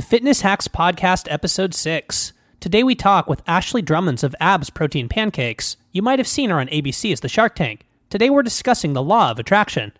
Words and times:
the 0.00 0.06
Fitness 0.06 0.40
Hacks 0.40 0.66
Podcast, 0.66 1.30
Episode 1.30 1.74
6. 1.74 2.32
Today 2.58 2.82
we 2.82 2.94
talk 2.94 3.28
with 3.28 3.42
Ashley 3.46 3.82
Drummonds 3.82 4.24
of 4.24 4.34
Abs 4.40 4.70
Protein 4.70 5.10
Pancakes. 5.10 5.76
You 5.92 6.00
might 6.00 6.18
have 6.18 6.26
seen 6.26 6.48
her 6.48 6.58
on 6.58 6.68
ABC 6.68 7.12
as 7.12 7.20
the 7.20 7.28
Shark 7.28 7.54
Tank. 7.54 7.84
Today 8.08 8.30
we're 8.30 8.42
discussing 8.42 8.94
the 8.94 9.02
law 9.02 9.30
of 9.30 9.38
attraction. 9.38 9.92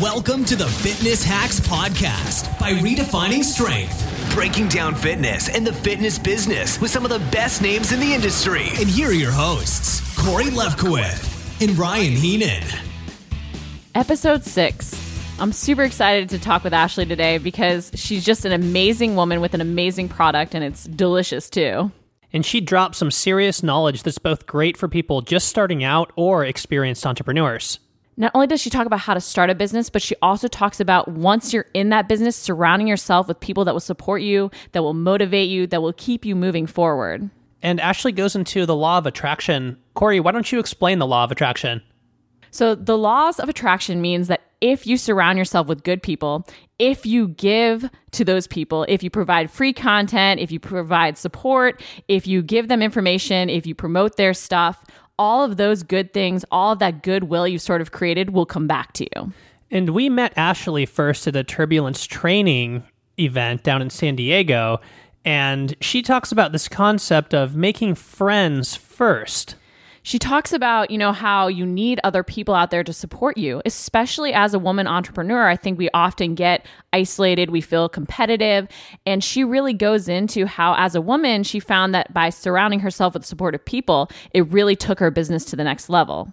Welcome 0.00 0.44
to 0.44 0.54
the 0.54 0.68
Fitness 0.68 1.24
Hacks 1.24 1.58
Podcast 1.58 2.56
by 2.60 2.74
Redefining 2.74 3.42
Strength. 3.42 4.32
Breaking 4.32 4.68
down 4.68 4.94
fitness 4.94 5.48
and 5.48 5.66
the 5.66 5.72
fitness 5.72 6.20
business 6.20 6.80
with 6.80 6.92
some 6.92 7.04
of 7.04 7.10
the 7.10 7.18
best 7.32 7.60
names 7.60 7.90
in 7.90 7.98
the 7.98 8.14
industry. 8.14 8.68
And 8.78 8.88
here 8.88 9.08
are 9.08 9.12
your 9.12 9.32
hosts, 9.32 10.16
Cori 10.16 10.44
Lefkowith 10.44 11.60
and 11.60 11.76
Ryan 11.76 12.12
Heenan. 12.12 12.62
Episode 13.92 14.44
6. 14.44 15.05
I'm 15.38 15.52
super 15.52 15.82
excited 15.82 16.30
to 16.30 16.38
talk 16.38 16.64
with 16.64 16.72
Ashley 16.72 17.04
today 17.04 17.36
because 17.36 17.92
she's 17.94 18.24
just 18.24 18.46
an 18.46 18.52
amazing 18.52 19.16
woman 19.16 19.42
with 19.42 19.52
an 19.52 19.60
amazing 19.60 20.08
product 20.08 20.54
and 20.54 20.64
it's 20.64 20.84
delicious 20.84 21.50
too. 21.50 21.92
And 22.32 22.44
she 22.44 22.62
drops 22.62 22.96
some 22.96 23.10
serious 23.10 23.62
knowledge 23.62 24.02
that's 24.02 24.16
both 24.16 24.46
great 24.46 24.78
for 24.78 24.88
people 24.88 25.20
just 25.20 25.48
starting 25.48 25.84
out 25.84 26.10
or 26.16 26.42
experienced 26.42 27.06
entrepreneurs. 27.06 27.78
Not 28.16 28.32
only 28.34 28.46
does 28.46 28.62
she 28.62 28.70
talk 28.70 28.86
about 28.86 29.00
how 29.00 29.12
to 29.12 29.20
start 29.20 29.50
a 29.50 29.54
business, 29.54 29.90
but 29.90 30.00
she 30.00 30.14
also 30.22 30.48
talks 30.48 30.80
about 30.80 31.06
once 31.08 31.52
you're 31.52 31.66
in 31.74 31.90
that 31.90 32.08
business, 32.08 32.34
surrounding 32.34 32.88
yourself 32.88 33.28
with 33.28 33.38
people 33.38 33.66
that 33.66 33.74
will 33.74 33.80
support 33.80 34.22
you, 34.22 34.50
that 34.72 34.82
will 34.82 34.94
motivate 34.94 35.50
you, 35.50 35.66
that 35.66 35.82
will 35.82 35.92
keep 35.92 36.24
you 36.24 36.34
moving 36.34 36.66
forward. 36.66 37.28
And 37.62 37.78
Ashley 37.78 38.12
goes 38.12 38.34
into 38.34 38.64
the 38.64 38.74
law 38.74 38.96
of 38.96 39.04
attraction. 39.04 39.76
Cori, 39.92 40.18
why 40.18 40.32
don't 40.32 40.50
you 40.50 40.60
explain 40.60 40.98
the 40.98 41.06
law 41.06 41.24
of 41.24 41.30
attraction? 41.30 41.82
So, 42.50 42.74
the 42.74 42.96
laws 42.96 43.38
of 43.38 43.50
attraction 43.50 44.00
means 44.00 44.28
that 44.28 44.45
if 44.60 44.86
you 44.86 44.96
surround 44.96 45.38
yourself 45.38 45.66
with 45.66 45.84
good 45.84 46.02
people, 46.02 46.46
if 46.78 47.06
you 47.06 47.28
give 47.28 47.88
to 48.12 48.24
those 48.24 48.46
people, 48.46 48.84
if 48.88 49.02
you 49.02 49.10
provide 49.10 49.50
free 49.50 49.72
content, 49.72 50.40
if 50.40 50.50
you 50.50 50.60
provide 50.60 51.18
support, 51.18 51.82
if 52.08 52.26
you 52.26 52.42
give 52.42 52.68
them 52.68 52.82
information, 52.82 53.50
if 53.50 53.66
you 53.66 53.74
promote 53.74 54.16
their 54.16 54.34
stuff, 54.34 54.84
all 55.18 55.44
of 55.44 55.56
those 55.56 55.82
good 55.82 56.12
things, 56.12 56.44
all 56.50 56.72
of 56.72 56.78
that 56.78 57.02
goodwill 57.02 57.48
you've 57.48 57.62
sort 57.62 57.80
of 57.80 57.92
created 57.92 58.30
will 58.30 58.46
come 58.46 58.66
back 58.66 58.92
to 58.94 59.06
you. 59.16 59.32
And 59.70 59.90
we 59.90 60.08
met 60.08 60.32
Ashley 60.36 60.86
first 60.86 61.26
at 61.26 61.36
a 61.36 61.42
turbulence 61.42 62.04
training 62.06 62.84
event 63.18 63.62
down 63.62 63.82
in 63.82 63.90
San 63.90 64.16
Diego. 64.16 64.80
And 65.24 65.74
she 65.80 66.02
talks 66.02 66.30
about 66.30 66.52
this 66.52 66.68
concept 66.68 67.34
of 67.34 67.56
making 67.56 67.96
friends 67.96 68.76
first 68.76 69.56
she 70.06 70.20
talks 70.20 70.52
about, 70.52 70.92
you 70.92 70.98
know, 70.98 71.10
how 71.10 71.48
you 71.48 71.66
need 71.66 71.98
other 72.04 72.22
people 72.22 72.54
out 72.54 72.70
there 72.70 72.84
to 72.84 72.92
support 72.92 73.36
you, 73.36 73.60
especially 73.64 74.32
as 74.32 74.54
a 74.54 74.58
woman 74.60 74.86
entrepreneur. 74.86 75.48
I 75.48 75.56
think 75.56 75.78
we 75.78 75.90
often 75.92 76.36
get 76.36 76.64
isolated, 76.92 77.50
we 77.50 77.60
feel 77.60 77.88
competitive, 77.88 78.68
and 79.04 79.24
she 79.24 79.42
really 79.42 79.72
goes 79.72 80.08
into 80.08 80.46
how 80.46 80.76
as 80.76 80.94
a 80.94 81.00
woman, 81.00 81.42
she 81.42 81.58
found 81.58 81.92
that 81.96 82.14
by 82.14 82.30
surrounding 82.30 82.78
herself 82.78 83.14
with 83.14 83.24
supportive 83.24 83.64
people, 83.64 84.08
it 84.30 84.48
really 84.52 84.76
took 84.76 85.00
her 85.00 85.10
business 85.10 85.44
to 85.46 85.56
the 85.56 85.64
next 85.64 85.88
level. 85.88 86.32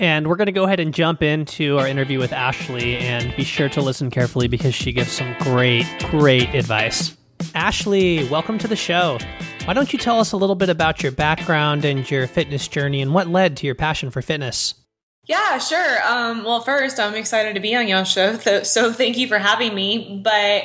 And 0.00 0.26
we're 0.26 0.34
going 0.34 0.46
to 0.46 0.52
go 0.52 0.64
ahead 0.64 0.80
and 0.80 0.92
jump 0.92 1.22
into 1.22 1.78
our 1.78 1.86
interview 1.86 2.18
with 2.18 2.32
Ashley 2.32 2.96
and 2.96 3.32
be 3.36 3.44
sure 3.44 3.68
to 3.68 3.80
listen 3.80 4.10
carefully 4.10 4.48
because 4.48 4.74
she 4.74 4.90
gives 4.90 5.12
some 5.12 5.32
great, 5.38 5.86
great 6.10 6.52
advice. 6.56 7.16
Ashley, 7.54 8.28
welcome 8.28 8.58
to 8.58 8.68
the 8.68 8.76
show. 8.76 9.18
Why 9.64 9.74
don't 9.74 9.92
you 9.92 9.98
tell 9.98 10.20
us 10.20 10.32
a 10.32 10.36
little 10.36 10.54
bit 10.54 10.68
about 10.68 11.02
your 11.02 11.12
background 11.12 11.84
and 11.84 12.08
your 12.10 12.26
fitness 12.26 12.68
journey 12.68 13.02
and 13.02 13.12
what 13.12 13.28
led 13.28 13.56
to 13.58 13.66
your 13.66 13.74
passion 13.74 14.10
for 14.10 14.22
fitness? 14.22 14.74
Yeah, 15.24 15.58
sure. 15.58 16.06
Um, 16.06 16.44
well, 16.44 16.60
first, 16.60 17.00
I'm 17.00 17.14
excited 17.14 17.54
to 17.54 17.60
be 17.60 17.74
on 17.74 17.88
y'all's 17.88 18.10
show, 18.10 18.36
so 18.62 18.92
thank 18.92 19.18
you 19.18 19.26
for 19.26 19.38
having 19.38 19.74
me. 19.74 20.20
But 20.22 20.64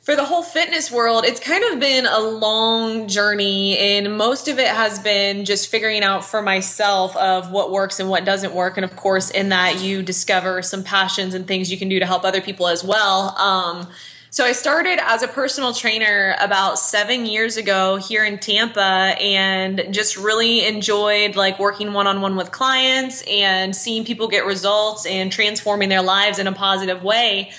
for 0.00 0.16
the 0.16 0.24
whole 0.24 0.42
fitness 0.42 0.90
world, 0.90 1.26
it's 1.26 1.38
kind 1.38 1.62
of 1.64 1.78
been 1.78 2.06
a 2.06 2.18
long 2.18 3.08
journey, 3.08 3.76
and 3.76 4.16
most 4.16 4.48
of 4.48 4.58
it 4.58 4.68
has 4.68 4.98
been 4.98 5.44
just 5.44 5.68
figuring 5.68 6.02
out 6.02 6.24
for 6.24 6.40
myself 6.40 7.14
of 7.18 7.50
what 7.50 7.70
works 7.70 8.00
and 8.00 8.08
what 8.08 8.24
doesn't 8.24 8.54
work. 8.54 8.78
And 8.78 8.84
of 8.84 8.96
course, 8.96 9.30
in 9.30 9.50
that, 9.50 9.82
you 9.82 10.02
discover 10.02 10.62
some 10.62 10.82
passions 10.82 11.34
and 11.34 11.46
things 11.46 11.70
you 11.70 11.76
can 11.76 11.90
do 11.90 11.98
to 11.98 12.06
help 12.06 12.24
other 12.24 12.40
people 12.40 12.68
as 12.68 12.82
well. 12.82 13.36
Um, 13.36 13.88
so 14.30 14.44
I 14.44 14.52
started 14.52 14.98
as 15.02 15.22
a 15.22 15.28
personal 15.28 15.72
trainer 15.72 16.36
about 16.38 16.78
seven 16.78 17.24
years 17.24 17.56
ago 17.56 17.96
here 17.96 18.24
in 18.24 18.38
Tampa 18.38 18.80
and 18.80 19.86
just 19.90 20.18
really 20.18 20.66
enjoyed 20.66 21.34
like 21.34 21.58
working 21.58 21.94
one 21.94 22.06
on 22.06 22.20
one 22.20 22.36
with 22.36 22.50
clients 22.50 23.22
and 23.22 23.74
seeing 23.74 24.04
people 24.04 24.28
get 24.28 24.44
results 24.44 25.06
and 25.06 25.32
transforming 25.32 25.88
their 25.88 26.02
lives 26.02 26.38
in 26.38 26.46
a 26.46 26.52
positive 26.52 27.02
way. 27.02 27.50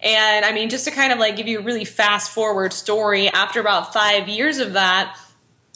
And 0.00 0.44
I 0.46 0.52
mean, 0.52 0.70
just 0.70 0.86
to 0.86 0.90
kind 0.90 1.12
of 1.12 1.18
like 1.18 1.36
give 1.36 1.46
you 1.46 1.60
a 1.60 1.62
really 1.62 1.84
fast 1.84 2.32
forward 2.32 2.72
story, 2.72 3.28
after 3.28 3.60
about 3.60 3.92
five 3.92 4.26
years 4.28 4.58
of 4.58 4.72
that, 4.74 5.18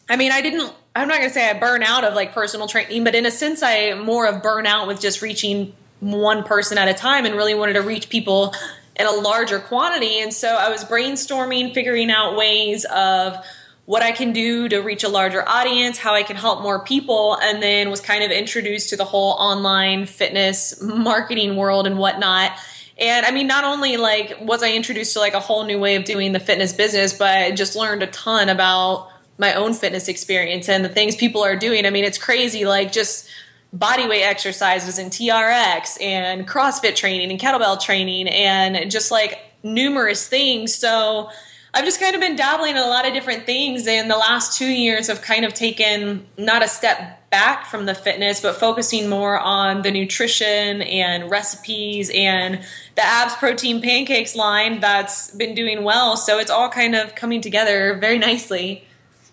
I 0.08 0.16
mean, 0.16 0.32
I 0.32 0.40
didn't, 0.40 0.72
I'm 0.96 1.08
not 1.08 1.18
going 1.18 1.28
to 1.28 1.34
say 1.34 1.48
I 1.48 1.58
burn 1.58 1.82
out 1.82 2.04
of 2.04 2.14
like 2.14 2.32
personal 2.32 2.68
training, 2.68 3.04
but 3.04 3.14
in 3.14 3.26
a 3.26 3.30
sense, 3.30 3.62
I 3.62 3.94
more 3.94 4.26
of 4.26 4.42
burn 4.42 4.66
out 4.66 4.86
with 4.86 5.00
just 5.00 5.20
reaching 5.20 5.74
one 6.00 6.42
person 6.44 6.78
at 6.78 6.88
a 6.88 6.94
time 6.94 7.26
and 7.26 7.34
really 7.34 7.54
wanted 7.54 7.74
to 7.74 7.82
reach 7.82 8.08
people 8.08 8.54
in 8.98 9.06
a 9.06 9.12
larger 9.12 9.58
quantity. 9.58 10.20
And 10.20 10.32
so 10.32 10.48
I 10.48 10.70
was 10.70 10.84
brainstorming, 10.84 11.72
figuring 11.72 12.10
out 12.10 12.36
ways 12.36 12.84
of 12.84 13.36
what 13.84 14.02
I 14.02 14.12
can 14.12 14.32
do 14.32 14.68
to 14.68 14.80
reach 14.80 15.02
a 15.02 15.08
larger 15.08 15.48
audience, 15.48 15.96
how 15.96 16.12
I 16.14 16.22
can 16.22 16.36
help 16.36 16.60
more 16.60 16.84
people, 16.84 17.38
and 17.40 17.62
then 17.62 17.90
was 17.90 18.02
kind 18.02 18.22
of 18.22 18.30
introduced 18.30 18.90
to 18.90 18.96
the 18.96 19.04
whole 19.04 19.32
online 19.32 20.04
fitness 20.04 20.82
marketing 20.82 21.56
world 21.56 21.86
and 21.86 21.96
whatnot. 21.96 22.52
And 22.98 23.24
I 23.24 23.30
mean, 23.30 23.46
not 23.46 23.64
only 23.64 23.96
like 23.96 24.36
was 24.40 24.62
I 24.62 24.72
introduced 24.72 25.14
to 25.14 25.20
like 25.20 25.34
a 25.34 25.40
whole 25.40 25.64
new 25.64 25.78
way 25.78 25.94
of 25.96 26.04
doing 26.04 26.32
the 26.32 26.40
fitness 26.40 26.72
business, 26.72 27.12
but 27.14 27.30
I 27.30 27.52
just 27.52 27.76
learned 27.76 28.02
a 28.02 28.08
ton 28.08 28.48
about 28.48 29.08
my 29.38 29.54
own 29.54 29.72
fitness 29.72 30.08
experience 30.08 30.68
and 30.68 30.84
the 30.84 30.88
things 30.88 31.14
people 31.16 31.42
are 31.42 31.56
doing. 31.56 31.86
I 31.86 31.90
mean, 31.90 32.04
it's 32.04 32.18
crazy. 32.18 32.66
Like 32.66 32.92
just 32.92 33.30
bodyweight 33.76 34.22
exercises 34.22 34.98
and 34.98 35.10
TRX 35.10 36.00
and 36.02 36.48
CrossFit 36.48 36.94
training 36.94 37.30
and 37.30 37.38
kettlebell 37.38 37.80
training 37.80 38.28
and 38.28 38.90
just 38.90 39.10
like 39.10 39.38
numerous 39.62 40.26
things. 40.26 40.74
So 40.74 41.30
I've 41.74 41.84
just 41.84 42.00
kind 42.00 42.14
of 42.14 42.20
been 42.20 42.34
dabbling 42.34 42.72
in 42.72 42.82
a 42.82 42.86
lot 42.86 43.06
of 43.06 43.12
different 43.12 43.44
things. 43.44 43.86
And 43.86 44.10
the 44.10 44.16
last 44.16 44.56
two 44.56 44.68
years 44.68 45.08
have 45.08 45.20
kind 45.20 45.44
of 45.44 45.52
taken 45.52 46.26
not 46.38 46.64
a 46.64 46.68
step 46.68 47.30
back 47.30 47.66
from 47.66 47.84
the 47.84 47.94
fitness, 47.94 48.40
but 48.40 48.56
focusing 48.56 49.06
more 49.10 49.38
on 49.38 49.82
the 49.82 49.90
nutrition 49.90 50.80
and 50.80 51.30
recipes 51.30 52.10
and 52.14 52.60
the 52.94 53.04
abs 53.04 53.34
protein 53.34 53.82
pancakes 53.82 54.34
line 54.34 54.80
that's 54.80 55.30
been 55.32 55.54
doing 55.54 55.84
well. 55.84 56.16
So 56.16 56.38
it's 56.38 56.50
all 56.50 56.70
kind 56.70 56.94
of 56.94 57.14
coming 57.14 57.42
together 57.42 57.98
very 58.00 58.16
nicely 58.18 58.87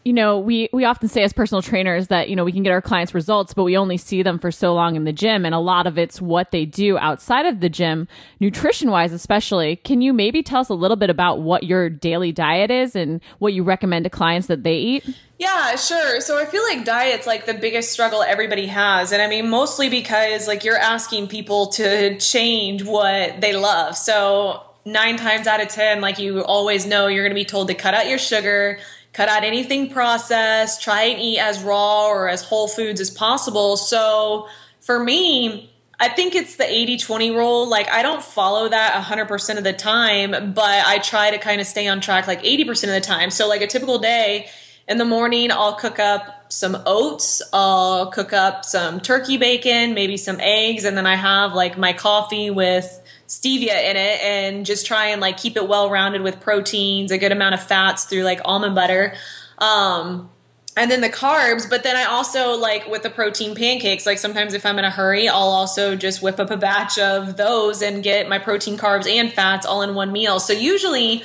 you 0.06 0.14
know, 0.14 0.38
we 0.38 0.70
we 0.72 0.86
often 0.86 1.10
say 1.10 1.24
as 1.24 1.34
personal 1.34 1.64
trainers 1.64 2.08
that 2.08 2.30
you 2.30 2.36
know 2.36 2.46
we 2.46 2.52
can 2.52 2.62
get 2.62 2.72
our 2.72 2.82
clients 2.82 3.16
results, 3.16 3.56
but 3.56 3.64
we 3.64 3.76
only 3.76 3.98
see 3.98 4.22
them 4.22 4.38
for 4.38 4.52
so 4.52 4.74
long 4.76 4.96
in 4.96 5.04
the 5.04 5.12
gym, 5.12 5.46
and 5.46 5.56
a 5.56 5.60
lot 5.60 5.88
of 5.88 5.98
it's 5.98 6.22
what 6.22 6.52
they 6.52 6.64
do 6.64 6.96
outside 7.00 7.48
of 7.48 7.60
the 7.60 7.70
gym, 7.70 8.08
nutrition 8.40 8.92
wise, 8.92 9.12
especially. 9.12 9.78
Can 9.78 10.02
you 10.02 10.14
maybe 10.14 10.44
tell 10.44 10.62
us 10.62 10.70
a 10.70 10.76
little 10.76 10.96
bit 10.96 11.10
about 11.10 11.42
what 11.42 11.64
your 11.64 11.90
daily 11.90 12.32
diet 12.32 12.70
is 12.70 12.96
and 12.96 13.20
what 13.40 13.54
you 13.54 13.64
recommend 13.64 14.04
to 14.04 14.12
clients 14.12 14.46
that 14.46 14.62
they 14.62 14.78
eat? 14.78 15.10
Yeah, 15.40 15.76
sure. 15.76 16.22
So 16.22 16.38
I 16.38 16.46
feel 16.46 16.62
like 16.62 16.86
diet's 16.86 17.26
like 17.26 17.48
the 17.48 17.56
biggest 17.56 17.92
struggle 17.92 18.22
everybody 18.22 18.68
has. 18.68 19.12
And 19.12 19.24
I 19.24 19.28
mean, 19.28 19.50
mostly 19.50 19.90
because 19.90 20.48
like 20.48 20.64
you're 20.64 20.78
asking 20.78 21.30
people 21.30 21.68
to 21.74 22.18
change 22.20 22.84
what 22.84 23.42
they 23.42 23.56
love. 23.56 23.98
So 23.98 24.62
nine 24.86 25.18
times 25.18 25.48
out 25.48 25.62
of 25.62 25.68
10, 25.68 26.00
like 26.00 26.20
you 26.20 26.44
always 26.44 26.86
know, 26.86 27.08
you're 27.08 27.24
going 27.24 27.36
to 27.36 27.42
be 27.42 27.44
told 27.44 27.68
to 27.68 27.74
cut 27.74 27.94
out 27.94 28.08
your 28.08 28.20
sugar, 28.20 28.80
cut 29.16 29.30
out 29.30 29.46
anything 29.46 29.90
processed, 29.90 30.82
try 30.82 31.04
and 31.04 31.20
eat 31.22 31.40
as 31.40 31.64
raw 31.64 32.08
or 32.08 32.28
as 32.28 32.42
whole 32.42 32.68
foods 32.68 33.00
as 33.00 33.10
possible. 33.10 33.78
So 33.78 34.50
for 34.82 35.00
me, 35.00 35.72
I 36.00 36.10
think 36.10 36.36
it's 36.36 36.58
the 36.58 36.70
80 36.70 36.98
20 36.98 37.32
rule. 37.32 37.70
Like, 37.70 37.90
I 37.90 38.02
don't 38.02 38.22
follow 38.22 38.68
that 38.68 39.02
100% 39.06 39.58
of 39.58 39.64
the 39.64 39.72
time, 39.72 40.54
but 40.54 40.86
I 40.86 41.00
try 41.00 41.32
to 41.32 41.38
kind 41.38 41.62
of 41.62 41.68
stay 41.68 41.88
on 41.88 42.02
track 42.02 42.28
like 42.28 42.44
80% 42.44 42.70
of 42.84 42.90
the 42.90 43.02
time. 43.02 43.30
So, 43.30 43.48
like, 43.48 43.62
a 43.62 43.68
typical 43.68 44.00
day 44.00 44.50
in 44.88 44.98
the 44.98 45.06
morning, 45.06 45.50
I'll 45.52 45.76
cook 45.76 45.98
up 45.98 46.52
some 46.52 46.78
oats, 46.86 47.42
I'll 47.54 48.12
cook 48.12 48.34
up 48.34 48.66
some 48.66 49.00
turkey 49.00 49.38
bacon, 49.38 49.94
maybe 49.94 50.18
some 50.18 50.38
eggs, 50.42 50.84
and 50.84 50.98
then 50.98 51.08
I 51.08 51.16
have 51.16 51.54
like 51.54 51.78
my 51.78 51.94
coffee 51.94 52.50
with 52.52 53.02
stevia 53.28 53.90
in 53.90 53.98
it 53.98 54.22
and 54.22 54.66
just 54.66 54.86
try 54.86 55.08
and 55.08 55.22
like 55.22 55.38
keep 55.38 55.58
it 55.58 55.68
well 55.68 55.90
rounded 55.90 56.22
with 56.22 56.40
proteins, 56.40 57.12
a 57.12 57.18
good 57.18 57.32
amount 57.32 57.56
of 57.56 57.64
fats 57.64 58.06
through 58.06 58.24
like 58.24 58.40
almond 58.46 58.76
butter. 58.76 59.16
Um, 59.58 60.30
and 60.78 60.92
then 60.92 61.02
the 61.02 61.10
carbs, 61.10 61.70
but 61.70 61.84
then 61.84 61.96
I 61.96 62.04
also 62.04 62.58
like 62.58 62.88
with 62.88 63.04
the 63.04 63.10
protein 63.10 63.56
pancakes, 63.56 64.06
like 64.06 64.18
sometimes 64.18 64.54
if 64.54 64.66
I'm 64.66 64.78
in 64.78 64.84
a 64.84 64.90
hurry, 64.90 65.30
I'll 65.30 65.38
also 65.38 65.96
just 65.96 66.22
whip 66.22 66.40
up 66.40 66.52
a 66.52 66.58
batch 66.58 67.00
of 67.00 67.38
those 67.38 67.82
and 67.82 68.04
get 68.04 68.28
my 68.28 68.40
protein, 68.40 68.78
carbs, 68.78 69.08
and 69.08 69.32
fats 69.32 69.66
all 69.66 69.82
in 69.82 69.96
one 69.96 70.12
meal. 70.12 70.40
So 70.40 70.52
usually 70.52 71.24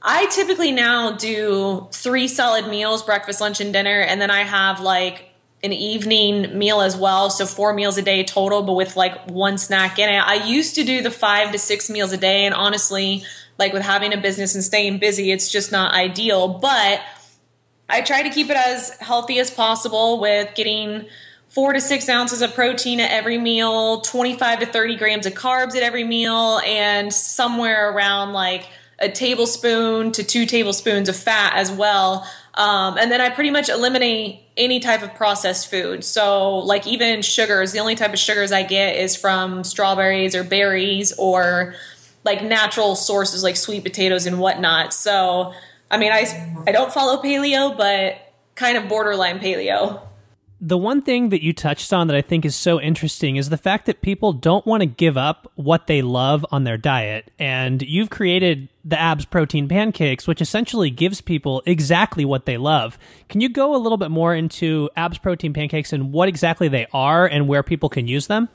I 0.00 0.26
typically 0.26 0.72
now 0.72 1.12
do 1.12 1.88
three 1.92 2.28
solid 2.28 2.66
meals 2.68 3.02
breakfast, 3.02 3.40
lunch, 3.40 3.60
and 3.60 3.72
dinner. 3.72 4.00
And 4.00 4.20
then 4.20 4.30
I 4.30 4.42
have 4.42 4.80
like 4.80 5.27
an 5.62 5.72
evening 5.72 6.56
meal 6.56 6.80
as 6.80 6.96
well. 6.96 7.30
So 7.30 7.44
four 7.44 7.72
meals 7.72 7.98
a 7.98 8.02
day 8.02 8.22
total, 8.22 8.62
but 8.62 8.74
with 8.74 8.96
like 8.96 9.28
one 9.28 9.58
snack 9.58 9.98
in 9.98 10.08
it. 10.08 10.18
I 10.18 10.46
used 10.46 10.74
to 10.76 10.84
do 10.84 11.02
the 11.02 11.10
five 11.10 11.52
to 11.52 11.58
six 11.58 11.90
meals 11.90 12.12
a 12.12 12.16
day, 12.16 12.44
and 12.46 12.54
honestly, 12.54 13.24
like 13.58 13.72
with 13.72 13.82
having 13.82 14.12
a 14.12 14.16
business 14.16 14.54
and 14.54 14.62
staying 14.62 14.98
busy, 14.98 15.32
it's 15.32 15.50
just 15.50 15.72
not 15.72 15.94
ideal. 15.94 16.48
But 16.48 17.02
I 17.88 18.02
try 18.02 18.22
to 18.22 18.30
keep 18.30 18.50
it 18.50 18.56
as 18.56 18.90
healthy 19.00 19.38
as 19.40 19.50
possible 19.50 20.20
with 20.20 20.54
getting 20.54 21.06
four 21.48 21.72
to 21.72 21.80
six 21.80 22.08
ounces 22.08 22.42
of 22.42 22.54
protein 22.54 23.00
at 23.00 23.10
every 23.10 23.38
meal, 23.38 24.00
25 24.02 24.60
to 24.60 24.66
30 24.66 24.96
grams 24.96 25.26
of 25.26 25.32
carbs 25.32 25.74
at 25.74 25.82
every 25.82 26.04
meal, 26.04 26.60
and 26.64 27.12
somewhere 27.12 27.90
around 27.90 28.32
like 28.32 28.68
a 29.00 29.08
tablespoon 29.08 30.12
to 30.12 30.22
two 30.22 30.44
tablespoons 30.44 31.08
of 31.08 31.16
fat 31.16 31.54
as 31.56 31.70
well. 31.70 32.28
Um, 32.54 32.98
and 32.98 33.10
then 33.10 33.20
I 33.20 33.30
pretty 33.30 33.50
much 33.50 33.68
eliminate 33.68 34.42
any 34.58 34.80
type 34.80 35.02
of 35.02 35.14
processed 35.14 35.70
food. 35.70 36.04
So, 36.04 36.58
like 36.58 36.86
even 36.86 37.22
sugars, 37.22 37.72
the 37.72 37.78
only 37.78 37.94
type 37.94 38.12
of 38.12 38.18
sugars 38.18 38.52
I 38.52 38.62
get 38.62 38.96
is 38.96 39.16
from 39.16 39.64
strawberries 39.64 40.34
or 40.34 40.44
berries 40.44 41.12
or 41.16 41.74
like 42.24 42.42
natural 42.42 42.94
sources 42.96 43.42
like 43.42 43.56
sweet 43.56 43.84
potatoes 43.84 44.26
and 44.26 44.38
whatnot. 44.38 44.92
So, 44.92 45.54
I 45.90 45.96
mean, 45.96 46.12
I, 46.12 46.62
I 46.66 46.72
don't 46.72 46.92
follow 46.92 47.22
paleo, 47.22 47.76
but 47.76 48.16
kind 48.54 48.76
of 48.76 48.88
borderline 48.88 49.38
paleo. 49.38 50.02
The 50.60 50.76
one 50.76 51.02
thing 51.02 51.28
that 51.28 51.40
you 51.40 51.52
touched 51.52 51.92
on 51.92 52.08
that 52.08 52.16
I 52.16 52.20
think 52.20 52.44
is 52.44 52.56
so 52.56 52.80
interesting 52.80 53.36
is 53.36 53.48
the 53.48 53.56
fact 53.56 53.86
that 53.86 54.02
people 54.02 54.32
don't 54.32 54.66
want 54.66 54.80
to 54.80 54.86
give 54.86 55.16
up 55.16 55.50
what 55.54 55.86
they 55.86 56.02
love 56.02 56.44
on 56.50 56.64
their 56.64 56.76
diet. 56.76 57.30
And 57.38 57.80
you've 57.80 58.10
created 58.10 58.68
the 58.84 58.98
abs 58.98 59.24
protein 59.24 59.68
pancakes, 59.68 60.26
which 60.26 60.42
essentially 60.42 60.90
gives 60.90 61.20
people 61.20 61.62
exactly 61.64 62.24
what 62.24 62.44
they 62.44 62.56
love. 62.56 62.98
Can 63.28 63.40
you 63.40 63.48
go 63.48 63.76
a 63.76 63.78
little 63.78 63.98
bit 63.98 64.10
more 64.10 64.34
into 64.34 64.90
abs 64.96 65.18
protein 65.18 65.52
pancakes 65.52 65.92
and 65.92 66.12
what 66.12 66.28
exactly 66.28 66.66
they 66.66 66.86
are 66.92 67.24
and 67.24 67.46
where 67.46 67.62
people 67.62 67.88
can 67.88 68.08
use 68.08 68.26
them? 68.26 68.48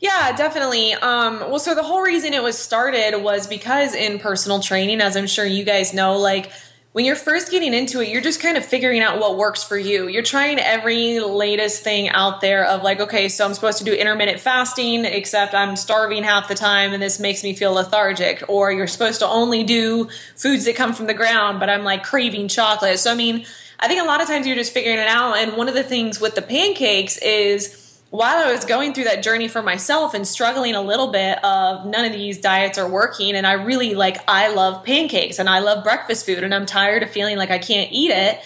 Yeah, 0.00 0.36
definitely. 0.36 0.92
Um, 0.92 1.40
well, 1.40 1.58
so 1.58 1.74
the 1.74 1.82
whole 1.82 2.02
reason 2.02 2.32
it 2.32 2.42
was 2.42 2.56
started 2.56 3.18
was 3.20 3.46
because 3.46 3.94
in 3.94 4.18
personal 4.18 4.60
training, 4.60 5.00
as 5.00 5.16
I'm 5.16 5.26
sure 5.26 5.44
you 5.44 5.64
guys 5.64 5.92
know, 5.92 6.18
like 6.18 6.52
when 6.92 7.04
you're 7.04 7.16
first 7.16 7.50
getting 7.50 7.74
into 7.74 8.00
it, 8.00 8.08
you're 8.08 8.22
just 8.22 8.40
kind 8.40 8.56
of 8.56 8.64
figuring 8.64 9.00
out 9.00 9.20
what 9.20 9.36
works 9.36 9.62
for 9.62 9.76
you. 9.76 10.08
You're 10.08 10.22
trying 10.22 10.58
every 10.58 11.20
latest 11.20 11.84
thing 11.84 12.08
out 12.08 12.40
there 12.40 12.64
of 12.64 12.82
like, 12.82 12.98
okay, 12.98 13.28
so 13.28 13.44
I'm 13.44 13.52
supposed 13.52 13.78
to 13.78 13.84
do 13.84 13.92
intermittent 13.92 14.40
fasting, 14.40 15.04
except 15.04 15.54
I'm 15.54 15.76
starving 15.76 16.24
half 16.24 16.48
the 16.48 16.54
time 16.54 16.94
and 16.94 17.02
this 17.02 17.20
makes 17.20 17.44
me 17.44 17.54
feel 17.54 17.72
lethargic. 17.74 18.42
Or 18.48 18.72
you're 18.72 18.86
supposed 18.86 19.20
to 19.20 19.26
only 19.26 19.64
do 19.64 20.08
foods 20.34 20.64
that 20.64 20.76
come 20.76 20.94
from 20.94 21.06
the 21.06 21.14
ground, 21.14 21.60
but 21.60 21.68
I'm 21.68 21.84
like 21.84 22.04
craving 22.04 22.48
chocolate. 22.48 22.98
So, 22.98 23.12
I 23.12 23.14
mean, 23.14 23.44
I 23.78 23.86
think 23.86 24.00
a 24.00 24.06
lot 24.06 24.22
of 24.22 24.26
times 24.26 24.46
you're 24.46 24.56
just 24.56 24.72
figuring 24.72 24.98
it 24.98 25.08
out. 25.08 25.36
And 25.36 25.56
one 25.56 25.68
of 25.68 25.74
the 25.74 25.84
things 25.84 26.20
with 26.20 26.34
the 26.34 26.42
pancakes 26.42 27.18
is, 27.18 27.87
while 28.10 28.46
I 28.46 28.50
was 28.50 28.64
going 28.64 28.94
through 28.94 29.04
that 29.04 29.22
journey 29.22 29.48
for 29.48 29.62
myself 29.62 30.14
and 30.14 30.26
struggling 30.26 30.74
a 30.74 30.80
little 30.80 31.12
bit 31.12 31.42
of 31.44 31.84
none 31.84 32.06
of 32.06 32.12
these 32.12 32.38
diets 32.38 32.78
are 32.78 32.88
working 32.88 33.34
and 33.34 33.46
I 33.46 33.52
really 33.52 33.94
like 33.94 34.16
I 34.26 34.52
love 34.52 34.84
pancakes 34.84 35.38
and 35.38 35.48
I 35.48 35.58
love 35.58 35.84
breakfast 35.84 36.24
food 36.24 36.42
and 36.42 36.54
I'm 36.54 36.64
tired 36.64 37.02
of 37.02 37.10
feeling 37.10 37.36
like 37.36 37.50
I 37.50 37.58
can't 37.58 37.92
eat 37.92 38.10
it. 38.10 38.40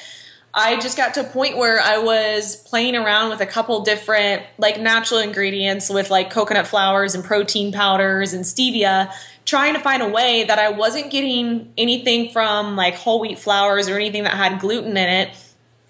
I 0.54 0.78
just 0.80 0.98
got 0.98 1.14
to 1.14 1.20
a 1.20 1.24
point 1.24 1.56
where 1.56 1.80
I 1.80 1.98
was 1.98 2.56
playing 2.56 2.94
around 2.94 3.30
with 3.30 3.40
a 3.40 3.46
couple 3.46 3.80
different 3.82 4.42
like 4.58 4.80
natural 4.80 5.20
ingredients 5.20 5.88
with 5.88 6.10
like 6.10 6.30
coconut 6.30 6.66
flours 6.66 7.14
and 7.14 7.22
protein 7.24 7.72
powders 7.72 8.32
and 8.32 8.44
stevia 8.44 9.12
trying 9.44 9.74
to 9.74 9.80
find 9.80 10.02
a 10.02 10.08
way 10.08 10.44
that 10.44 10.58
I 10.58 10.70
wasn't 10.70 11.10
getting 11.10 11.72
anything 11.78 12.30
from 12.30 12.76
like 12.76 12.94
whole 12.94 13.20
wheat 13.20 13.38
flours 13.38 13.88
or 13.88 13.96
anything 13.96 14.24
that 14.24 14.34
had 14.34 14.60
gluten 14.60 14.96
in 14.96 15.08
it 15.08 15.30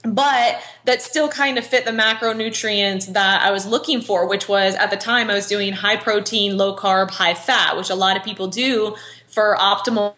but 0.03 0.61
that 0.85 1.01
still 1.01 1.29
kind 1.29 1.59
of 1.59 1.67
fit 1.67 1.85
the 1.85 1.93
macronutrients 1.93 3.13
that 3.13 3.43
I 3.43 3.53
was 3.53 3.67
looking 3.67 4.01
for, 4.01 4.27
which 4.27 4.49
was 4.49 4.75
at 4.75 4.91
the 4.91 4.97
time 4.97 5.31
I 5.31 5.35
was 5.35 5.47
doing 5.47 5.73
high 5.73 5.97
protein, 5.97 6.57
low 6.57 6.75
carb, 6.75 7.11
high 7.11 7.35
fat, 7.35 7.77
which 7.77 7.89
a 7.89 7.95
lot 7.95 8.17
of 8.17 8.25
people 8.25 8.49
do 8.49 8.97
for 9.29 9.57
optimal 9.59 10.15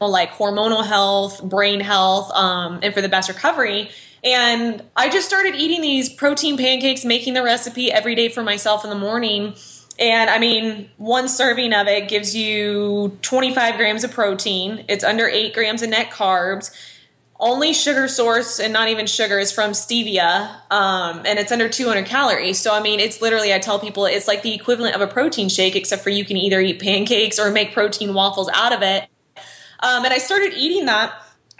like 0.00 0.30
hormonal 0.30 0.86
health, 0.86 1.42
brain 1.42 1.80
health, 1.80 2.30
um, 2.32 2.80
and 2.82 2.94
for 2.94 3.00
the 3.00 3.08
best 3.08 3.28
recovery. 3.28 3.90
And 4.22 4.82
I 4.96 5.08
just 5.08 5.26
started 5.26 5.54
eating 5.54 5.80
these 5.80 6.08
protein 6.08 6.56
pancakes, 6.56 7.04
making 7.04 7.34
the 7.34 7.42
recipe 7.42 7.90
every 7.90 8.14
day 8.14 8.28
for 8.28 8.42
myself 8.42 8.84
in 8.84 8.90
the 8.90 8.96
morning. 8.96 9.54
And 9.98 10.30
I 10.30 10.38
mean, 10.38 10.90
one 10.96 11.28
serving 11.28 11.72
of 11.72 11.88
it 11.88 12.08
gives 12.08 12.34
you 12.34 13.18
25 13.22 13.76
grams 13.76 14.04
of 14.04 14.12
protein. 14.12 14.84
It's 14.88 15.02
under 15.02 15.28
eight 15.28 15.54
grams 15.54 15.82
of 15.82 15.90
net 15.90 16.10
carbs 16.10 16.72
only 17.40 17.72
sugar 17.72 18.08
source 18.08 18.58
and 18.58 18.72
not 18.72 18.88
even 18.88 19.06
sugar 19.06 19.38
is 19.38 19.52
from 19.52 19.70
stevia 19.70 20.56
um, 20.70 21.22
and 21.24 21.38
it's 21.38 21.52
under 21.52 21.68
200 21.68 22.04
calories. 22.06 22.58
So 22.58 22.74
i 22.74 22.80
mean 22.80 23.00
it's 23.00 23.22
literally 23.22 23.54
i 23.54 23.58
tell 23.58 23.78
people 23.78 24.06
it's 24.06 24.26
like 24.26 24.42
the 24.42 24.54
equivalent 24.54 24.94
of 24.94 25.00
a 25.00 25.06
protein 25.06 25.48
shake 25.48 25.76
except 25.76 26.02
for 26.02 26.10
you 26.10 26.24
can 26.24 26.36
either 26.36 26.60
eat 26.60 26.80
pancakes 26.80 27.38
or 27.38 27.50
make 27.50 27.72
protein 27.72 28.14
waffles 28.14 28.48
out 28.52 28.72
of 28.72 28.82
it. 28.82 29.04
Um, 29.80 30.04
and 30.04 30.12
i 30.12 30.18
started 30.18 30.54
eating 30.54 30.86
that 30.86 31.12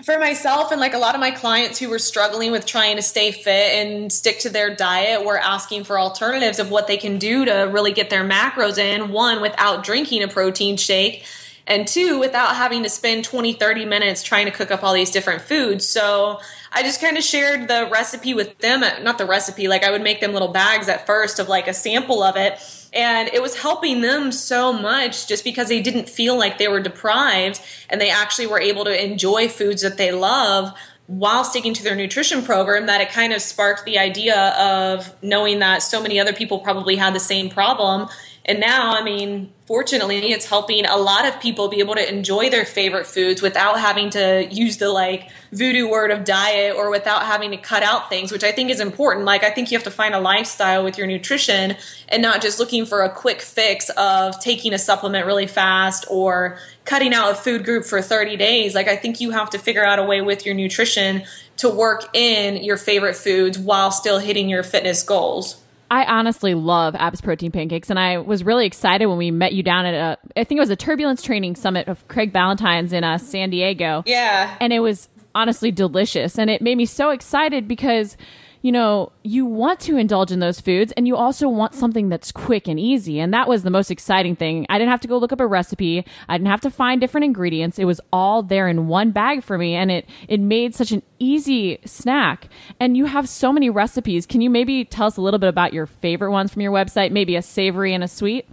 for 0.05 0.19
myself 0.19 0.71
and 0.71 0.81
like 0.81 0.95
a 0.95 0.99
lot 0.99 1.15
of 1.15 1.21
my 1.21 1.31
clients 1.31 1.79
who 1.79 1.89
were 1.89 1.99
struggling 1.99 2.53
with 2.53 2.65
trying 2.67 2.97
to 2.97 3.03
stay 3.03 3.33
fit 3.33 3.75
and 3.75 4.13
stick 4.13 4.39
to 4.39 4.49
their 4.49 4.75
diet 4.75 5.25
were 5.25 5.39
asking 5.39 5.83
for 5.85 5.99
alternatives 5.99 6.61
of 6.61 6.71
what 6.71 6.87
they 6.87 6.97
can 6.97 7.19
do 7.19 7.45
to 7.45 7.69
really 7.73 7.93
get 7.93 8.09
their 8.09 8.23
macros 8.23 8.79
in. 8.79 9.11
One 9.11 9.43
without 9.43 9.83
drinking 9.83 10.23
a 10.23 10.29
protein 10.29 10.77
shake 10.77 11.25
and 11.69 11.87
two 11.87 12.19
without 12.19 12.57
having 12.57 12.83
to 12.83 12.89
spend 12.89 13.25
20 13.25 13.53
30 13.53 13.85
minutes 13.85 14.25
trying 14.25 14.47
to 14.47 14.51
cook 14.51 14.73
up 14.73 14.83
all 14.83 14.95
these 14.95 15.13
different 15.13 15.43
foods. 15.43 15.85
So 15.87 16.41
i 16.73 16.83
just 16.83 17.01
kind 17.01 17.17
of 17.17 17.23
shared 17.23 17.69
the 17.69 17.89
recipe 17.91 18.35
with 18.35 18.59
them 18.59 18.83
uh, 18.83 18.99
not 19.01 19.17
the 19.17 19.25
recipe 19.25 19.69
like 19.69 19.83
i 19.83 19.91
would 19.91 20.03
make 20.03 20.21
them 20.21 20.35
little 20.35 20.49
bags 20.49 20.87
at 20.87 21.07
first 21.07 21.39
of 21.39 21.49
like 21.49 21.69
a 21.69 21.75
sample 21.75 22.23
of 22.23 22.37
it. 22.37 22.59
And 22.93 23.29
it 23.29 23.43
was 23.43 23.61
helping 23.61 24.01
them 24.01 24.33
so 24.33 24.73
much 24.73 25.29
just 25.29 25.45
because 25.45 25.69
they 25.69 25.83
didn't 25.83 26.09
feel 26.09 26.39
like 26.39 26.57
they 26.57 26.69
were 26.69 26.81
deprived 26.81 27.61
and 27.91 28.01
they 28.01 28.11
actually 28.11 28.47
were 28.47 28.61
able 28.61 28.85
to 28.85 29.05
enjoy 29.05 29.49
foods 29.49 29.83
that 29.83 29.99
they 29.99 30.11
love 30.11 30.73
while 31.09 31.43
sticking 31.43 31.73
to 31.73 31.83
their 31.83 31.95
nutrition 31.95 32.43
program 32.43 32.85
that 32.85 33.01
it 33.01 33.09
kind 33.11 33.33
of 33.33 33.41
sparked 33.41 33.87
the 33.87 33.99
idea 33.99 34.51
of 34.59 35.11
knowing 35.23 35.59
that 35.59 35.83
so 35.83 36.03
many 36.03 36.21
other 36.21 36.35
people 36.35 36.59
probably 36.59 36.97
had 36.97 37.15
the 37.15 37.21
same 37.21 37.49
problem 37.49 38.09
and 38.45 38.61
now, 38.61 38.95
I 38.95 39.05
mean, 39.05 39.53
fortunately, 39.67 40.33
it's 40.33 40.47
helping 40.47 40.87
a 40.87 40.97
lot 40.97 41.27
of 41.27 41.39
people 41.39 41.69
be 41.69 41.81
able 41.81 41.95
to 41.97 42.09
enjoy 42.09 42.49
their 42.49 42.65
favorite 42.65 43.07
foods 43.07 43.43
without 43.43 43.79
having 43.79 44.09
to 44.11 44.49
use 44.51 44.79
the 44.79 44.89
like 44.89 45.29
voodoo 45.53 45.87
word 45.87 46.11
of 46.11 46.25
diet 46.25 46.75
or 46.75 46.91
without 46.91 47.25
having 47.25 47.51
to 47.51 47.59
cut 47.59 47.83
out 47.83 48.09
things, 48.09 48.33
which 48.33 48.43
I 48.43 48.51
think 48.51 48.71
is 48.71 48.81
important. 48.81 49.27
Like, 49.27 49.45
I 49.45 49.51
think 49.51 49.71
you 49.71 49.77
have 49.77 49.85
to 49.85 49.91
find 49.91 50.15
a 50.15 50.21
lifestyle 50.21 50.83
with 50.83 50.97
your 50.97 51.07
nutrition 51.07 51.77
and 52.09 52.23
not 52.23 52.41
just 52.41 52.59
looking 52.59 52.87
for 52.87 53.03
a 53.03 53.11
quick 53.11 53.43
fix 53.43 53.91
of 53.99 54.41
taking 54.41 54.73
a 54.73 54.79
supplement 54.79 55.27
really 55.27 55.47
fast 55.47 56.07
or 56.09 56.59
cutting 56.87 57.13
out 57.13 57.33
a 57.33 57.35
food 57.35 57.67
group 57.67 57.85
for 57.85 58.01
30 58.01 58.39
days. 58.39 58.75
Like, 58.75 58.89
I 58.89 58.97
think 58.97 59.21
you 59.21 59.33
have 59.33 59.51
to 59.51 59.59
figure 59.59 59.85
out 59.85 59.99
a 59.99 60.05
way 60.05 60.23
with 60.23 60.47
your 60.47 60.55
nutrition 60.55 61.25
to 61.59 61.69
work 61.69 62.17
in 62.17 62.65
your 62.65 62.79
favorite 62.79 63.17
foods 63.17 63.59
while 63.59 63.91
still 63.91 64.21
hitting 64.21 64.49
your 64.49 64.63
fitness 64.63 65.03
goals. 65.03 65.61
I 65.91 66.05
honestly 66.05 66.55
love 66.55 66.95
Abs 66.95 67.21
Protein 67.21 67.51
Pancakes, 67.51 67.89
and 67.89 67.99
I 67.99 68.19
was 68.19 68.45
really 68.45 68.67
excited 68.67 69.07
when 69.07 69.17
we 69.17 69.31
met 69.31 69.55
you 69.55 69.63
down 69.63 69.87
at 69.87 69.95
a, 69.95 70.19
I 70.39 70.45
think 70.45 70.59
it 70.59 70.61
was 70.61 70.71
a 70.71 70.77
Turbulence 70.77 71.23
Training 71.23 71.57
Summit 71.57 71.89
of 71.89 72.07
Craig 72.09 72.33
Ballantyne's 72.33 72.93
in 72.93 73.05
uh, 73.05 73.17
San 73.19 73.51
Diego. 73.51 74.03
Yeah. 74.07 74.55
And 74.61 74.73
it 74.73 74.81
was 74.81 75.09
honestly 75.35 75.71
delicious. 75.71 76.39
And 76.39 76.51
it 76.51 76.61
made 76.61 76.77
me 76.77 76.85
so 76.85 77.11
excited 77.11 77.67
because 77.69 78.17
you 78.63 78.73
know, 78.73 79.13
you 79.23 79.47
want 79.47 79.81
to 79.81 79.97
indulge 79.97 80.33
in 80.33 80.41
those 80.41 80.61
foods 80.61 80.93
and 80.97 81.07
you 81.07 81.17
also 81.17 81.49
want 81.49 81.75
something 81.75 82.09
that's 82.09 82.33
quick 82.33 82.67
and 82.67 82.79
easy. 82.79 83.21
And 83.21 83.33
that 83.33 83.49
was 83.49 83.63
the 83.63 83.71
most 83.71 83.91
exciting 83.91 84.37
thing. 84.37 84.67
I 84.69 84.79
didn't 84.79 84.91
have 84.91 85.01
to 85.03 85.09
go 85.09 85.19
look 85.19 85.33
up 85.33 85.41
a 85.41 85.47
recipe. 85.47 86.05
I 86.29 86.37
didn't 86.37 86.49
have 86.49 86.61
to 86.63 86.71
find 86.71 87.01
different 87.01 87.25
ingredients. 87.25 87.79
It 87.79 87.85
was 87.85 88.01
all 88.13 88.43
there 88.43 88.69
in 88.69 88.89
one 88.89 89.11
bag 89.11 89.43
for 89.43 89.59
me 89.59 89.75
and 89.75 89.91
it 89.91 90.09
it 90.29 90.41
made 90.41 90.75
such 90.75 90.93
an 90.93 91.03
easy 91.19 91.79
snack. 91.85 92.49
And 92.81 92.97
you 92.97 93.07
have 93.07 93.29
so 93.29 93.53
many 93.53 93.71
recipes. 93.71 94.27
Can 94.27 94.41
you 94.41 94.51
maybe 94.51 94.85
tell 94.85 95.07
us 95.07 95.17
a 95.17 95.23
little 95.23 95.39
bit 95.39 95.49
about 95.49 95.73
your 95.73 95.87
favorite 95.87 96.33
ones 96.33 96.53
from 96.53 96.63
your 96.63 96.73
website? 96.73 97.13
Maybe 97.13 97.37
a 97.37 97.43
savory 97.43 97.95
and 97.95 98.03
a 98.03 98.09
sweet? 98.09 98.47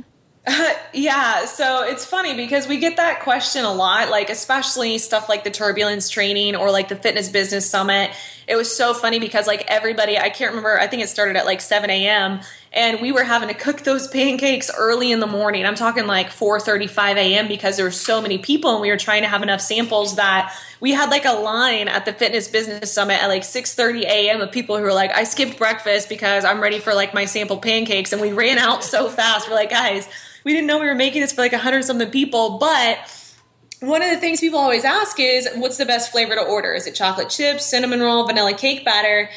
yeah, 0.94 1.46
so 1.46 1.84
it's 1.84 2.06
funny 2.06 2.36
because 2.36 2.68
we 2.68 2.78
get 2.78 2.98
that 2.98 3.22
question 3.22 3.66
a 3.66 3.74
lot, 3.74 4.10
like 4.10 4.30
especially 4.30 4.98
stuff 5.00 5.28
like 5.28 5.44
the 5.44 5.50
turbulence 5.50 6.10
training 6.10 6.56
or 6.56 6.70
like 6.72 6.88
the 6.88 6.96
fitness 6.96 7.30
business 7.30 7.70
summit. 7.70 8.12
It 8.48 8.56
was 8.56 8.76
so 8.76 8.94
funny 8.94 9.20
because 9.20 9.48
like 9.48 9.66
everybody, 9.68 10.18
I 10.18 10.30
can't 10.30 10.52
remember, 10.52 10.80
I 10.80 10.86
think 10.88 11.02
it 11.02 11.10
started 11.10 11.36
at 11.36 11.46
like 11.46 11.62
7 11.62 11.90
a.m. 11.90 12.42
and 12.76 13.00
we 13.02 13.12
were 13.12 13.24
having 13.24 13.48
to 13.48 13.56
cook 13.56 13.82
those 13.82 14.08
pancakes 14.08 14.70
early 14.78 15.12
in 15.12 15.20
the 15.20 15.28
morning. 15.28 15.66
I'm 15.66 15.76
talking 15.76 16.06
like 16.06 16.30
4:35 16.30 17.16
a.m. 17.16 17.48
because 17.48 17.78
there 17.78 17.86
were 17.86 17.92
so 17.92 18.22
many 18.22 18.38
people 18.38 18.74
and 18.74 18.82
we 18.82 18.90
were 18.90 18.98
trying 18.98 19.24
to 19.24 19.30
have 19.30 19.42
enough 19.42 19.62
samples 19.62 20.18
that 20.18 20.56
we 20.80 20.92
had 20.92 21.10
like 21.10 21.26
a 21.26 21.34
line 21.34 21.88
at 21.88 22.06
the 22.06 22.14
fitness 22.14 22.48
business 22.48 22.92
summit 22.92 23.24
at 23.24 23.28
like 23.28 23.44
6:30 23.44 24.02
a.m. 24.02 24.42
of 24.42 24.52
people 24.52 24.78
who 24.78 24.84
were 24.84 24.94
like, 24.94 25.12
I 25.16 25.24
skipped 25.24 25.58
breakfast 25.58 26.10
because 26.10 26.46
I'm 26.46 26.62
ready 26.62 26.80
for 26.80 26.94
like 26.94 27.14
my 27.14 27.26
sample 27.26 27.58
pancakes, 27.58 28.12
and 28.14 28.22
we 28.22 28.34
ran 28.34 28.58
out 28.58 28.84
so 28.84 29.10
fast. 29.10 29.50
We're 29.50 29.56
like, 29.56 29.72
guys 29.72 30.08
we 30.46 30.54
didn't 30.54 30.68
know 30.68 30.80
we 30.80 30.86
were 30.86 30.96
making 30.96 31.22
this 31.22 31.34
for 31.34 31.42
like 31.42 31.52
hundred 31.52 31.84
something 31.84 32.10
people, 32.10 32.58
but 32.60 33.00
one 33.82 34.02
of 34.02 34.10
the 34.10 34.18
things 34.18 34.40
people 34.40 34.60
always 34.60 34.86
ask 34.86 35.20
is 35.20 35.50
what's 35.56 35.78
the 35.78 35.86
best 35.86 36.12
flavor 36.12 36.36
to 36.36 36.42
order? 36.42 36.74
Is 36.74 36.88
it 36.88 36.96
chocolate 36.96 37.30
chips, 37.30 37.66
cinnamon 37.66 38.00
roll, 38.00 38.26
vanilla 38.26 38.54
cake 38.54 38.86
batter? 38.86 39.30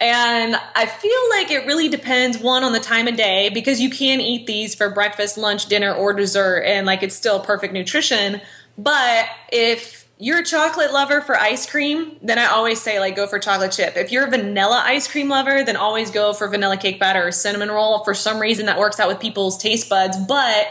And 0.00 0.56
I 0.74 0.86
feel 0.86 1.28
like 1.30 1.50
it 1.50 1.66
really 1.66 1.90
depends 1.90 2.38
one 2.38 2.64
on 2.64 2.72
the 2.72 2.80
time 2.80 3.06
of 3.06 3.16
day 3.16 3.50
because 3.50 3.80
you 3.80 3.90
can 3.90 4.20
eat 4.20 4.46
these 4.46 4.74
for 4.74 4.88
breakfast, 4.88 5.36
lunch, 5.36 5.66
dinner, 5.66 5.92
or 5.92 6.14
dessert, 6.14 6.62
and 6.62 6.86
like 6.86 7.02
it's 7.02 7.14
still 7.14 7.38
perfect 7.38 7.74
nutrition. 7.74 8.40
But 8.78 9.26
if 9.52 10.08
you're 10.16 10.38
a 10.38 10.44
chocolate 10.44 10.92
lover 10.92 11.20
for 11.20 11.38
ice 11.38 11.68
cream, 11.68 12.16
then 12.22 12.38
I 12.38 12.46
always 12.46 12.80
say 12.80 12.98
like 12.98 13.14
go 13.14 13.26
for 13.26 13.38
chocolate 13.38 13.72
chip. 13.72 13.96
If 13.96 14.10
you're 14.10 14.26
a 14.26 14.30
vanilla 14.30 14.82
ice 14.86 15.06
cream 15.06 15.28
lover, 15.28 15.64
then 15.64 15.76
always 15.76 16.10
go 16.10 16.32
for 16.32 16.48
vanilla 16.48 16.78
cake 16.78 16.98
batter 16.98 17.28
or 17.28 17.32
cinnamon 17.32 17.70
roll. 17.70 18.02
For 18.02 18.14
some 18.14 18.38
reason 18.38 18.66
that 18.66 18.78
works 18.78 18.98
out 19.00 19.08
with 19.08 19.20
people's 19.20 19.58
taste 19.58 19.90
buds. 19.90 20.16
But 20.16 20.66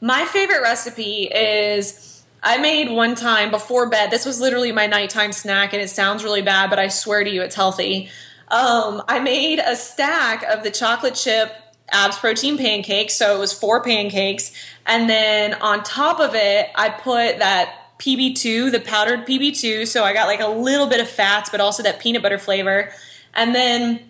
my 0.00 0.24
favorite 0.24 0.62
recipe 0.62 1.24
is 1.32 2.24
I 2.42 2.58
made 2.58 2.90
one 2.90 3.14
time 3.14 3.52
before 3.52 3.88
bed. 3.88 4.10
This 4.10 4.26
was 4.26 4.40
literally 4.40 4.72
my 4.72 4.86
nighttime 4.86 5.32
snack 5.32 5.72
and 5.72 5.80
it 5.80 5.90
sounds 5.90 6.24
really 6.24 6.42
bad, 6.42 6.70
but 6.70 6.78
I 6.78 6.88
swear 6.88 7.22
to 7.22 7.30
you 7.30 7.42
it's 7.42 7.54
healthy. 7.54 8.10
Um, 8.48 9.02
I 9.08 9.20
made 9.20 9.58
a 9.58 9.76
stack 9.76 10.42
of 10.44 10.62
the 10.62 10.70
chocolate 10.70 11.14
chip 11.14 11.52
abs 11.90 12.18
protein 12.18 12.58
pancakes. 12.58 13.14
So 13.14 13.36
it 13.36 13.38
was 13.38 13.52
four 13.52 13.82
pancakes. 13.82 14.52
And 14.86 15.08
then 15.08 15.54
on 15.54 15.82
top 15.82 16.20
of 16.20 16.34
it, 16.34 16.68
I 16.74 16.90
put 16.90 17.38
that 17.38 17.98
PB2, 17.98 18.72
the 18.72 18.80
powdered 18.80 19.26
PB2. 19.26 19.86
So 19.86 20.04
I 20.04 20.12
got 20.12 20.26
like 20.26 20.40
a 20.40 20.48
little 20.48 20.86
bit 20.86 21.00
of 21.00 21.08
fats, 21.08 21.50
but 21.50 21.60
also 21.60 21.82
that 21.82 22.00
peanut 22.00 22.22
butter 22.22 22.38
flavor. 22.38 22.90
And 23.32 23.54
then 23.54 24.00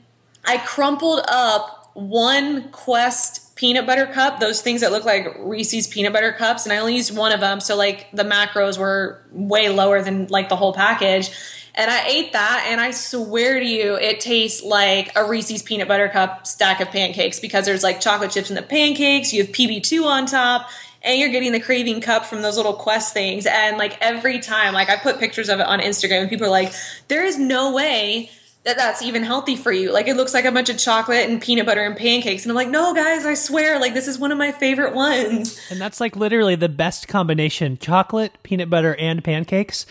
I 0.45 0.59
crumpled 0.59 1.21
up 1.29 1.91
one 1.95 2.71
Quest 2.71 3.55
peanut 3.57 3.87
butter 3.87 4.07
cup, 4.07 4.41
those 4.41 4.61
things 4.61 4.81
that 4.81 4.91
look 4.91 5.05
like 5.05 5.37
Reese's 5.38 5.87
peanut 5.87 6.12
butter 6.12 6.33
cups. 6.33 6.64
And 6.67 6.73
I 6.73 6.79
only 6.79 6.97
used 6.97 7.17
one 7.17 7.33
of 7.33 7.41
them. 7.41 7.61
So 7.61 7.76
like 7.76 8.09
the 8.12 8.25
macros 8.25 8.79
were 8.79 9.23
way 9.31 9.69
lower 9.69 10.03
than 10.03 10.26
like 10.26 10.49
the 10.49 10.57
whole 10.57 10.73
package. 10.73 11.31
And 11.76 11.90
I 11.90 12.07
ate 12.07 12.33
that, 12.35 12.66
and 12.69 12.81
I 12.81 12.93
swear 12.93 13.59
to 13.59 13.66
you, 13.66 13.97
it 13.97 14.21
tastes 14.21 14.62
like 14.62 15.11
a 15.16 15.25
Reese's 15.25 15.61
peanut 15.61 15.88
butter 15.88 16.09
cup 16.09 16.47
stack 16.47 16.81
of 16.81 16.90
pancakes 16.90 17.40
because 17.40 17.64
there's 17.64 17.83
like 17.83 18.00
chocolate 18.00 18.31
chips 18.31 18.49
in 18.49 18.54
the 18.54 18.62
pancakes, 18.62 19.33
you 19.33 19.43
have 19.43 19.52
PB2 19.52 20.04
on 20.04 20.26
top, 20.26 20.69
and 21.02 21.19
you're 21.19 21.31
getting 21.31 21.50
the 21.50 21.59
craving 21.59 22.00
cup 22.00 22.26
from 22.26 22.43
those 22.43 22.57
little 22.57 22.75
quest 22.75 23.12
things. 23.12 23.45
And 23.45 23.76
like 23.76 23.99
every 24.00 24.38
time, 24.38 24.73
like 24.73 24.88
I 24.88 24.97
put 24.97 25.19
pictures 25.19 25.49
of 25.49 25.59
it 25.59 25.66
on 25.66 25.81
Instagram, 25.81 26.21
and 26.21 26.31
people 26.31 26.47
are 26.47 26.50
like, 26.50 26.73
there 27.09 27.25
is 27.25 27.38
no 27.38 27.73
way 27.73 28.31
that 28.64 28.76
that's 28.76 29.02
even 29.02 29.23
healthy 29.23 29.57
for 29.57 29.73
you. 29.73 29.93
Like 29.93 30.09
it 30.09 30.16
looks 30.16 30.33
like 30.33 30.47
a 30.47 30.52
bunch 30.52 30.71
of 30.71 30.78
chocolate 30.78 31.28
and 31.28 31.40
peanut 31.40 31.66
butter 31.66 31.83
and 31.83 31.97
pancakes. 31.97 32.45
And 32.45 32.50
I'm 32.52 32.57
like, 32.57 32.69
no, 32.69 32.95
guys, 32.95 33.26
I 33.26 33.35
swear, 33.35 33.78
like 33.78 33.95
this 33.95 34.09
is 34.09 34.19
one 34.19 34.33
of 34.33 34.38
my 34.38 34.52
favorite 34.52 34.95
ones. 34.95 35.61
And 35.71 35.81
that's 35.81 36.00
like 36.00 36.16
literally 36.16 36.54
the 36.54 36.71
best 36.71 37.07
combination 37.07 37.78
chocolate, 37.78 38.33
peanut 38.43 38.71
butter, 38.71 38.95
and 38.95 39.23
pancakes. 39.23 39.87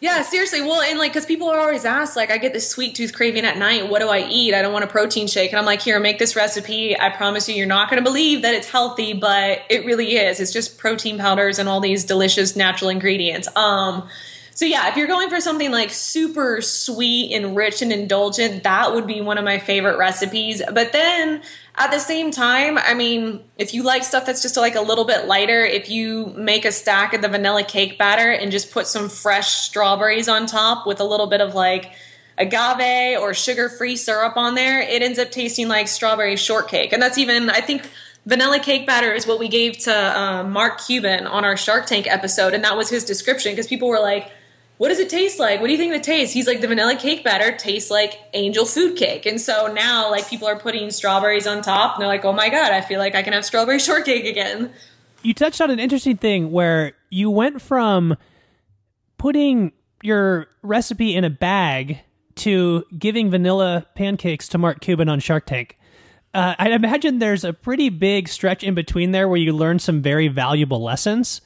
Yeah, 0.00 0.22
seriously. 0.22 0.62
Well, 0.62 0.80
and 0.80 0.98
like, 0.98 1.12
because 1.12 1.26
people 1.26 1.50
are 1.50 1.60
always 1.60 1.84
asked, 1.84 2.16
like, 2.16 2.30
I 2.30 2.38
get 2.38 2.54
this 2.54 2.68
sweet 2.68 2.94
tooth 2.94 3.12
craving 3.12 3.44
at 3.44 3.58
night. 3.58 3.90
What 3.90 4.00
do 4.00 4.08
I 4.08 4.26
eat? 4.26 4.54
I 4.54 4.62
don't 4.62 4.72
want 4.72 4.84
a 4.84 4.88
protein 4.88 5.26
shake. 5.26 5.52
And 5.52 5.58
I'm 5.58 5.66
like, 5.66 5.82
here, 5.82 6.00
make 6.00 6.18
this 6.18 6.34
recipe. 6.34 6.98
I 6.98 7.10
promise 7.10 7.50
you, 7.50 7.54
you're 7.54 7.66
not 7.66 7.90
going 7.90 8.02
to 8.02 8.08
believe 8.08 8.40
that 8.42 8.54
it's 8.54 8.70
healthy, 8.70 9.12
but 9.12 9.60
it 9.68 9.84
really 9.84 10.16
is. 10.16 10.40
It's 10.40 10.52
just 10.54 10.78
protein 10.78 11.18
powders 11.18 11.58
and 11.58 11.68
all 11.68 11.80
these 11.80 12.04
delicious 12.04 12.56
natural 12.56 12.88
ingredients. 12.88 13.46
Um, 13.56 14.08
so 14.60 14.66
yeah, 14.66 14.90
if 14.90 14.96
you're 14.98 15.06
going 15.06 15.30
for 15.30 15.40
something 15.40 15.72
like 15.72 15.88
super 15.88 16.60
sweet 16.60 17.32
and 17.32 17.56
rich 17.56 17.80
and 17.80 17.90
indulgent, 17.90 18.64
that 18.64 18.92
would 18.92 19.06
be 19.06 19.22
one 19.22 19.38
of 19.38 19.44
my 19.46 19.58
favorite 19.58 19.96
recipes. 19.96 20.60
But 20.70 20.92
then 20.92 21.40
at 21.76 21.90
the 21.90 21.98
same 21.98 22.30
time, 22.30 22.76
I 22.76 22.92
mean, 22.92 23.42
if 23.56 23.72
you 23.72 23.82
like 23.82 24.04
stuff 24.04 24.26
that's 24.26 24.42
just 24.42 24.58
like 24.58 24.74
a 24.74 24.82
little 24.82 25.06
bit 25.06 25.26
lighter, 25.26 25.64
if 25.64 25.88
you 25.88 26.26
make 26.36 26.66
a 26.66 26.72
stack 26.72 27.14
of 27.14 27.22
the 27.22 27.28
vanilla 27.28 27.64
cake 27.64 27.96
batter 27.96 28.30
and 28.30 28.52
just 28.52 28.70
put 28.70 28.86
some 28.86 29.08
fresh 29.08 29.48
strawberries 29.48 30.28
on 30.28 30.44
top 30.44 30.86
with 30.86 31.00
a 31.00 31.04
little 31.04 31.26
bit 31.26 31.40
of 31.40 31.54
like 31.54 31.92
agave 32.36 33.18
or 33.18 33.32
sugar-free 33.32 33.96
syrup 33.96 34.36
on 34.36 34.56
there, 34.56 34.82
it 34.82 35.00
ends 35.00 35.18
up 35.18 35.30
tasting 35.30 35.68
like 35.68 35.88
strawberry 35.88 36.36
shortcake. 36.36 36.92
And 36.92 37.00
that's 37.02 37.16
even 37.16 37.48
I 37.48 37.62
think 37.62 37.88
vanilla 38.26 38.58
cake 38.58 38.86
batter 38.86 39.14
is 39.14 39.26
what 39.26 39.38
we 39.38 39.48
gave 39.48 39.78
to 39.84 40.20
um, 40.20 40.50
Mark 40.52 40.84
Cuban 40.84 41.26
on 41.26 41.46
our 41.46 41.56
Shark 41.56 41.86
Tank 41.86 42.06
episode, 42.06 42.52
and 42.52 42.62
that 42.62 42.76
was 42.76 42.90
his 42.90 43.06
description 43.06 43.52
because 43.52 43.66
people 43.66 43.88
were 43.88 44.00
like, 44.00 44.30
what 44.80 44.88
does 44.88 44.98
it 44.98 45.10
taste 45.10 45.38
like? 45.38 45.60
What 45.60 45.66
do 45.66 45.74
you 45.74 45.78
think 45.78 45.92
the 45.92 46.00
taste? 46.00 46.32
He's 46.32 46.46
like, 46.46 46.62
the 46.62 46.66
vanilla 46.66 46.96
cake 46.96 47.22
batter 47.22 47.54
tastes 47.54 47.90
like 47.90 48.18
angel 48.32 48.64
food 48.64 48.96
cake. 48.96 49.26
And 49.26 49.38
so 49.38 49.70
now, 49.70 50.10
like, 50.10 50.26
people 50.26 50.48
are 50.48 50.58
putting 50.58 50.90
strawberries 50.90 51.46
on 51.46 51.60
top, 51.60 51.96
and 51.96 52.00
they're 52.00 52.08
like, 52.08 52.24
oh 52.24 52.32
my 52.32 52.48
God, 52.48 52.72
I 52.72 52.80
feel 52.80 52.98
like 52.98 53.14
I 53.14 53.20
can 53.20 53.34
have 53.34 53.44
strawberry 53.44 53.78
shortcake 53.78 54.24
again. 54.24 54.72
You 55.22 55.34
touched 55.34 55.60
on 55.60 55.70
an 55.70 55.78
interesting 55.78 56.16
thing 56.16 56.50
where 56.50 56.94
you 57.10 57.30
went 57.30 57.60
from 57.60 58.16
putting 59.18 59.72
your 60.02 60.46
recipe 60.62 61.14
in 61.14 61.24
a 61.24 61.30
bag 61.30 61.98
to 62.36 62.86
giving 62.98 63.30
vanilla 63.30 63.86
pancakes 63.94 64.48
to 64.48 64.56
Mark 64.56 64.80
Cuban 64.80 65.10
on 65.10 65.20
Shark 65.20 65.44
Tank. 65.44 65.76
Uh, 66.32 66.54
I 66.58 66.70
imagine 66.70 67.18
there's 67.18 67.44
a 67.44 67.52
pretty 67.52 67.90
big 67.90 68.28
stretch 68.28 68.64
in 68.64 68.74
between 68.74 69.10
there 69.10 69.28
where 69.28 69.36
you 69.36 69.52
learn 69.52 69.78
some 69.78 70.00
very 70.00 70.28
valuable 70.28 70.82
lessons. 70.82 71.42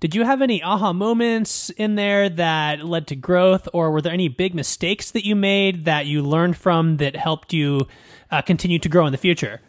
Did 0.00 0.14
you 0.14 0.24
have 0.24 0.42
any 0.42 0.62
aha 0.62 0.92
moments 0.92 1.70
in 1.70 1.96
there 1.96 2.28
that 2.28 2.84
led 2.84 3.08
to 3.08 3.16
growth, 3.16 3.68
or 3.72 3.90
were 3.90 4.00
there 4.00 4.12
any 4.12 4.28
big 4.28 4.54
mistakes 4.54 5.10
that 5.10 5.26
you 5.26 5.34
made 5.34 5.86
that 5.86 6.06
you 6.06 6.22
learned 6.22 6.56
from 6.56 6.98
that 6.98 7.16
helped 7.16 7.52
you 7.52 7.88
uh, 8.30 8.42
continue 8.42 8.78
to 8.78 8.88
grow 8.88 9.06
in 9.06 9.12
the 9.12 9.18
future? 9.18 9.60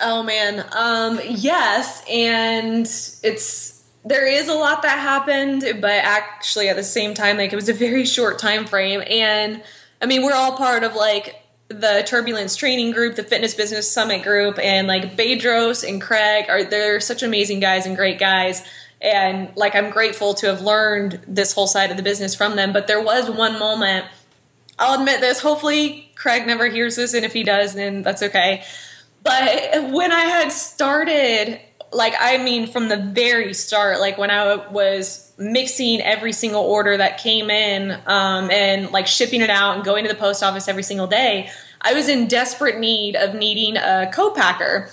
Oh 0.00 0.22
man, 0.22 0.64
um, 0.72 1.20
yes, 1.28 2.04
and 2.08 2.86
it's 3.24 3.84
there 4.04 4.26
is 4.26 4.48
a 4.48 4.54
lot 4.54 4.82
that 4.82 4.98
happened, 4.98 5.64
but 5.80 6.04
actually 6.04 6.68
at 6.68 6.76
the 6.76 6.84
same 6.84 7.12
time, 7.12 7.36
like 7.36 7.52
it 7.52 7.56
was 7.56 7.68
a 7.68 7.74
very 7.74 8.04
short 8.04 8.38
time 8.38 8.66
frame, 8.66 9.02
and 9.08 9.64
I 10.00 10.06
mean 10.06 10.22
we're 10.22 10.32
all 10.32 10.56
part 10.56 10.84
of 10.84 10.94
like 10.94 11.42
the 11.66 12.02
turbulence 12.04 12.56
training 12.56 12.90
group 12.90 13.14
the 13.14 13.22
fitness 13.22 13.54
business 13.54 13.88
summit 13.88 14.24
group 14.24 14.58
and 14.58 14.88
like 14.88 15.16
bedros 15.16 15.88
and 15.88 16.02
craig 16.02 16.46
are 16.48 16.64
they're 16.64 16.98
such 16.98 17.22
amazing 17.22 17.60
guys 17.60 17.86
and 17.86 17.94
great 17.94 18.18
guys 18.18 18.64
and 19.00 19.50
like 19.56 19.74
i'm 19.74 19.90
grateful 19.90 20.34
to 20.34 20.46
have 20.46 20.60
learned 20.60 21.20
this 21.26 21.52
whole 21.52 21.66
side 21.66 21.90
of 21.90 21.96
the 21.96 22.02
business 22.02 22.34
from 22.34 22.56
them. 22.56 22.72
But 22.72 22.86
there 22.86 23.02
was 23.02 23.30
one 23.30 23.58
moment 23.58 24.06
i'll 24.78 24.98
admit 24.98 25.20
this 25.20 25.40
hopefully 25.40 26.10
craig 26.14 26.46
never 26.46 26.68
hears 26.68 26.96
this 26.96 27.14
and 27.14 27.24
if 27.24 27.32
he 27.32 27.42
does 27.42 27.74
then 27.74 28.02
that's 28.02 28.22
okay. 28.22 28.64
But 29.22 29.90
when 29.90 30.12
i 30.12 30.24
had 30.24 30.50
started 30.52 31.60
like 31.92 32.14
i 32.20 32.38
mean 32.38 32.66
from 32.66 32.88
the 32.88 32.96
very 32.96 33.52
start 33.54 34.00
like 34.00 34.16
when 34.18 34.30
i 34.30 34.56
was 34.68 35.32
mixing 35.38 36.00
every 36.00 36.32
single 36.32 36.62
order 36.62 36.96
that 36.96 37.18
came 37.18 37.50
in 37.50 37.90
um, 38.06 38.50
and 38.50 38.90
like 38.90 39.06
shipping 39.06 39.40
it 39.40 39.50
out 39.50 39.76
and 39.76 39.84
going 39.84 40.04
to 40.04 40.08
the 40.08 40.18
post 40.18 40.42
office 40.42 40.68
every 40.68 40.82
single 40.82 41.06
day 41.06 41.50
i 41.80 41.92
was 41.94 42.08
in 42.08 42.28
desperate 42.28 42.78
need 42.78 43.16
of 43.16 43.34
needing 43.34 43.76
a 43.76 44.10
co-packer 44.12 44.88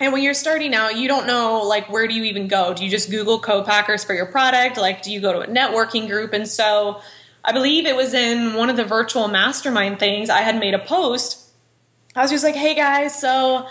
and 0.00 0.12
when 0.12 0.22
you're 0.22 0.34
starting 0.34 0.74
out, 0.74 0.96
you 0.96 1.08
don't 1.08 1.26
know 1.26 1.62
like 1.62 1.90
where 1.90 2.06
do 2.06 2.14
you 2.14 2.24
even 2.24 2.46
go? 2.46 2.72
Do 2.72 2.84
you 2.84 2.90
just 2.90 3.10
Google 3.10 3.40
co-packers 3.40 4.04
for 4.04 4.14
your 4.14 4.26
product? 4.26 4.76
Like 4.76 5.02
do 5.02 5.12
you 5.12 5.20
go 5.20 5.32
to 5.32 5.40
a 5.40 5.46
networking 5.46 6.08
group? 6.08 6.32
And 6.32 6.46
so 6.46 7.00
I 7.44 7.52
believe 7.52 7.86
it 7.86 7.96
was 7.96 8.14
in 8.14 8.54
one 8.54 8.70
of 8.70 8.76
the 8.76 8.84
virtual 8.84 9.28
mastermind 9.28 9.98
things 9.98 10.30
I 10.30 10.42
had 10.42 10.58
made 10.58 10.74
a 10.74 10.78
post. 10.78 11.50
I 12.14 12.22
was 12.22 12.30
just 12.30 12.44
like, 12.44 12.54
"Hey 12.54 12.74
guys, 12.74 13.18
so 13.18 13.66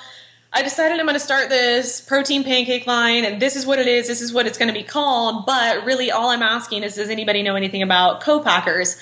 I 0.52 0.64
decided 0.64 1.00
I'm 1.00 1.06
going 1.06 1.16
to 1.16 1.20
start 1.20 1.50
this 1.50 2.02
protein 2.02 2.44
pancake 2.44 2.88
line 2.88 3.26
and 3.26 3.42
this 3.42 3.56
is 3.56 3.66
what 3.66 3.80
it 3.80 3.88
is, 3.88 4.08
this 4.08 4.22
is 4.22 4.32
what 4.32 4.48
it's 4.48 4.58
going 4.58 4.70
to 4.70 4.74
be 4.74 4.84
called, 4.84 5.46
but 5.46 5.86
really 5.86 6.12
all 6.12 6.30
I'm 6.30 6.42
asking 6.42 6.84
is 6.84 6.96
does 6.96 7.10
anybody 7.10 7.44
know 7.44 7.56
anything 7.56 7.82
about 7.82 8.22
co-packers?" 8.22 8.98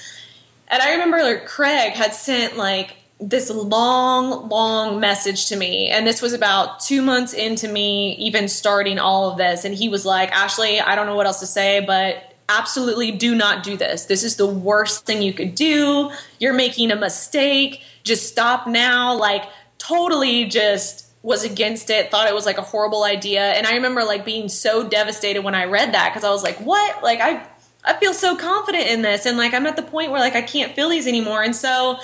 And 0.67 0.81
I 0.81 0.93
remember 0.93 1.21
like, 1.23 1.45
Craig 1.45 1.93
had 1.93 2.13
sent 2.13 2.57
like 2.57 2.97
this 3.19 3.49
long, 3.49 4.49
long 4.49 4.99
message 4.99 5.47
to 5.47 5.55
me. 5.55 5.89
And 5.89 6.05
this 6.05 6.21
was 6.21 6.33
about 6.33 6.81
two 6.81 7.01
months 7.01 7.33
into 7.33 7.67
me 7.67 8.15
even 8.17 8.47
starting 8.47 8.99
all 8.99 9.31
of 9.31 9.37
this. 9.37 9.63
And 9.63 9.73
he 9.73 9.87
was 9.87 10.05
like, 10.05 10.31
Ashley, 10.31 10.79
I 10.81 10.95
don't 10.95 11.05
know 11.05 11.15
what 11.15 11.25
else 11.25 11.39
to 11.39 11.47
say, 11.47 11.83
but 11.85 12.33
absolutely 12.49 13.11
do 13.11 13.33
not 13.33 13.63
do 13.63 13.77
this. 13.77 14.05
This 14.05 14.23
is 14.23 14.35
the 14.35 14.45
worst 14.45 15.05
thing 15.05 15.21
you 15.21 15.33
could 15.33 15.55
do. 15.55 16.11
You're 16.39 16.53
making 16.53 16.91
a 16.91 16.95
mistake. 16.95 17.81
Just 18.03 18.27
stop 18.27 18.67
now. 18.67 19.17
Like, 19.17 19.43
totally 19.77 20.45
just 20.45 21.05
was 21.21 21.43
against 21.43 21.89
it, 21.89 22.11
thought 22.11 22.27
it 22.27 22.35
was 22.35 22.45
like 22.45 22.59
a 22.59 22.61
horrible 22.61 23.03
idea. 23.03 23.41
And 23.41 23.65
I 23.65 23.75
remember 23.75 24.03
like 24.03 24.25
being 24.25 24.47
so 24.47 24.87
devastated 24.87 25.43
when 25.43 25.55
I 25.55 25.65
read 25.65 25.93
that 25.93 26.11
because 26.13 26.23
I 26.23 26.29
was 26.29 26.43
like, 26.43 26.57
what? 26.57 27.03
Like, 27.03 27.19
I. 27.21 27.45
I 27.87 27.93
feel 27.97 28.15
so 28.15 28.35
confident 28.35 28.87
in 28.87 29.03
this 29.03 29.27
and 29.27 29.37
like 29.37 29.53
I'm 29.53 29.67
at 29.67 29.75
the 29.75 29.83
point 29.83 30.09
where 30.09 30.19
like 30.19 30.33
I 30.33 30.41
can't 30.41 30.73
feel 30.73 30.89
these 30.89 31.05
anymore 31.05 31.43
and 31.43 31.55
so 31.55 31.99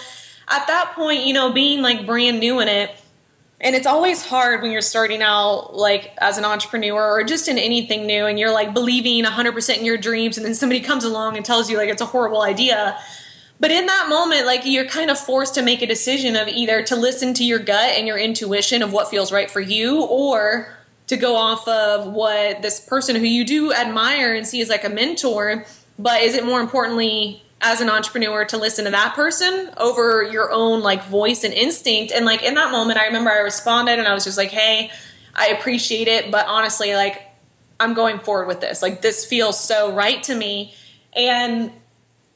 at 0.51 0.67
that 0.67 0.93
point, 0.96 1.25
you 1.25 1.34
know, 1.34 1.51
being 1.51 1.81
like 1.81 2.05
brand 2.05 2.39
new 2.39 2.60
in 2.60 2.67
it, 2.67 2.91
and 3.62 3.75
it's 3.75 3.86
always 3.86 4.25
hard 4.25 4.62
when 4.62 4.72
you're 4.72 4.81
starting 4.81 5.22
out 5.22 5.75
like 5.75 6.13
as 6.17 6.38
an 6.38 6.46
entrepreneur 6.46 7.12
or 7.12 7.24
just 7.24 7.48
in 7.48 7.60
anything 7.60 8.08
new 8.08 8.25
and 8.25 8.39
you're 8.39 8.51
like 8.51 8.74
believing 8.74 9.24
100% 9.24 9.77
in 9.77 9.86
your 9.86 9.98
dreams 9.98 10.38
and 10.38 10.46
then 10.46 10.55
somebody 10.55 10.81
comes 10.81 11.03
along 11.03 11.38
and 11.38 11.46
tells 11.46 11.70
you 11.70 11.77
like 11.77 11.88
it's 11.88 12.01
a 12.01 12.08
horrible 12.08 12.41
idea. 12.41 12.98
But 13.60 13.70
in 13.70 13.86
that 13.86 14.08
moment 14.10 14.48
like 14.48 14.62
you're 14.65 14.88
kind 14.88 15.12
of 15.12 15.20
forced 15.20 15.53
to 15.55 15.62
make 15.62 15.84
a 15.84 15.86
decision 15.86 16.36
of 16.36 16.48
either 16.48 16.81
to 16.84 16.96
listen 16.96 17.36
to 17.36 17.43
your 17.43 17.60
gut 17.60 17.91
and 17.96 18.08
your 18.08 18.17
intuition 18.17 18.81
of 18.81 18.91
what 18.91 19.10
feels 19.10 19.31
right 19.31 19.50
for 19.50 19.62
you 19.62 20.01
or 20.05 20.75
to 21.05 21.15
go 21.15 21.36
off 21.36 21.67
of 21.67 22.12
what 22.12 22.63
this 22.63 22.79
person 22.79 23.15
who 23.15 23.25
you 23.25 23.46
do 23.46 23.72
admire 23.72 24.34
and 24.34 24.48
see 24.48 24.60
as 24.62 24.70
like 24.70 24.84
a 24.84 24.89
mentor 24.89 25.65
but 26.00 26.22
is 26.22 26.36
it 26.36 26.46
more 26.46 26.62
importantly 26.62 27.43
as 27.62 27.80
an 27.80 27.89
entrepreneur 27.89 28.44
to 28.46 28.58
listen 28.58 28.86
to 28.86 28.91
that 28.91 29.13
person 29.15 29.70
over 29.77 30.24
your 30.24 30.51
own 30.51 30.82
like 30.82 31.06
voice 31.06 31.44
and 31.44 31.53
instinct. 31.53 32.12
And 32.12 32.25
like 32.25 32.44
in 32.44 32.56
that 32.56 32.72
moment, 32.72 33.00
I 33.00 33.06
remember 33.06 33.30
I 33.30 33.39
responded 33.39 34.00
and 34.00 34.08
I 34.08 34.13
was 34.13 34.24
just 34.24 34.38
like, 34.38 34.50
hey, 34.50 34.91
I 35.36 35.48
appreciate 35.48 36.08
it, 36.08 36.32
but 36.32 36.48
honestly, 36.48 36.96
like 36.96 37.22
I'm 37.80 37.94
going 37.94 38.20
forward 38.20 38.48
with 38.48 38.62
this. 38.62 38.82
Like 38.82 39.01
this 39.01 39.25
feels 39.25 39.60
so 39.60 39.94
right 39.94 40.22
to 40.24 40.36
me. 40.36 40.74
And 41.13 41.72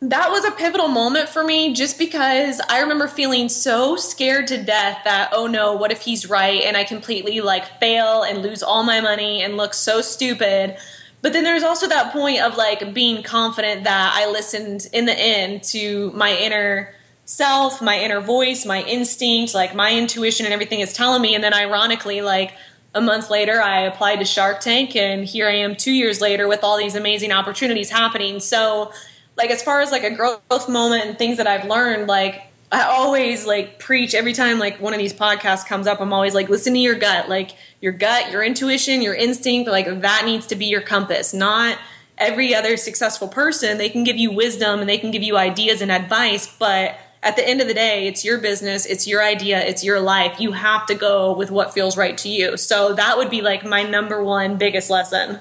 that 0.01 0.29
was 0.29 0.46
a 0.46 0.51
pivotal 0.51 0.88
moment 0.88 1.29
for 1.29 1.44
me 1.44 1.74
just 1.74 1.98
because 1.98 2.62
I 2.70 2.82
remember 2.82 3.08
feeling 3.08 3.50
so 3.50 3.96
scared 3.96 4.48
to 4.48 4.62
death 4.62 5.00
that, 5.05 5.32
oh 5.34 5.48
no, 5.48 5.74
what 5.74 5.91
if 5.91 6.01
he's 6.01 6.29
right 6.29 6.62
and 6.62 6.77
I 6.77 6.84
completely 6.84 7.41
like 7.41 7.79
fail 7.79 8.22
and 8.22 8.44
lose 8.44 8.62
all 8.62 8.84
my 8.84 9.01
money 9.01 9.41
and 9.41 9.58
look 9.58 9.74
so 9.74 10.01
stupid. 10.01 10.77
But 11.25 11.34
then 11.34 11.44
there's 11.44 11.63
also 11.63 11.88
that 11.88 12.13
point 12.13 12.39
of 12.41 12.55
like 12.55 12.94
being 12.94 13.24
confident 13.24 13.86
that 13.86 14.13
I 14.15 14.29
listened 14.29 14.86
in 14.94 15.05
the 15.05 15.20
end 15.20 15.63
to 15.63 16.12
my 16.12 16.32
inner 16.38 16.94
self, 17.25 17.82
my 17.82 17.98
inner 18.00 18.22
voice, 18.22 18.63
my 18.63 18.84
instinct, 18.84 19.55
like 19.55 19.74
my 19.74 19.91
intuition 19.91 20.46
and 20.46 20.53
everything 20.53 20.82
is 20.82 20.94
telling 20.94 21.24
me. 21.24 21.34
And 21.34 21.44
then 21.44 21.51
ironically, 21.51 22.22
like 22.22 22.53
a 22.94 23.01
month 23.01 23.32
later, 23.32 23.60
I 23.60 23.88
applied 23.88 24.17
to 24.17 24.25
Shark 24.25 24.60
Tank 24.60 24.96
and 24.96 25.25
here 25.25 25.50
I 25.50 25.55
am 25.55 25.75
two 25.75 25.94
years 25.94 26.22
later 26.22 26.48
with 26.48 26.63
all 26.63 26.77
these 26.77 26.94
amazing 26.94 27.32
opportunities 27.32 27.89
happening. 27.89 28.39
So 28.39 28.91
like 29.36 29.50
as 29.50 29.63
far 29.63 29.82
as 29.82 29.91
like 29.91 30.03
a 30.03 30.12
growth 30.12 30.70
moment 30.70 31.05
and 31.08 31.17
things 31.17 31.38
that 31.38 31.48
I've 31.48 31.67
learned, 31.67 32.05
like 32.05 32.51
I 32.72 32.84
always 32.84 33.48
like 33.48 33.79
preach 33.79 34.13
every 34.13 34.34
time 34.34 34.60
like 34.60 34.79
one 34.79 34.94
of 34.94 35.00
these 35.00 35.13
podcasts 35.13 35.65
comes 35.65 35.88
up. 35.88 36.01
I'm 36.01 36.13
always 36.13 36.36
like, 36.36 36.50
listen 36.50 36.74
to 36.74 36.79
your 36.79 36.96
gut, 36.96 37.29
like 37.29 37.55
your 37.86 37.94
gut, 37.94 38.32
your 38.32 38.44
intuition, 38.44 39.04
your 39.04 39.13
instinct. 39.13 39.70
Like 39.70 40.01
that 40.01 40.24
needs 40.25 40.48
to 40.48 40.56
be 40.56 40.65
your 40.65 40.82
compass, 40.82 41.36
not 41.36 41.77
every 42.18 42.56
other 42.56 42.77
successful 42.77 43.27
person. 43.27 43.77
They 43.77 43.89
can 43.89 44.04
give 44.04 44.18
you 44.18 44.32
wisdom 44.32 44.80
and 44.80 44.89
they 44.89 44.98
can 44.98 45.12
give 45.12 45.22
you 45.22 45.38
ideas 45.38 45.82
and 45.82 45.92
advice, 45.92 46.48
but 46.58 46.98
at 47.22 47.36
the 47.36 47.48
end 47.48 47.62
of 47.62 47.68
the 47.68 47.75
day, 47.75 48.08
it's 48.08 48.25
your 48.25 48.39
business, 48.39 48.88
it's 48.88 49.08
your 49.08 49.24
idea, 49.24 49.63
it's 49.63 49.84
your 49.84 50.00
life. 50.00 50.39
You 50.39 50.54
have 50.54 50.88
to 50.88 50.96
go 50.96 51.36
with 51.36 51.51
what 51.51 51.74
feels 51.74 51.96
right 51.96 52.18
to 52.20 52.30
you. 52.30 52.58
So 52.58 52.94
that 52.94 53.18
would 53.18 53.30
be 53.30 53.42
like 53.42 53.63
my 53.63 53.84
number 53.84 54.24
one 54.24 54.58
biggest 54.58 54.89
lesson. 54.89 55.39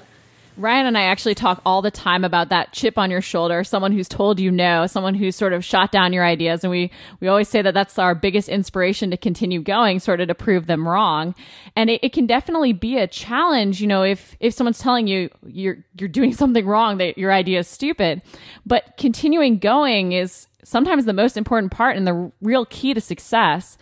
Ryan 0.57 0.85
and 0.85 0.97
I 0.97 1.03
actually 1.03 1.35
talk 1.35 1.61
all 1.65 1.81
the 1.81 1.91
time 1.91 2.23
about 2.23 2.49
that 2.49 2.71
chip 2.71 2.97
on 2.97 3.11
your 3.11 3.21
shoulder, 3.21 3.63
someone 3.63 3.91
who's 3.91 4.07
told 4.07 4.39
you 4.39 4.51
no, 4.51 4.87
someone 4.87 5.13
who's 5.13 5.35
sort 5.35 5.51
of 5.51 5.65
shot 5.65 5.91
down 5.91 6.13
your 6.13 6.23
ideas. 6.23 6.63
And 6.63 6.71
we, 6.71 6.91
we 7.19 7.27
always 7.27 7.49
say 7.49 7.61
that 7.61 7.73
that's 7.73 7.99
our 7.99 8.15
biggest 8.15 8.47
inspiration 8.47 9.11
to 9.11 9.17
continue 9.17 9.61
going, 9.61 9.99
sort 9.99 10.21
of 10.21 10.29
to 10.29 10.35
prove 10.35 10.67
them 10.67 10.87
wrong. 10.87 11.35
And 11.75 11.89
it, 11.89 12.03
it 12.03 12.13
can 12.13 12.25
definitely 12.25 12.71
be 12.71 12.97
a 12.97 13.07
challenge, 13.07 13.81
you 13.81 13.87
know, 13.87 14.03
if, 14.03 14.37
if 14.39 14.53
someone's 14.53 14.79
telling 14.79 15.07
you 15.07 15.29
you're, 15.45 15.83
you're 15.99 16.09
doing 16.09 16.33
something 16.35 16.65
wrong, 16.65 16.97
that 16.99 17.17
your 17.17 17.33
idea 17.33 17.59
is 17.59 17.67
stupid. 17.67 18.21
But 18.65 18.95
continuing 18.97 19.57
going 19.57 20.13
is 20.13 20.47
sometimes 20.63 21.05
the 21.05 21.13
most 21.13 21.37
important 21.37 21.71
part 21.71 21.95
and 21.97 22.07
the 22.07 22.31
real 22.41 22.65
key 22.65 22.93
to 22.93 23.01
success 23.01 23.77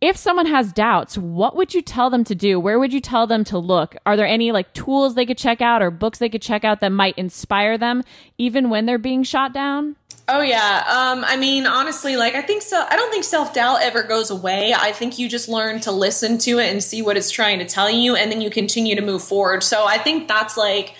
if 0.00 0.16
someone 0.16 0.46
has 0.46 0.72
doubts, 0.72 1.16
what 1.16 1.56
would 1.56 1.72
you 1.72 1.80
tell 1.80 2.10
them 2.10 2.24
to 2.24 2.34
do? 2.34 2.60
Where 2.60 2.78
would 2.78 2.92
you 2.92 3.00
tell 3.00 3.26
them 3.26 3.44
to 3.44 3.58
look? 3.58 3.96
Are 4.04 4.16
there 4.16 4.26
any 4.26 4.52
like 4.52 4.72
tools 4.74 5.14
they 5.14 5.24
could 5.24 5.38
check 5.38 5.60
out 5.62 5.82
or 5.82 5.90
books 5.90 6.18
they 6.18 6.28
could 6.28 6.42
check 6.42 6.64
out 6.64 6.80
that 6.80 6.90
might 6.90 7.16
inspire 7.16 7.78
them 7.78 8.02
even 8.36 8.68
when 8.70 8.86
they're 8.86 8.98
being 8.98 9.22
shot 9.22 9.54
down? 9.54 9.96
Oh 10.26 10.40
yeah. 10.40 10.84
Um, 10.88 11.24
I 11.24 11.36
mean, 11.36 11.66
honestly, 11.66 12.16
like 12.16 12.34
I 12.34 12.42
think 12.42 12.62
so. 12.62 12.84
I 12.88 12.96
don't 12.96 13.10
think 13.10 13.24
self 13.24 13.52
doubt 13.52 13.82
ever 13.82 14.02
goes 14.02 14.30
away. 14.30 14.72
I 14.72 14.92
think 14.92 15.18
you 15.18 15.28
just 15.28 15.48
learn 15.48 15.80
to 15.80 15.92
listen 15.92 16.38
to 16.38 16.58
it 16.58 16.70
and 16.70 16.82
see 16.82 17.02
what 17.02 17.16
it's 17.16 17.30
trying 17.30 17.58
to 17.58 17.66
tell 17.66 17.90
you, 17.90 18.16
and 18.16 18.32
then 18.32 18.40
you 18.40 18.50
continue 18.50 18.94
to 18.94 19.02
move 19.02 19.22
forward. 19.22 19.62
So 19.62 19.84
I 19.86 19.98
think 19.98 20.28
that's 20.28 20.56
like 20.56 20.94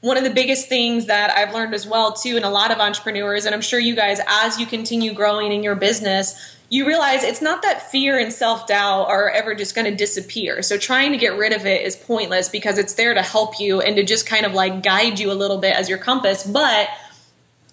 one 0.00 0.16
of 0.16 0.24
the 0.24 0.30
biggest 0.30 0.68
things 0.68 1.06
that 1.06 1.30
I've 1.30 1.52
learned 1.52 1.74
as 1.74 1.86
well 1.86 2.14
too, 2.14 2.38
in 2.38 2.44
a 2.44 2.50
lot 2.50 2.70
of 2.70 2.78
entrepreneurs, 2.78 3.44
and 3.44 3.54
I'm 3.54 3.60
sure 3.60 3.78
you 3.78 3.94
guys, 3.94 4.18
as 4.26 4.58
you 4.58 4.64
continue 4.64 5.12
growing 5.12 5.52
in 5.52 5.62
your 5.62 5.74
business, 5.74 6.56
you 6.70 6.86
realize 6.86 7.24
it's 7.24 7.42
not 7.42 7.62
that 7.62 7.90
fear 7.90 8.16
and 8.16 8.32
self 8.32 8.68
doubt 8.68 9.08
are 9.08 9.28
ever 9.28 9.54
just 9.56 9.74
going 9.74 9.86
to 9.86 9.94
disappear. 9.94 10.62
So 10.62 10.78
trying 10.78 11.10
to 11.10 11.18
get 11.18 11.36
rid 11.36 11.52
of 11.52 11.66
it 11.66 11.82
is 11.82 11.96
pointless 11.96 12.48
because 12.48 12.78
it's 12.78 12.94
there 12.94 13.12
to 13.12 13.22
help 13.22 13.58
you 13.58 13.80
and 13.80 13.96
to 13.96 14.04
just 14.04 14.24
kind 14.24 14.46
of 14.46 14.54
like 14.54 14.82
guide 14.82 15.18
you 15.18 15.32
a 15.32 15.34
little 15.34 15.58
bit 15.58 15.74
as 15.74 15.88
your 15.88 15.98
compass. 15.98 16.46
But 16.46 16.88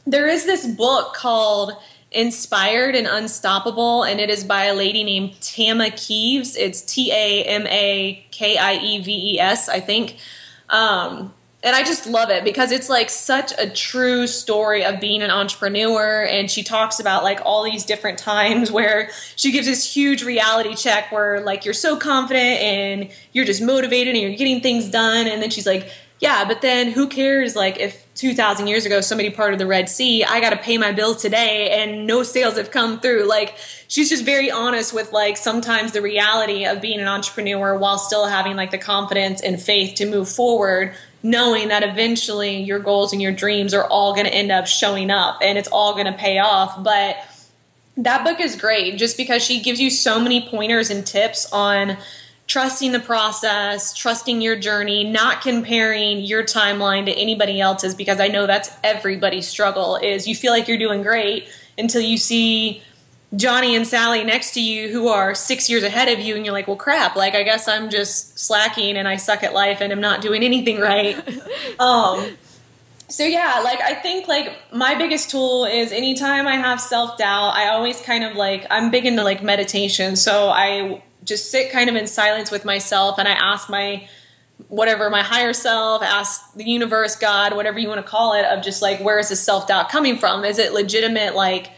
there 0.07 0.27
is 0.27 0.45
this 0.45 0.65
book 0.65 1.13
called 1.13 1.73
Inspired 2.11 2.95
and 2.95 3.05
Unstoppable, 3.05 4.03
and 4.03 4.19
it 4.19 4.31
is 4.31 4.43
by 4.43 4.65
a 4.65 4.73
lady 4.73 5.03
named 5.03 5.39
Tama 5.41 5.91
Kieves. 5.91 6.55
It's 6.55 6.81
T 6.81 7.11
A 7.11 7.43
M 7.43 7.67
A 7.67 8.25
K 8.31 8.57
I 8.57 8.73
E 8.73 9.01
V 9.03 9.35
E 9.35 9.39
S, 9.39 9.69
I 9.69 9.79
think. 9.79 10.17
Um, 10.69 11.33
and 11.67 11.75
I 11.75 11.83
just 11.83 12.07
love 12.07 12.29
it 12.29 12.45
because 12.45 12.71
it's 12.71 12.87
like 12.87 13.09
such 13.09 13.51
a 13.57 13.69
true 13.69 14.25
story 14.25 14.85
of 14.85 15.01
being 15.01 15.21
an 15.21 15.29
entrepreneur. 15.29 16.23
And 16.23 16.49
she 16.49 16.63
talks 16.63 17.01
about 17.01 17.25
like 17.25 17.41
all 17.43 17.61
these 17.61 17.83
different 17.83 18.19
times 18.19 18.71
where 18.71 19.09
she 19.35 19.51
gives 19.51 19.67
this 19.67 19.93
huge 19.93 20.23
reality 20.23 20.75
check 20.75 21.11
where 21.11 21.41
like 21.41 21.65
you're 21.65 21.73
so 21.73 21.97
confident 21.97 22.61
and 22.61 23.09
you're 23.33 23.43
just 23.43 23.61
motivated 23.61 24.15
and 24.15 24.23
you're 24.23 24.37
getting 24.37 24.61
things 24.61 24.87
done. 24.87 25.27
And 25.27 25.41
then 25.41 25.49
she's 25.49 25.67
like, 25.67 25.91
yeah, 26.19 26.45
but 26.45 26.61
then 26.61 26.91
who 26.91 27.07
cares 27.07 27.55
like 27.55 27.79
if 27.79 28.05
2000 28.15 28.67
years 28.67 28.85
ago 28.85 29.01
somebody 29.01 29.29
parted 29.29 29.59
the 29.59 29.67
Red 29.67 29.87
Sea, 29.87 30.23
I 30.23 30.41
got 30.41 30.49
to 30.49 30.57
pay 30.57 30.77
my 30.77 30.91
bill 30.91 31.13
today 31.13 31.69
and 31.69 32.07
no 32.07 32.23
sales 32.23 32.57
have 32.57 32.71
come 32.71 32.99
through. 32.99 33.27
Like 33.27 33.55
she's 33.87 34.09
just 34.09 34.25
very 34.25 34.49
honest 34.49 34.93
with 34.93 35.13
like 35.13 35.37
sometimes 35.37 35.91
the 35.91 36.01
reality 36.01 36.65
of 36.65 36.81
being 36.81 36.99
an 36.99 37.07
entrepreneur 37.07 37.77
while 37.77 37.99
still 37.99 38.25
having 38.25 38.55
like 38.55 38.71
the 38.71 38.79
confidence 38.79 39.41
and 39.41 39.61
faith 39.61 39.95
to 39.95 40.05
move 40.05 40.27
forward 40.27 40.95
knowing 41.23 41.67
that 41.67 41.83
eventually 41.83 42.61
your 42.61 42.79
goals 42.79 43.11
and 43.11 43.21
your 43.21 43.31
dreams 43.31 43.73
are 43.73 43.85
all 43.85 44.13
going 44.13 44.25
to 44.25 44.33
end 44.33 44.51
up 44.51 44.65
showing 44.67 45.11
up 45.11 45.39
and 45.41 45.57
it's 45.57 45.67
all 45.67 45.93
going 45.93 46.05
to 46.05 46.13
pay 46.13 46.39
off. 46.39 46.83
But 46.83 47.17
that 47.97 48.23
book 48.23 48.39
is 48.39 48.55
great 48.55 48.97
just 48.97 49.17
because 49.17 49.43
she 49.43 49.61
gives 49.61 49.79
you 49.79 49.89
so 49.89 50.19
many 50.19 50.47
pointers 50.47 50.89
and 50.89 51.05
tips 51.05 51.51
on 51.51 51.97
trusting 52.47 52.93
the 52.93 52.99
process, 52.99 53.93
trusting 53.93 54.41
your 54.41 54.55
journey, 54.55 55.03
not 55.03 55.41
comparing 55.41 56.21
your 56.21 56.43
timeline 56.43 57.05
to 57.05 57.11
anybody 57.11 57.59
else's 57.59 57.93
because 57.93 58.19
I 58.19 58.29
know 58.29 58.47
that's 58.47 58.71
everybody's 58.83 59.47
struggle 59.47 59.97
is 59.97 60.27
you 60.27 60.35
feel 60.35 60.53
like 60.53 60.67
you're 60.67 60.77
doing 60.77 61.03
great 61.03 61.47
until 61.77 62.01
you 62.01 62.17
see 62.17 62.81
Johnny 63.35 63.75
and 63.75 63.85
Sally 63.85 64.23
next 64.23 64.53
to 64.53 64.61
you 64.61 64.89
who 64.89 65.09
are 65.09 65.35
six 65.35 65.69
years 65.69 65.83
ahead 65.83 66.07
of 66.07 66.23
you, 66.23 66.35
and 66.37 66.45
you're 66.45 66.53
like, 66.53 66.67
well, 66.67 66.77
crap, 66.77 67.17
like, 67.17 67.35
I 67.35 67.43
guess 67.43 67.67
I'm 67.67 67.89
just 67.89 68.39
slacking 68.39 68.95
and 68.95 69.05
I 69.05 69.17
suck 69.17 69.43
at 69.43 69.53
life 69.53 69.81
and 69.81 69.91
I'm 69.91 69.99
not 69.99 70.21
doing 70.21 70.43
anything 70.43 70.79
right. 70.79 71.17
um, 71.79 72.37
so 73.09 73.23
yeah, 73.23 73.61
like 73.63 73.81
I 73.81 73.95
think 73.95 74.27
like 74.27 74.53
my 74.73 74.95
biggest 74.95 75.29
tool 75.29 75.65
is 75.65 75.91
anytime 75.91 76.47
I 76.47 76.55
have 76.55 76.79
self 76.79 77.17
doubt, 77.17 77.51
I 77.51 77.69
always 77.69 78.01
kind 78.01 78.23
of 78.23 78.35
like 78.35 78.65
I'm 78.69 78.91
big 78.91 79.05
into 79.05 79.23
like 79.23 79.41
meditation. 79.41 80.15
So 80.15 80.49
I 80.49 81.01
just 81.27 81.51
sit 81.51 81.71
kind 81.71 81.89
of 81.89 81.95
in 81.95 82.07
silence 82.07 82.49
with 82.49 82.65
myself 82.65 83.19
and 83.19 83.27
I 83.27 83.31
ask 83.31 83.69
my 83.69 84.07
whatever 84.69 85.09
my 85.09 85.21
higher 85.21 85.53
self, 85.53 86.01
ask 86.01 86.53
the 86.55 86.63
universe, 86.63 87.15
God, 87.15 87.55
whatever 87.55 87.77
you 87.77 87.87
want 87.87 88.03
to 88.03 88.09
call 88.09 88.33
it, 88.33 88.45
of 88.45 88.63
just 88.63 88.81
like 88.81 88.99
where 88.99 89.19
is 89.19 89.29
this 89.29 89.43
self 89.43 89.67
doubt 89.67 89.89
coming 89.89 90.17
from? 90.17 90.43
Is 90.43 90.57
it 90.57 90.73
legitimate 90.73 91.35
like 91.35 91.71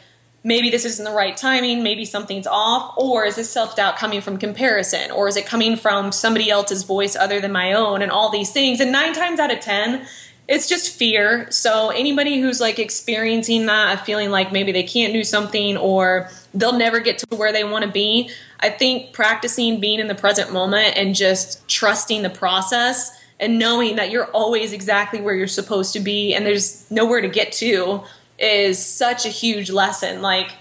maybe 0.43 0.69
this 0.69 0.85
isn't 0.85 1.03
the 1.03 1.11
right 1.11 1.35
timing, 1.35 1.83
maybe 1.83 2.05
something's 2.05 2.47
off, 2.47 2.93
or 2.97 3.25
is 3.25 3.35
this 3.35 3.49
self 3.49 3.75
doubt 3.75 3.97
coming 3.97 4.21
from 4.21 4.37
comparison, 4.37 5.11
or 5.11 5.27
is 5.27 5.35
it 5.35 5.45
coming 5.45 5.75
from 5.75 6.11
somebody 6.11 6.49
else's 6.49 6.83
voice 6.83 7.15
other 7.15 7.39
than 7.39 7.51
my 7.51 7.73
own, 7.73 8.01
and 8.01 8.11
all 8.11 8.29
these 8.29 8.51
things. 8.51 8.79
And 8.79 8.91
nine 8.91 9.13
times 9.13 9.39
out 9.39 9.51
of 9.51 9.59
10, 9.59 10.05
it's 10.49 10.67
just 10.67 10.97
fear. 10.97 11.49
So 11.51 11.91
anybody 11.91 12.41
who's 12.41 12.59
like 12.59 12.79
experiencing 12.79 13.67
that, 13.67 14.03
feeling 14.03 14.31
like 14.31 14.51
maybe 14.51 14.71
they 14.71 14.81
can't 14.81 15.13
do 15.13 15.23
something 15.23 15.77
or 15.77 16.27
they'll 16.55 16.77
never 16.77 16.99
get 16.99 17.19
to 17.19 17.27
where 17.35 17.53
they 17.53 17.63
want 17.63 17.85
to 17.85 17.91
be, 17.91 18.31
I 18.59 18.71
think 18.71 19.13
practicing 19.13 19.79
being 19.79 19.99
in 19.99 20.07
the 20.07 20.15
present 20.15 20.51
moment 20.51 20.97
and 20.97 21.13
just 21.13 21.67
trusting 21.67 22.23
the 22.23 22.31
process 22.31 23.15
and 23.39 23.59
knowing 23.59 23.97
that 23.97 24.09
you're 24.09 24.25
always 24.31 24.73
exactly 24.73 25.21
where 25.21 25.35
you're 25.35 25.47
supposed 25.47 25.93
to 25.93 25.99
be 25.99 26.33
and 26.33 26.47
there's 26.47 26.89
nowhere 26.89 27.21
to 27.21 27.29
get 27.29 27.51
to 27.53 28.03
is 28.39 28.83
such 28.83 29.27
a 29.27 29.29
huge 29.29 29.69
lesson. 29.69 30.23
Like 30.23 30.51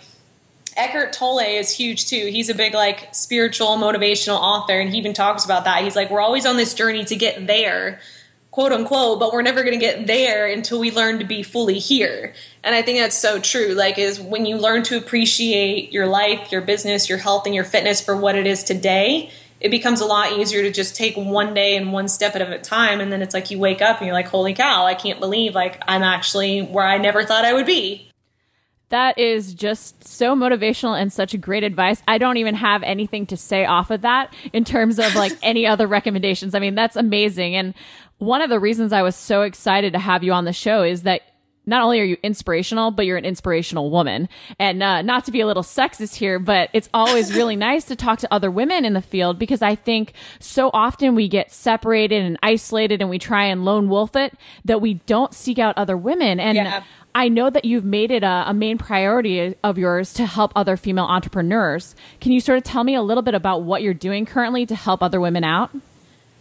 Eckhart 0.76 1.14
Tolle 1.14 1.38
is 1.38 1.74
huge 1.74 2.08
too. 2.08 2.26
He's 2.26 2.50
a 2.50 2.54
big 2.54 2.74
like 2.74 3.14
spiritual 3.14 3.78
motivational 3.78 4.38
author 4.38 4.78
and 4.78 4.90
he 4.90 4.98
even 4.98 5.14
talks 5.14 5.46
about 5.46 5.64
that. 5.64 5.82
He's 5.82 5.96
like 5.96 6.10
we're 6.10 6.20
always 6.20 6.44
on 6.44 6.58
this 6.58 6.74
journey 6.74 7.06
to 7.06 7.16
get 7.16 7.46
there, 7.46 8.00
quote 8.58 8.72
unquote, 8.72 9.20
but 9.20 9.32
we're 9.32 9.40
never 9.40 9.62
going 9.62 9.78
to 9.78 9.78
get 9.78 10.08
there 10.08 10.44
until 10.44 10.80
we 10.80 10.90
learn 10.90 11.20
to 11.20 11.24
be 11.24 11.44
fully 11.44 11.78
here. 11.78 12.34
And 12.64 12.74
I 12.74 12.82
think 12.82 12.98
that's 12.98 13.16
so 13.16 13.38
true. 13.38 13.68
Like 13.68 13.98
is 13.98 14.20
when 14.20 14.46
you 14.46 14.56
learn 14.56 14.82
to 14.82 14.96
appreciate 14.96 15.92
your 15.92 16.08
life, 16.08 16.50
your 16.50 16.60
business, 16.60 17.08
your 17.08 17.18
health 17.18 17.46
and 17.46 17.54
your 17.54 17.62
fitness 17.62 18.00
for 18.00 18.16
what 18.16 18.34
it 18.34 18.48
is 18.48 18.64
today, 18.64 19.30
it 19.60 19.68
becomes 19.68 20.00
a 20.00 20.06
lot 20.06 20.32
easier 20.32 20.62
to 20.62 20.72
just 20.72 20.96
take 20.96 21.14
one 21.16 21.54
day 21.54 21.76
and 21.76 21.92
one 21.92 22.08
step 22.08 22.34
at 22.34 22.42
a 22.42 22.58
time 22.58 22.98
and 22.98 23.12
then 23.12 23.22
it's 23.22 23.32
like 23.32 23.48
you 23.52 23.60
wake 23.60 23.80
up 23.80 23.98
and 23.98 24.06
you're 24.06 24.14
like 24.14 24.28
holy 24.28 24.54
cow 24.54 24.86
i 24.86 24.94
can't 24.94 25.18
believe 25.18 25.52
like 25.52 25.82
i'm 25.88 26.04
actually 26.04 26.60
where 26.60 26.86
i 26.86 26.96
never 26.96 27.24
thought 27.24 27.44
i 27.44 27.52
would 27.52 27.66
be 27.66 28.08
that 28.90 29.18
is 29.18 29.52
just 29.52 30.06
so 30.06 30.34
motivational 30.34 30.98
and 30.98 31.12
such 31.12 31.38
great 31.40 31.62
advice. 31.62 32.02
I 32.08 32.16
don't 32.16 32.38
even 32.38 32.54
have 32.54 32.82
anything 32.82 33.26
to 33.26 33.36
say 33.36 33.66
off 33.66 33.90
of 33.90 34.00
that 34.02 34.34
in 34.52 34.64
terms 34.64 34.98
of 34.98 35.14
like 35.14 35.32
any 35.42 35.66
other 35.66 35.86
recommendations. 35.86 36.54
I 36.54 36.58
mean, 36.58 36.74
that's 36.74 36.96
amazing. 36.96 37.54
And 37.54 37.74
one 38.18 38.42
of 38.42 38.50
the 38.50 38.60
reasons 38.60 38.92
I 38.92 39.02
was 39.02 39.16
so 39.16 39.42
excited 39.42 39.92
to 39.92 39.98
have 39.98 40.22
you 40.22 40.32
on 40.32 40.44
the 40.44 40.52
show 40.52 40.82
is 40.82 41.02
that 41.02 41.22
not 41.68 41.82
only 41.82 42.00
are 42.00 42.04
you 42.04 42.16
inspirational, 42.22 42.90
but 42.90 43.04
you're 43.04 43.18
an 43.18 43.26
inspirational 43.26 43.90
woman. 43.90 44.28
And 44.58 44.82
uh, 44.82 45.02
not 45.02 45.26
to 45.26 45.30
be 45.30 45.40
a 45.40 45.46
little 45.46 45.62
sexist 45.62 46.14
here, 46.14 46.38
but 46.38 46.70
it's 46.72 46.88
always 46.94 47.34
really 47.36 47.56
nice 47.56 47.84
to 47.84 47.96
talk 47.96 48.20
to 48.20 48.32
other 48.32 48.50
women 48.50 48.86
in 48.86 48.94
the 48.94 49.02
field 49.02 49.38
because 49.38 49.60
I 49.60 49.74
think 49.74 50.14
so 50.40 50.70
often 50.72 51.14
we 51.14 51.28
get 51.28 51.52
separated 51.52 52.24
and 52.24 52.38
isolated 52.42 53.02
and 53.02 53.10
we 53.10 53.18
try 53.18 53.44
and 53.44 53.66
lone 53.66 53.90
wolf 53.90 54.16
it 54.16 54.32
that 54.64 54.80
we 54.80 54.94
don't 54.94 55.34
seek 55.34 55.58
out 55.58 55.76
other 55.76 55.96
women. 55.96 56.40
And 56.40 56.56
yeah. 56.56 56.82
I 57.14 57.28
know 57.28 57.50
that 57.50 57.66
you've 57.66 57.84
made 57.84 58.10
it 58.12 58.22
a, 58.22 58.44
a, 58.48 58.54
main 58.54 58.78
priority 58.78 59.54
of 59.62 59.76
yours 59.76 60.14
to 60.14 60.24
help 60.24 60.52
other 60.56 60.76
female 60.76 61.06
entrepreneurs. 61.06 61.94
Can 62.20 62.32
you 62.32 62.40
sort 62.40 62.58
of 62.58 62.64
tell 62.64 62.84
me 62.84 62.94
a 62.94 63.02
little 63.02 63.22
bit 63.22 63.34
about 63.34 63.62
what 63.62 63.82
you're 63.82 63.92
doing 63.92 64.24
currently 64.24 64.64
to 64.66 64.74
help 64.74 65.02
other 65.02 65.20
women 65.20 65.44
out? 65.44 65.70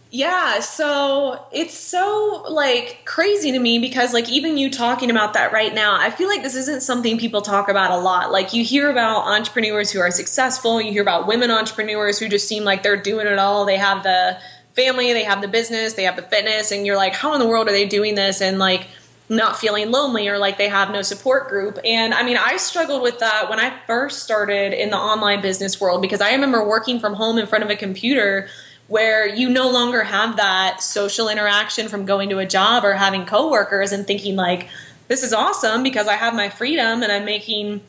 Yeah, 0.10 0.62
so 0.62 1.46
it's 1.52 1.74
so 1.74 2.46
like 2.50 3.02
crazy 3.04 3.52
to 3.52 3.60
me 3.60 3.78
because 3.80 4.13
like 4.13 4.30
even 4.30 4.58
you 4.58 4.72
talking 4.72 5.12
about 5.12 5.34
that 5.34 5.52
right 5.52 5.74
now, 5.74 5.98
I 6.00 6.12
feel 6.12 6.30
like 6.30 6.43
this 6.43 6.56
isn't 6.56 6.82
something 6.82 7.17
people 7.17 7.41
talk 7.41 7.67
about 7.67 7.91
a 7.91 7.98
lot. 7.98 8.32
Like 8.32 8.54
you 8.54 8.63
hear 8.63 8.89
about 8.89 9.28
entrepreneurs 9.28 9.91
who 9.91 10.00
are 10.00 10.10
successful, 10.10 10.82
you 10.82 10.91
hear 10.91 11.02
about 11.02 11.28
women 11.28 11.52
entrepreneurs 11.52 12.20
who 12.20 12.30
just 12.30 12.48
seem 12.48 12.63
like 12.63 12.84
they're 12.84 13.02
doing 13.02 13.28
it 13.28 13.38
all. 13.38 13.65
They 13.65 13.78
have 13.78 14.04
the 14.04 14.39
family, 14.74 15.12
they 15.12 15.26
have 15.26 15.41
the 15.41 15.48
business, 15.50 15.93
they 15.93 16.04
have 16.04 16.15
the 16.15 16.22
fitness 16.22 16.72
and 16.72 16.86
you're 16.86 16.96
like 16.96 17.13
how 17.13 17.34
in 17.34 17.39
the 17.39 17.48
world 17.48 17.67
are 17.67 17.74
they 17.74 17.86
doing 17.86 18.15
this 18.15 18.39
and 18.41 18.60
like 18.60 18.88
not 19.28 19.58
feeling 19.58 19.91
lonely 19.91 20.30
or 20.30 20.38
like 20.38 20.58
they 20.58 20.70
have 20.70 20.89
no 20.89 21.02
support 21.02 21.50
group. 21.50 21.80
And 21.84 22.13
I 22.13 22.24
mean, 22.24 22.38
I 22.38 22.56
struggled 22.56 23.02
with 23.02 23.20
that 23.20 23.50
when 23.50 23.60
I 23.60 23.78
first 23.86 24.24
started 24.24 24.72
in 24.72 24.89
the 24.89 24.98
online 24.98 25.41
business 25.41 25.82
world 25.82 26.02
because 26.02 26.22
I 26.22 26.32
remember 26.32 26.65
working 26.65 27.02
from 27.02 27.13
home 27.15 27.38
in 27.38 27.46
front 27.46 27.65
of 27.65 27.70
a 27.70 27.76
computer 27.76 28.48
where 28.88 29.28
you 29.28 29.50
no 29.50 29.69
longer 29.69 30.04
have 30.04 30.38
that 30.38 30.82
social 30.82 31.30
interaction 31.30 31.88
from 31.88 32.06
going 32.06 32.30
to 32.30 32.39
a 32.39 32.45
job 32.45 32.86
or 32.86 32.93
having 32.93 33.26
coworkers 33.26 33.91
and 33.91 34.08
thinking 34.08 34.36
like 34.36 34.69
this 35.08 35.23
is 35.23 35.34
awesome 35.34 35.84
because 35.84 36.08
I 36.08 36.13
have 36.13 36.34
my 36.34 36.50
freedom 36.50 37.04
and 37.04 37.12
I'm 37.12 37.26
making 37.26 37.82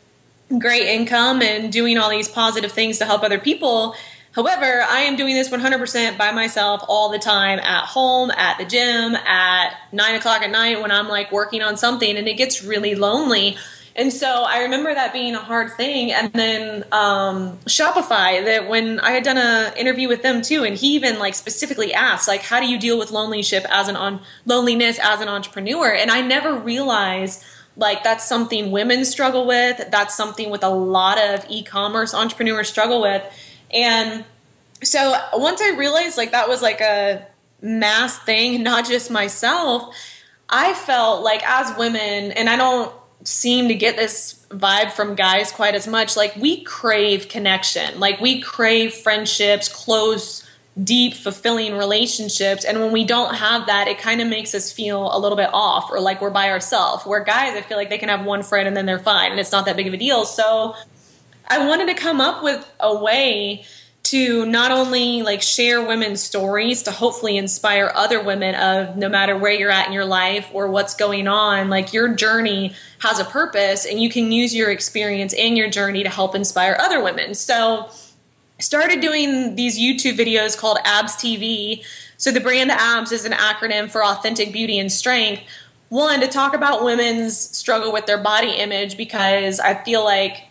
great 0.58 0.86
income 0.86 1.42
and 1.42 1.72
doing 1.72 1.98
all 1.98 2.10
these 2.10 2.28
positive 2.28 2.72
things 2.72 2.98
to 2.98 3.04
help 3.04 3.22
other 3.22 3.38
people. 3.38 3.94
However, 4.32 4.82
I 4.88 5.00
am 5.00 5.16
doing 5.16 5.34
this 5.34 5.48
100% 5.48 6.16
by 6.16 6.30
myself 6.30 6.82
all 6.86 7.10
the 7.10 7.18
time 7.18 7.58
at 7.58 7.86
home, 7.86 8.30
at 8.30 8.58
the 8.58 8.64
gym, 8.64 9.16
at 9.16 9.74
nine 9.92 10.14
o'clock 10.14 10.42
at 10.42 10.50
night 10.50 10.80
when 10.80 10.90
I'm 10.90 11.08
like 11.08 11.32
working 11.32 11.60
on 11.60 11.76
something, 11.76 12.16
and 12.16 12.28
it 12.28 12.34
gets 12.34 12.62
really 12.62 12.94
lonely. 12.94 13.56
And 13.98 14.12
so 14.12 14.44
I 14.44 14.62
remember 14.62 14.94
that 14.94 15.12
being 15.12 15.34
a 15.34 15.40
hard 15.40 15.72
thing. 15.72 16.12
And 16.12 16.32
then 16.32 16.84
um, 16.92 17.58
Shopify, 17.66 18.44
that 18.44 18.68
when 18.68 19.00
I 19.00 19.10
had 19.10 19.24
done 19.24 19.38
an 19.38 19.76
interview 19.76 20.06
with 20.06 20.22
them 20.22 20.40
too, 20.40 20.62
and 20.62 20.76
he 20.76 20.94
even 20.94 21.18
like 21.18 21.34
specifically 21.34 21.92
asked, 21.92 22.28
like, 22.28 22.42
how 22.42 22.60
do 22.60 22.66
you 22.66 22.78
deal 22.78 22.96
with 22.96 23.10
loneliness 23.10 23.52
as 23.52 23.88
an 23.88 23.96
on 23.96 24.20
loneliness 24.46 25.00
as 25.02 25.20
an 25.20 25.28
entrepreneur? 25.28 25.92
And 25.92 26.12
I 26.12 26.20
never 26.20 26.54
realized 26.54 27.44
like 27.76 28.04
that's 28.04 28.24
something 28.24 28.70
women 28.70 29.04
struggle 29.04 29.46
with. 29.48 29.90
That's 29.90 30.16
something 30.16 30.48
with 30.48 30.62
a 30.62 30.68
lot 30.68 31.18
of 31.18 31.44
e-commerce 31.48 32.14
entrepreneurs 32.14 32.68
struggle 32.68 33.02
with. 33.02 33.24
And 33.72 34.24
so 34.80 35.20
once 35.34 35.60
I 35.60 35.70
realized 35.76 36.16
like 36.16 36.30
that 36.30 36.48
was 36.48 36.62
like 36.62 36.80
a 36.80 37.26
mass 37.60 38.16
thing, 38.20 38.62
not 38.62 38.86
just 38.86 39.10
myself, 39.10 39.92
I 40.48 40.72
felt 40.72 41.24
like 41.24 41.42
as 41.44 41.76
women, 41.76 42.32
and 42.32 42.48
I 42.48 42.56
don't 42.56 42.92
seem 43.28 43.68
to 43.68 43.74
get 43.74 43.96
this 43.96 44.46
vibe 44.48 44.90
from 44.90 45.14
guys 45.14 45.52
quite 45.52 45.74
as 45.74 45.86
much. 45.86 46.16
Like 46.16 46.34
we 46.36 46.62
crave 46.62 47.28
connection, 47.28 48.00
like 48.00 48.20
we 48.20 48.40
crave 48.40 48.94
friendships, 48.94 49.68
close, 49.68 50.48
deep, 50.82 51.12
fulfilling 51.12 51.76
relationships. 51.76 52.64
And 52.64 52.80
when 52.80 52.90
we 52.90 53.04
don't 53.04 53.34
have 53.34 53.66
that, 53.66 53.86
it 53.86 53.98
kind 53.98 54.22
of 54.22 54.28
makes 54.28 54.54
us 54.54 54.72
feel 54.72 55.14
a 55.14 55.18
little 55.18 55.36
bit 55.36 55.50
off 55.52 55.90
or 55.90 56.00
like 56.00 56.22
we're 56.22 56.30
by 56.30 56.48
ourselves. 56.48 57.04
Where 57.04 57.22
guys, 57.22 57.54
I 57.54 57.60
feel 57.60 57.76
like 57.76 57.90
they 57.90 57.98
can 57.98 58.08
have 58.08 58.24
one 58.24 58.42
friend 58.42 58.66
and 58.66 58.74
then 58.74 58.86
they're 58.86 58.98
fine 58.98 59.30
and 59.30 59.38
it's 59.38 59.52
not 59.52 59.66
that 59.66 59.76
big 59.76 59.86
of 59.86 59.92
a 59.92 59.98
deal. 59.98 60.24
So 60.24 60.74
I 61.46 61.66
wanted 61.66 61.88
to 61.88 61.94
come 61.94 62.22
up 62.22 62.42
with 62.42 62.66
a 62.80 62.96
way 62.96 63.66
to 64.10 64.46
not 64.46 64.70
only 64.70 65.20
like 65.22 65.42
share 65.42 65.84
women's 65.84 66.22
stories 66.22 66.82
to 66.82 66.90
hopefully 66.90 67.36
inspire 67.36 67.92
other 67.94 68.22
women 68.22 68.54
of 68.54 68.96
no 68.96 69.06
matter 69.06 69.36
where 69.36 69.52
you're 69.52 69.70
at 69.70 69.86
in 69.86 69.92
your 69.92 70.06
life 70.06 70.48
or 70.54 70.68
what's 70.68 70.94
going 70.94 71.28
on 71.28 71.68
like 71.68 71.92
your 71.92 72.14
journey 72.14 72.72
has 73.00 73.18
a 73.18 73.24
purpose 73.24 73.84
and 73.84 74.00
you 74.00 74.08
can 74.08 74.32
use 74.32 74.54
your 74.54 74.70
experience 74.70 75.34
and 75.34 75.58
your 75.58 75.68
journey 75.68 76.02
to 76.02 76.08
help 76.08 76.34
inspire 76.34 76.74
other 76.80 77.02
women. 77.02 77.34
So 77.34 77.90
started 78.58 79.00
doing 79.00 79.54
these 79.54 79.78
youtube 79.78 80.18
videos 80.18 80.58
called 80.58 80.78
abs 80.84 81.14
tv 81.14 81.84
so 82.16 82.32
the 82.32 82.40
brand 82.40 82.72
abs 82.72 83.12
is 83.12 83.24
an 83.24 83.30
acronym 83.30 83.88
for 83.88 84.02
authentic 84.02 84.52
beauty 84.52 84.80
and 84.80 84.90
strength. 84.90 85.42
One 85.90 86.20
to 86.20 86.26
talk 86.26 86.54
about 86.54 86.82
women's 86.82 87.38
struggle 87.38 87.92
with 87.92 88.06
their 88.06 88.18
body 88.18 88.50
image 88.50 88.96
because 88.96 89.60
i 89.60 89.74
feel 89.74 90.02
like 90.02 90.47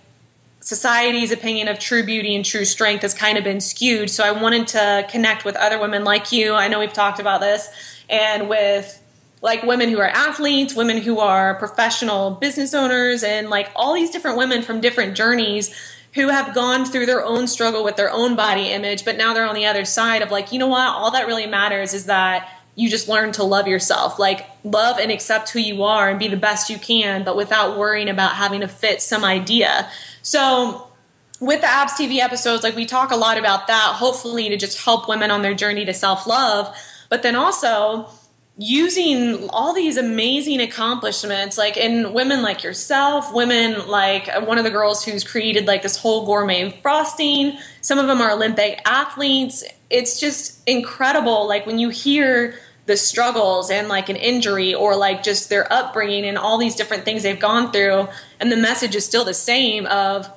society's 0.67 1.31
opinion 1.31 1.69
of 1.69 1.79
true 1.79 2.03
beauty 2.03 2.35
and 2.35 2.43
true 2.43 2.65
strength 2.65 3.03
has 3.03 3.13
kind 3.13 3.37
of 3.37 3.43
been 3.45 3.61
skewed. 3.61 4.09
So 4.09 4.21
I 4.21 4.31
wanted 4.31 4.67
to 4.67 5.07
connect 5.09 5.45
with 5.45 5.55
other 5.55 5.79
women 5.79 6.03
like 6.03 6.33
you. 6.33 6.55
I 6.55 6.67
know 6.67 6.81
we've 6.81 6.91
talked 6.91 7.21
about 7.21 7.39
this, 7.39 7.69
and 8.09 8.49
with 8.49 9.01
like 9.41 9.63
women 9.63 9.87
who 9.87 9.99
are 9.99 10.09
athletes, 10.09 10.75
women 10.75 10.97
who 10.97 11.19
are 11.19 11.55
professional 11.55 12.31
business 12.31 12.73
owners, 12.73 13.23
and 13.23 13.49
like 13.49 13.69
all 13.77 13.93
these 13.93 14.09
different 14.09 14.37
women 14.37 14.61
from 14.61 14.81
different 14.81 15.15
journeys 15.15 15.73
who 16.15 16.27
have 16.27 16.53
gone 16.53 16.83
through 16.83 17.05
their 17.05 17.23
own 17.23 17.47
struggle 17.47 17.81
with 17.81 17.95
their 17.95 18.11
own 18.11 18.35
body 18.35 18.67
image, 18.67 19.05
but 19.05 19.15
now 19.15 19.33
they're 19.33 19.47
on 19.47 19.55
the 19.55 19.67
other 19.67 19.85
side 19.85 20.21
of 20.21 20.31
like, 20.31 20.51
you 20.51 20.59
know 20.59 20.67
what? 20.67 20.89
All 20.89 21.11
that 21.11 21.27
really 21.27 21.47
matters 21.47 21.93
is 21.93 22.07
that 22.07 22.49
you 22.75 22.89
just 22.89 23.07
learn 23.07 23.31
to 23.31 23.43
love 23.43 23.67
yourself. 23.67 24.19
Like, 24.19 24.45
love 24.63 24.99
and 24.99 25.11
accept 25.11 25.49
who 25.49 25.59
you 25.59 25.83
are 25.83 26.09
and 26.09 26.19
be 26.19 26.27
the 26.27 26.37
best 26.37 26.69
you 26.69 26.77
can, 26.77 27.23
but 27.23 27.37
without 27.37 27.77
worrying 27.77 28.09
about 28.09 28.35
having 28.35 28.61
to 28.61 28.67
fit 28.67 29.01
some 29.01 29.23
idea. 29.23 29.89
So 30.27 30.87
with 31.39 31.61
the 31.61 31.67
abs 31.67 31.93
tv 31.93 32.17
episodes 32.17 32.63
like 32.63 32.75
we 32.75 32.85
talk 32.85 33.11
a 33.11 33.15
lot 33.15 33.37
about 33.37 33.67
that 33.67 33.93
hopefully 33.95 34.49
to 34.49 34.57
just 34.57 34.83
help 34.83 35.07
women 35.07 35.31
on 35.31 35.41
their 35.41 35.53
journey 35.53 35.85
to 35.85 35.93
self-love 35.93 36.75
but 37.09 37.21
then 37.21 37.35
also 37.35 38.09
using 38.57 39.47
all 39.51 39.71
these 39.73 39.95
amazing 39.95 40.59
accomplishments 40.59 41.57
like 41.57 41.77
in 41.77 42.11
women 42.11 42.41
like 42.41 42.61
yourself 42.63 43.31
women 43.33 43.87
like 43.87 44.27
uh, 44.29 44.41
one 44.41 44.57
of 44.57 44.63
the 44.65 44.71
girls 44.71 45.05
who's 45.05 45.23
created 45.23 45.65
like 45.65 45.81
this 45.83 45.95
whole 45.95 46.25
gourmet 46.25 46.71
frosting 46.81 47.57
some 47.81 47.99
of 47.99 48.07
them 48.07 48.19
are 48.19 48.31
olympic 48.31 48.81
athletes. 48.85 49.63
It's 49.89 50.19
just 50.19 50.67
incredible 50.67 51.47
like 51.47 51.65
when 51.65 51.79
you 51.79 51.87
hear 51.87 52.55
the 52.87 52.97
struggles 52.97 53.69
and 53.69 53.87
like 53.87 54.09
an 54.09 54.15
injury 54.15 54.73
or 54.73 54.95
like 54.95 55.21
just 55.21 55.49
their 55.49 55.71
upbringing 55.71 56.25
and 56.25 56.37
all 56.37 56.57
these 56.57 56.75
different 56.75 57.05
things 57.05 57.21
they've 57.21 57.39
gone 57.39 57.71
through. 57.71 58.07
And 58.39 58.51
the 58.51 58.57
message 58.57 58.95
is 58.95 59.05
still 59.05 59.25
the 59.25 59.33
same 59.33 59.85
of 59.85 60.31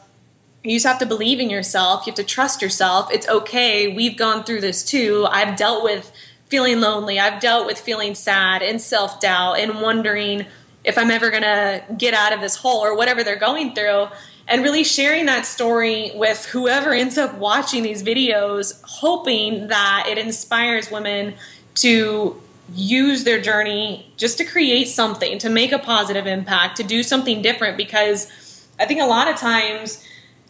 you 0.63 0.77
just 0.77 0.87
have 0.87 0.99
to 0.99 1.07
believe 1.07 1.41
in 1.41 1.49
yourself. 1.49 2.07
You 2.07 2.11
have 2.11 2.17
to 2.17 2.25
trust 2.25 2.61
yourself. 2.61 3.11
It's 3.13 3.27
okay. 3.29 3.89
We've 3.89 4.17
gone 4.17 4.45
through 4.45 4.61
this 4.61 4.85
too. 4.85 5.27
I've 5.31 5.57
dealt 5.57 5.83
with 5.83 6.13
feeling 6.49 6.81
lonely. 6.81 7.19
I've 7.19 7.41
dealt 7.41 7.67
with 7.67 7.79
feeling 7.79 8.15
sad 8.15 8.63
and 8.63 8.81
self-doubt 8.81 9.59
and 9.61 9.81
wondering 9.81 10.47
if 10.83 10.97
i'm 10.99 11.11
ever 11.11 11.31
going 11.31 11.43
to 11.43 11.85
get 11.97 12.15
out 12.15 12.33
of 12.33 12.41
this 12.41 12.57
hole 12.57 12.79
or 12.81 12.97
whatever 12.97 13.23
they're 13.23 13.37
going 13.37 13.75
through. 13.75 14.07
And 14.49 14.65
really 14.65 14.83
sharing 14.83 15.27
that 15.27 15.47
story 15.47 16.11
with 16.15 16.47
whoever 16.47 16.93
ends 16.93 17.17
up 17.17 17.35
watching 17.37 17.85
these 17.85 18.03
videos 18.03 18.81
hoping 18.83 19.69
that 19.69 20.07
it 20.09 20.19
inspires 20.19 20.91
women 20.91 21.35
to 21.77 22.41
use 22.75 23.25
their 23.25 23.41
journey 23.41 24.13
just 24.17 24.39
to 24.39 24.45
create 24.45 24.87
something, 24.87 25.39
to 25.39 25.49
make 25.49 25.73
a 25.73 25.79
positive 25.79 26.27
impact, 26.27 26.77
to 26.77 26.83
do 26.83 27.03
something 27.03 27.43
different 27.43 27.77
because 27.77 28.31
I 28.79 28.87
think 28.87 29.01
a 29.01 29.07
lot 29.07 29.29
of 29.29 29.37
times 29.37 30.05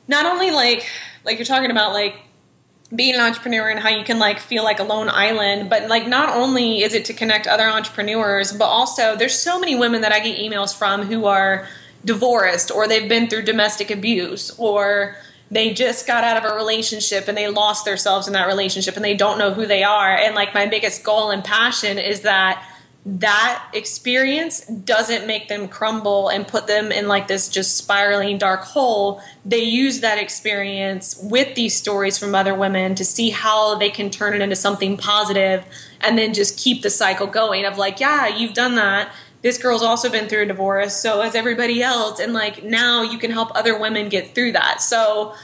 not 0.06 0.26
only 0.26 0.50
like 0.50 0.86
like 1.24 1.38
you're 1.38 1.46
talking 1.46 1.70
about 1.70 1.92
like 1.92 2.16
being 2.94 3.14
an 3.14 3.20
entrepreneur 3.20 3.68
and 3.68 3.78
how 3.78 3.88
you 3.88 4.04
can 4.04 4.18
like 4.18 4.38
feel 4.40 4.64
like 4.64 4.80
a 4.80 4.82
lone 4.82 5.08
island 5.08 5.70
but 5.70 5.88
like 5.88 6.08
not 6.08 6.28
only 6.36 6.82
is 6.82 6.92
it 6.92 7.04
to 7.04 7.12
connect 7.12 7.46
other 7.46 7.64
entrepreneurs 7.64 8.52
but 8.52 8.64
also 8.64 9.14
there's 9.14 9.38
so 9.38 9.60
many 9.60 9.76
women 9.76 10.00
that 10.00 10.12
I 10.12 10.18
get 10.18 10.38
emails 10.38 10.76
from 10.76 11.02
who 11.02 11.26
are 11.26 11.68
divorced 12.04 12.70
or 12.70 12.88
they've 12.88 13.08
been 13.08 13.28
through 13.28 13.42
domestic 13.42 13.90
abuse 13.90 14.50
or 14.58 15.16
they 15.50 15.74
just 15.74 16.06
got 16.06 16.22
out 16.22 16.36
of 16.36 16.50
a 16.50 16.54
relationship 16.54 17.26
and 17.26 17.36
they 17.36 17.48
lost 17.48 17.84
themselves 17.84 18.26
in 18.26 18.34
that 18.34 18.46
relationship 18.46 18.96
and 18.96 19.04
they 19.04 19.16
don't 19.16 19.38
know 19.38 19.52
who 19.52 19.66
they 19.66 19.82
are. 19.82 20.16
And 20.16 20.34
like 20.34 20.54
my 20.54 20.66
biggest 20.66 21.02
goal 21.02 21.30
and 21.30 21.42
passion 21.42 21.98
is 21.98 22.20
that 22.20 22.64
that 23.06 23.66
experience 23.72 24.66
doesn't 24.66 25.26
make 25.26 25.48
them 25.48 25.66
crumble 25.68 26.28
and 26.28 26.46
put 26.46 26.66
them 26.66 26.92
in 26.92 27.08
like 27.08 27.28
this 27.28 27.48
just 27.48 27.76
spiraling 27.76 28.36
dark 28.36 28.62
hole. 28.62 29.22
They 29.44 29.62
use 29.62 30.00
that 30.00 30.18
experience 30.18 31.18
with 31.22 31.54
these 31.54 31.74
stories 31.74 32.18
from 32.18 32.34
other 32.34 32.54
women 32.54 32.94
to 32.96 33.04
see 33.04 33.30
how 33.30 33.76
they 33.76 33.90
can 33.90 34.10
turn 34.10 34.34
it 34.34 34.42
into 34.42 34.56
something 34.56 34.98
positive 34.98 35.64
and 36.02 36.18
then 36.18 36.34
just 36.34 36.58
keep 36.58 36.82
the 36.82 36.90
cycle 36.90 37.26
going 37.26 37.64
of 37.64 37.78
like 37.78 38.00
yeah 38.00 38.26
you've 38.26 38.54
done 38.54 38.74
that 38.74 39.10
this 39.42 39.58
girl's 39.58 39.82
also 39.82 40.10
been 40.10 40.28
through 40.28 40.42
a 40.42 40.46
divorce, 40.46 40.94
so 40.94 41.22
has 41.22 41.34
everybody 41.34 41.82
else. 41.82 42.20
And 42.20 42.32
like 42.32 42.62
now 42.62 43.02
you 43.02 43.18
can 43.18 43.30
help 43.30 43.50
other 43.54 43.78
women 43.78 44.08
get 44.08 44.34
through 44.34 44.52
that. 44.52 44.82
So 44.82 45.34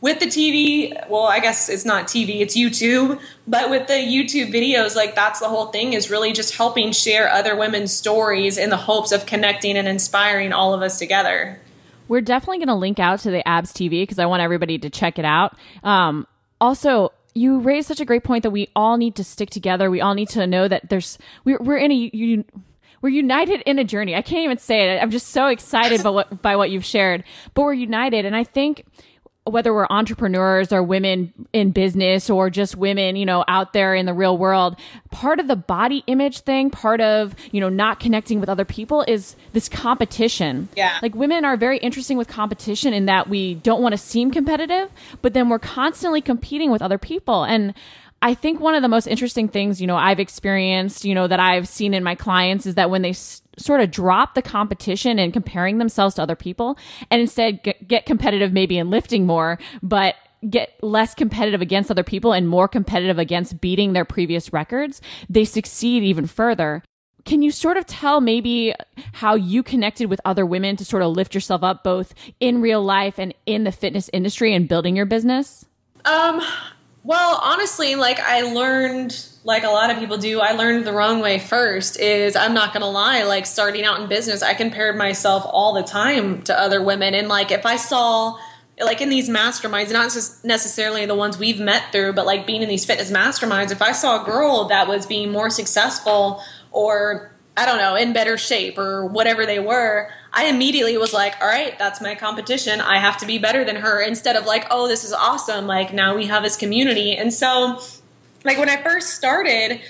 with 0.00 0.20
the 0.20 0.26
TV, 0.26 1.08
well, 1.08 1.24
I 1.24 1.40
guess 1.40 1.68
it's 1.68 1.84
not 1.84 2.06
TV, 2.06 2.40
it's 2.40 2.56
YouTube, 2.56 3.20
but 3.46 3.70
with 3.70 3.86
the 3.86 3.94
YouTube 3.94 4.52
videos, 4.52 4.94
like 4.94 5.14
that's 5.14 5.40
the 5.40 5.48
whole 5.48 5.66
thing 5.66 5.94
is 5.94 6.10
really 6.10 6.32
just 6.32 6.54
helping 6.54 6.92
share 6.92 7.30
other 7.30 7.56
women's 7.56 7.92
stories 7.92 8.58
in 8.58 8.70
the 8.70 8.76
hopes 8.76 9.10
of 9.10 9.24
connecting 9.26 9.76
and 9.76 9.88
inspiring 9.88 10.52
all 10.52 10.74
of 10.74 10.82
us 10.82 10.98
together. 10.98 11.60
We're 12.08 12.20
definitely 12.20 12.58
going 12.58 12.68
to 12.68 12.74
link 12.74 12.98
out 12.98 13.20
to 13.20 13.30
the 13.30 13.46
Abs 13.48 13.72
TV 13.72 14.02
because 14.02 14.18
I 14.18 14.26
want 14.26 14.42
everybody 14.42 14.78
to 14.78 14.90
check 14.90 15.18
it 15.18 15.24
out. 15.24 15.56
Um, 15.82 16.26
also, 16.60 17.12
you 17.34 17.58
raised 17.58 17.88
such 17.88 18.00
a 18.00 18.04
great 18.04 18.22
point 18.22 18.42
that 18.44 18.50
we 18.50 18.68
all 18.76 18.96
need 18.96 19.16
to 19.16 19.24
stick 19.24 19.50
together. 19.50 19.90
We 19.90 20.00
all 20.00 20.14
need 20.14 20.28
to 20.30 20.46
know 20.46 20.68
that 20.68 20.88
there's 20.88 21.18
we're 21.44 21.58
we're 21.58 21.76
in 21.76 21.90
a 21.90 21.94
you, 21.94 22.44
we're 23.02 23.10
united 23.10 23.62
in 23.62 23.78
a 23.78 23.84
journey. 23.84 24.14
I 24.14 24.22
can't 24.22 24.44
even 24.44 24.58
say 24.58 24.94
it. 24.94 25.02
I'm 25.02 25.10
just 25.10 25.28
so 25.28 25.46
excited 25.46 26.02
by 26.02 26.10
what 26.10 26.42
by 26.42 26.56
what 26.56 26.70
you've 26.70 26.84
shared. 26.84 27.24
But 27.54 27.62
we're 27.62 27.74
united, 27.74 28.24
and 28.24 28.36
I 28.36 28.44
think 28.44 28.84
whether 29.46 29.72
we're 29.72 29.86
entrepreneurs 29.90 30.72
or 30.72 30.82
women 30.82 31.32
in 31.52 31.70
business 31.70 32.28
or 32.28 32.50
just 32.50 32.74
women, 32.74 33.14
you 33.14 33.24
know, 33.24 33.44
out 33.46 33.72
there 33.72 33.94
in 33.94 34.04
the 34.04 34.12
real 34.12 34.36
world, 34.36 34.76
part 35.12 35.38
of 35.38 35.46
the 35.46 35.54
body 35.54 36.02
image 36.08 36.40
thing, 36.40 36.68
part 36.68 37.00
of, 37.00 37.34
you 37.52 37.60
know, 37.60 37.68
not 37.68 38.00
connecting 38.00 38.40
with 38.40 38.48
other 38.48 38.64
people 38.64 39.04
is 39.06 39.36
this 39.52 39.68
competition. 39.68 40.68
Yeah. 40.74 40.98
Like 41.00 41.14
women 41.14 41.44
are 41.44 41.56
very 41.56 41.78
interesting 41.78 42.18
with 42.18 42.26
competition 42.26 42.92
in 42.92 43.06
that 43.06 43.28
we 43.28 43.54
don't 43.54 43.80
want 43.80 43.92
to 43.92 43.98
seem 43.98 44.32
competitive, 44.32 44.90
but 45.22 45.32
then 45.32 45.48
we're 45.48 45.60
constantly 45.60 46.20
competing 46.20 46.72
with 46.72 46.82
other 46.82 46.98
people. 46.98 47.44
And 47.44 47.72
I 48.26 48.34
think 48.34 48.58
one 48.58 48.74
of 48.74 48.82
the 48.82 48.88
most 48.88 49.06
interesting 49.06 49.46
things, 49.46 49.80
you 49.80 49.86
know, 49.86 49.94
I've 49.94 50.18
experienced, 50.18 51.04
you 51.04 51.14
know, 51.14 51.28
that 51.28 51.38
I've 51.38 51.68
seen 51.68 51.94
in 51.94 52.02
my 52.02 52.16
clients 52.16 52.66
is 52.66 52.74
that 52.74 52.90
when 52.90 53.02
they 53.02 53.10
s- 53.10 53.40
sort 53.56 53.80
of 53.80 53.92
drop 53.92 54.34
the 54.34 54.42
competition 54.42 55.20
and 55.20 55.32
comparing 55.32 55.78
themselves 55.78 56.16
to 56.16 56.22
other 56.22 56.34
people 56.34 56.76
and 57.08 57.20
instead 57.20 57.62
get, 57.62 57.86
get 57.86 58.04
competitive 58.04 58.52
maybe 58.52 58.78
in 58.78 58.90
lifting 58.90 59.26
more, 59.26 59.60
but 59.80 60.16
get 60.50 60.72
less 60.82 61.14
competitive 61.14 61.60
against 61.60 61.88
other 61.88 62.02
people 62.02 62.32
and 62.32 62.48
more 62.48 62.66
competitive 62.66 63.20
against 63.20 63.60
beating 63.60 63.92
their 63.92 64.04
previous 64.04 64.52
records, 64.52 65.00
they 65.30 65.44
succeed 65.44 66.02
even 66.02 66.26
further. 66.26 66.82
Can 67.26 67.42
you 67.42 67.52
sort 67.52 67.76
of 67.76 67.86
tell 67.86 68.20
maybe 68.20 68.74
how 69.12 69.36
you 69.36 69.62
connected 69.62 70.10
with 70.10 70.20
other 70.24 70.44
women 70.44 70.74
to 70.78 70.84
sort 70.84 71.04
of 71.04 71.12
lift 71.12 71.32
yourself 71.32 71.62
up 71.62 71.84
both 71.84 72.12
in 72.40 72.60
real 72.60 72.82
life 72.82 73.20
and 73.20 73.32
in 73.46 73.62
the 73.62 73.70
fitness 73.70 74.10
industry 74.12 74.52
and 74.52 74.68
building 74.68 74.96
your 74.96 75.06
business? 75.06 75.64
Um, 76.04 76.42
well, 77.06 77.38
honestly, 77.40 77.94
like 77.94 78.18
I 78.18 78.42
learned, 78.42 79.24
like 79.44 79.62
a 79.62 79.68
lot 79.68 79.90
of 79.90 79.98
people 79.98 80.18
do, 80.18 80.40
I 80.40 80.52
learned 80.52 80.84
the 80.84 80.92
wrong 80.92 81.20
way 81.20 81.38
first. 81.38 82.00
Is 82.00 82.34
I'm 82.34 82.52
not 82.52 82.72
gonna 82.72 82.90
lie, 82.90 83.22
like 83.22 83.46
starting 83.46 83.84
out 83.84 84.00
in 84.00 84.08
business, 84.08 84.42
I 84.42 84.54
compared 84.54 84.96
myself 84.96 85.44
all 85.46 85.72
the 85.72 85.84
time 85.84 86.42
to 86.42 86.60
other 86.60 86.82
women, 86.82 87.14
and 87.14 87.28
like 87.28 87.52
if 87.52 87.64
I 87.64 87.76
saw, 87.76 88.36
like 88.80 89.00
in 89.00 89.08
these 89.08 89.28
masterminds, 89.28 89.92
not 89.92 90.06
necessarily 90.44 91.06
the 91.06 91.14
ones 91.14 91.38
we've 91.38 91.60
met 91.60 91.92
through, 91.92 92.14
but 92.14 92.26
like 92.26 92.44
being 92.44 92.62
in 92.62 92.68
these 92.68 92.84
fitness 92.84 93.12
masterminds, 93.12 93.70
if 93.70 93.80
I 93.80 93.92
saw 93.92 94.22
a 94.22 94.24
girl 94.24 94.64
that 94.64 94.88
was 94.88 95.06
being 95.06 95.30
more 95.30 95.48
successful 95.48 96.42
or 96.72 97.30
I 97.56 97.64
don't 97.64 97.78
know, 97.78 97.94
in 97.94 98.12
better 98.12 98.36
shape 98.36 98.76
or 98.76 99.06
whatever 99.06 99.46
they 99.46 99.60
were, 99.60 100.10
I 100.32 100.46
immediately 100.46 100.98
was 100.98 101.12
like, 101.12 101.34
all 101.40 101.48
right, 101.48 101.78
that's 101.78 102.00
my 102.00 102.14
competition. 102.14 102.80
I 102.80 102.98
have 102.98 103.16
to 103.18 103.26
be 103.26 103.38
better 103.38 103.64
than 103.64 103.76
her 103.76 104.00
instead 104.02 104.36
of 104.36 104.44
like, 104.44 104.66
oh, 104.70 104.88
this 104.88 105.04
is 105.04 105.12
awesome. 105.12 105.66
Like 105.66 105.92
now 105.92 106.14
we 106.14 106.26
have 106.26 106.42
this 106.42 106.56
community. 106.56 107.16
And 107.16 107.32
so, 107.32 107.80
like 108.44 108.58
when 108.58 108.68
I 108.68 108.82
first 108.82 109.14
started, 109.14 109.80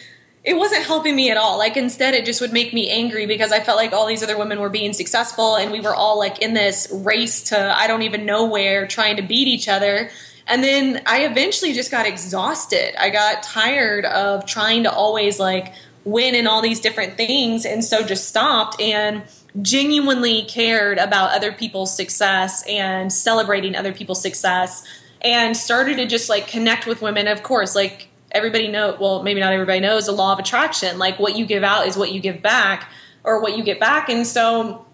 it 0.46 0.57
wasn't 0.57 0.85
helping 0.85 1.16
me 1.16 1.31
at 1.31 1.37
all. 1.37 1.59
Like 1.59 1.77
instead, 1.77 2.14
it 2.14 2.25
just 2.25 2.40
would 2.40 2.53
make 2.53 2.72
me 2.72 2.88
angry 2.88 3.27
because 3.27 3.51
I 3.51 3.59
felt 3.59 3.77
like 3.77 3.92
all 3.92 4.07
these 4.07 4.22
other 4.22 4.38
women 4.38 4.61
were 4.61 4.70
being 4.70 4.92
successful 4.92 5.57
and 5.57 5.72
we 5.72 5.81
were 5.81 5.94
all 5.94 6.18
like 6.18 6.40
in 6.40 6.55
this 6.55 6.88
race 6.92 7.42
to 7.51 7.77
I 7.77 7.88
don't 7.88 8.03
even 8.03 8.25
know 8.25 8.46
where 8.46 8.87
trying 8.87 9.16
to 9.16 9.22
beat 9.22 9.49
each 9.49 9.68
other. 9.68 10.09
And 10.46 10.62
then 10.62 11.03
I 11.05 11.25
eventually 11.25 11.72
just 11.72 11.90
got 11.90 12.07
exhausted. 12.07 12.94
I 12.96 13.11
got 13.11 13.42
tired 13.42 14.05
of 14.05 14.46
trying 14.46 14.85
to 14.85 14.92
always 14.92 15.40
like 15.40 15.75
win 16.05 16.37
in 16.37 16.46
all 16.46 16.62
these 16.62 16.81
different 16.81 17.16
things 17.16 17.66
and 17.66 17.85
so 17.85 18.05
just 18.05 18.29
stopped 18.29 18.81
and 18.81 19.25
genuinely 19.62 20.42
cared 20.45 20.99
about 20.99 21.35
other 21.35 21.53
people's 21.53 21.95
success 21.95 22.64
and 22.69 23.12
celebrating 23.12 23.75
other 23.75 23.92
people's 23.92 24.21
success 24.21 24.87
and 25.23 25.57
started 25.57 25.97
to 25.97 26.07
just 26.07 26.29
like 26.29 26.47
connect 26.47 26.87
with 26.87 27.01
women. 27.03 27.27
Of 27.27 27.42
course 27.42 27.75
like 27.75 28.09
everybody 28.33 28.69
know 28.69 28.97
well 29.01 29.23
maybe 29.23 29.40
not 29.40 29.53
everybody 29.53 29.81
knows 29.81 30.07
the 30.07 30.12
law 30.12 30.33
of 30.33 30.38
attraction. 30.38 30.99
Like 30.99 31.19
what 31.19 31.37
you 31.37 31.47
give 31.47 31.62
out 31.62 31.87
is 31.87 31.97
what 31.97 32.12
you 32.12 32.21
give 32.21 32.42
back 32.42 32.90
or 33.25 33.40
what 33.40 33.57
you 33.57 33.64
get 33.64 33.81
back. 33.81 34.09
And 34.09 34.27
so 34.27 34.87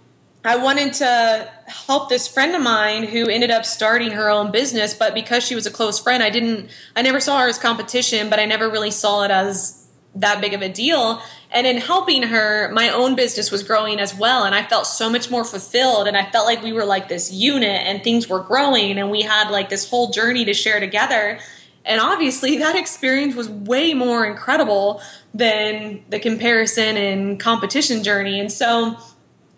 I 0.44 0.57
wanted 0.57 0.94
to 0.94 1.48
help 1.66 2.09
this 2.09 2.27
friend 2.27 2.55
of 2.57 2.62
mine 2.62 3.05
who 3.05 3.29
ended 3.29 3.53
up 3.53 3.64
starting 3.64 4.11
her 4.11 4.29
own 4.29 4.51
business, 4.51 4.92
but 4.92 5.14
because 5.14 5.44
she 5.44 5.55
was 5.55 5.66
a 5.66 5.70
close 5.70 6.01
friend, 6.01 6.20
I 6.20 6.31
didn't, 6.31 6.68
I 6.96 7.03
never 7.03 7.20
saw 7.20 7.40
her 7.40 7.48
as 7.48 7.59
competition, 7.59 8.29
but 8.29 8.40
I 8.40 8.46
never 8.46 8.68
really 8.68 8.90
saw 8.90 9.22
it 9.22 9.31
as 9.31 9.81
that 10.14 10.40
big 10.40 10.55
of 10.55 10.62
a 10.62 10.68
deal. 10.68 11.22
And 11.51 11.66
in 11.66 11.79
helping 11.79 12.22
her, 12.25 12.70
my 12.72 12.90
own 12.90 13.14
business 13.14 13.51
was 13.51 13.62
growing 13.62 13.98
as 13.98 14.14
well. 14.14 14.44
And 14.44 14.55
I 14.55 14.62
felt 14.62 14.87
so 14.87 15.09
much 15.09 15.31
more 15.31 15.44
fulfilled. 15.44 16.07
And 16.07 16.16
I 16.16 16.31
felt 16.31 16.46
like 16.46 16.62
we 16.62 16.72
were 16.72 16.85
like 16.85 17.09
this 17.09 17.33
unit 17.33 17.83
and 17.87 18.03
things 18.03 18.29
were 18.29 18.40
growing 18.40 18.98
and 18.98 19.11
we 19.11 19.22
had 19.22 19.51
like 19.51 19.68
this 19.68 19.88
whole 19.88 20.11
journey 20.11 20.44
to 20.44 20.55
share 20.55 20.81
together. 20.81 21.38
And 21.85 22.01
obviously, 22.01 22.59
that 22.59 22.77
experience 22.77 23.35
was 23.35 23.48
way 23.48 23.94
more 23.94 24.25
incredible 24.25 25.01
than 25.35 26.05
the 26.09 26.18
comparison 26.18 26.96
and 26.96 27.40
competition 27.40 28.03
journey. 28.03 28.38
And 28.38 28.53
so, 28.53 28.96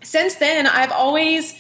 since 0.02 0.34
then, 0.34 0.66
I've 0.66 0.92
always 0.92 1.58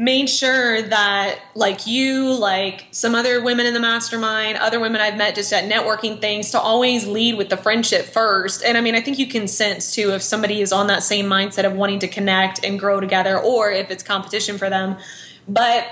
made 0.00 0.30
sure 0.30 0.80
that 0.80 1.38
like 1.54 1.86
you 1.86 2.32
like 2.32 2.86
some 2.90 3.14
other 3.14 3.42
women 3.42 3.66
in 3.66 3.74
the 3.74 3.80
mastermind 3.80 4.56
other 4.56 4.80
women 4.80 4.98
i've 4.98 5.14
met 5.14 5.34
just 5.34 5.52
at 5.52 5.70
networking 5.70 6.18
things 6.18 6.52
to 6.52 6.58
always 6.58 7.06
lead 7.06 7.36
with 7.36 7.50
the 7.50 7.56
friendship 7.56 8.06
first. 8.06 8.64
And 8.64 8.78
i 8.78 8.80
mean 8.80 8.94
i 8.94 9.02
think 9.02 9.18
you 9.18 9.26
can 9.26 9.46
sense 9.46 9.94
too 9.94 10.12
if 10.12 10.22
somebody 10.22 10.62
is 10.62 10.72
on 10.72 10.86
that 10.86 11.02
same 11.02 11.26
mindset 11.26 11.66
of 11.66 11.74
wanting 11.74 11.98
to 11.98 12.08
connect 12.08 12.64
and 12.64 12.80
grow 12.80 12.98
together 12.98 13.38
or 13.38 13.70
if 13.70 13.90
it's 13.90 14.02
competition 14.02 14.56
for 14.56 14.70
them. 14.70 14.96
But 15.46 15.86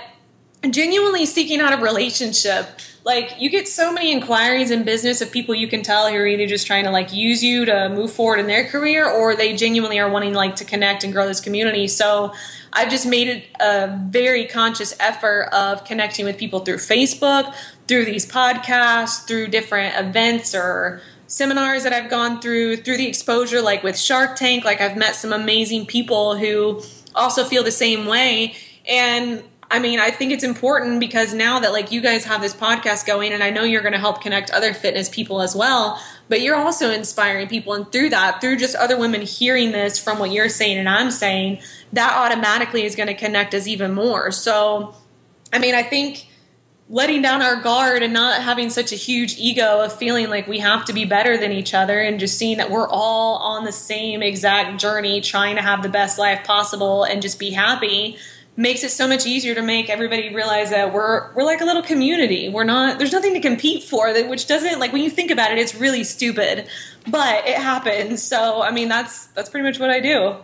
genuinely 0.67 1.27
seeking 1.27 1.61
out 1.61 1.77
a 1.77 1.81
relationship 1.81 2.79
like 3.09 3.41
you 3.41 3.49
get 3.49 3.67
so 3.67 3.91
many 3.91 4.11
inquiries 4.11 4.69
in 4.69 4.83
business 4.83 5.19
of 5.19 5.31
people 5.31 5.55
you 5.55 5.67
can 5.67 5.81
tell 5.81 6.07
who 6.07 6.15
are 6.15 6.27
either 6.27 6.45
just 6.45 6.67
trying 6.67 6.83
to 6.83 6.91
like 6.91 7.11
use 7.11 7.43
you 7.43 7.65
to 7.65 7.89
move 7.89 8.13
forward 8.13 8.39
in 8.39 8.45
their 8.45 8.67
career 8.67 9.09
or 9.09 9.35
they 9.35 9.55
genuinely 9.55 9.97
are 9.99 10.11
wanting 10.11 10.35
like 10.35 10.55
to 10.57 10.63
connect 10.63 11.03
and 11.03 11.11
grow 11.11 11.25
this 11.25 11.41
community. 11.41 11.87
So 11.87 12.33
i've 12.71 12.91
just 12.91 13.07
made 13.07 13.27
it 13.27 13.47
a 13.59 13.99
very 14.09 14.45
conscious 14.45 14.95
effort 14.99 15.49
of 15.51 15.83
connecting 15.85 16.23
with 16.23 16.37
people 16.37 16.59
through 16.59 16.77
facebook 16.77 17.51
through 17.87 18.05
these 18.05 18.27
podcasts 18.27 19.25
through 19.25 19.47
different 19.47 19.95
events 19.97 20.53
or 20.53 21.01
seminars 21.25 21.81
that 21.81 21.91
i've 21.91 22.11
gone 22.11 22.39
through 22.39 22.77
through 22.77 22.97
the 22.97 23.07
exposure 23.07 23.59
like 23.59 23.81
with 23.81 23.97
shark 23.97 24.35
tank. 24.35 24.63
Like 24.63 24.81
i've 24.81 24.95
met 24.95 25.15
some 25.15 25.33
amazing 25.33 25.87
people 25.87 26.37
who 26.37 26.83
also 27.15 27.43
feel 27.43 27.63
the 27.63 27.71
same 27.71 28.05
way. 28.05 28.55
And 28.87 29.43
I 29.71 29.77
mean, 29.77 29.99
I 29.99 30.09
think 30.09 30.31
it's 30.31 30.43
important 30.43 30.99
because 30.99 31.31
now 31.31 31.59
that 31.59 31.71
like 31.71 31.91
you 31.91 32.01
guys 32.01 32.25
have 32.25 32.41
this 32.41 32.55
podcast 32.55 33.05
going 33.05 33.33
and 33.33 33.43
I 33.43 33.51
know 33.51 33.63
you're 33.63 33.83
going 33.83 33.93
to 33.93 33.99
help 33.99 34.21
connect 34.21 34.49
other 34.49 34.73
fitness 34.73 35.09
people 35.09 35.41
as 35.41 35.55
well, 35.55 36.01
but 36.27 36.41
you're 36.41 36.55
also 36.55 36.89
inspiring 36.89 37.47
people 37.47 37.73
and 37.73 37.91
through 37.91 38.09
that, 38.09 38.41
through 38.41 38.57
just 38.57 38.75
other 38.75 38.97
women 38.97 39.21
hearing 39.21 39.71
this 39.71 39.99
from 39.99 40.17
what 40.17 40.31
you're 40.31 40.49
saying 40.49 40.79
and 40.79 40.89
I'm 40.89 41.11
saying, 41.11 41.59
that 41.93 42.13
automatically 42.13 42.83
is 42.83 42.95
going 42.95 43.07
to 43.07 43.13
connect 43.13 43.53
us 43.53 43.67
even 43.67 43.93
more. 43.93 44.31
So, 44.31 44.95
I 45.53 45.59
mean, 45.59 45.75
I 45.75 45.83
think 45.83 46.27
letting 46.91 47.21
down 47.21 47.43
our 47.43 47.61
guard 47.61 48.01
and 48.01 48.11
not 48.11 48.41
having 48.41 48.71
such 48.71 48.91
a 48.91 48.95
huge 48.95 49.37
ego 49.37 49.81
of 49.81 49.93
feeling 49.93 50.31
like 50.31 50.47
we 50.47 50.57
have 50.57 50.83
to 50.85 50.93
be 50.93 51.05
better 51.05 51.37
than 51.37 51.51
each 51.51 51.75
other 51.75 51.99
and 51.99 52.19
just 52.19 52.39
seeing 52.39 52.57
that 52.57 52.71
we're 52.71 52.89
all 52.89 53.37
on 53.37 53.63
the 53.63 53.71
same 53.71 54.23
exact 54.23 54.81
journey 54.81 55.21
trying 55.21 55.55
to 55.55 55.61
have 55.61 55.83
the 55.83 55.89
best 55.89 56.17
life 56.17 56.43
possible 56.43 57.03
and 57.03 57.21
just 57.21 57.37
be 57.37 57.51
happy 57.51 58.17
makes 58.59 58.83
it 58.83 58.91
so 58.91 59.07
much 59.07 59.25
easier 59.25 59.55
to 59.55 59.61
make 59.61 59.89
everybody 59.89 60.35
realize 60.35 60.69
that 60.69 60.93
we're 60.93 61.33
we're 61.33 61.45
like 61.45 61.61
a 61.61 61.65
little 61.65 61.81
community. 61.81 62.49
We're 62.49 62.65
not 62.65 62.99
there's 62.99 63.13
nothing 63.13 63.33
to 63.33 63.39
compete 63.39 63.83
for 63.83 64.13
which 64.27 64.47
doesn't 64.47 64.79
like 64.79 64.91
when 64.91 65.01
you 65.01 65.09
think 65.09 65.31
about 65.31 65.51
it 65.51 65.57
it's 65.57 65.73
really 65.73 66.03
stupid, 66.03 66.67
but 67.07 67.47
it 67.47 67.55
happens. 67.55 68.21
So, 68.21 68.61
I 68.61 68.71
mean, 68.71 68.89
that's 68.89 69.27
that's 69.27 69.49
pretty 69.49 69.65
much 69.65 69.79
what 69.79 69.89
I 69.89 70.01
do. 70.01 70.35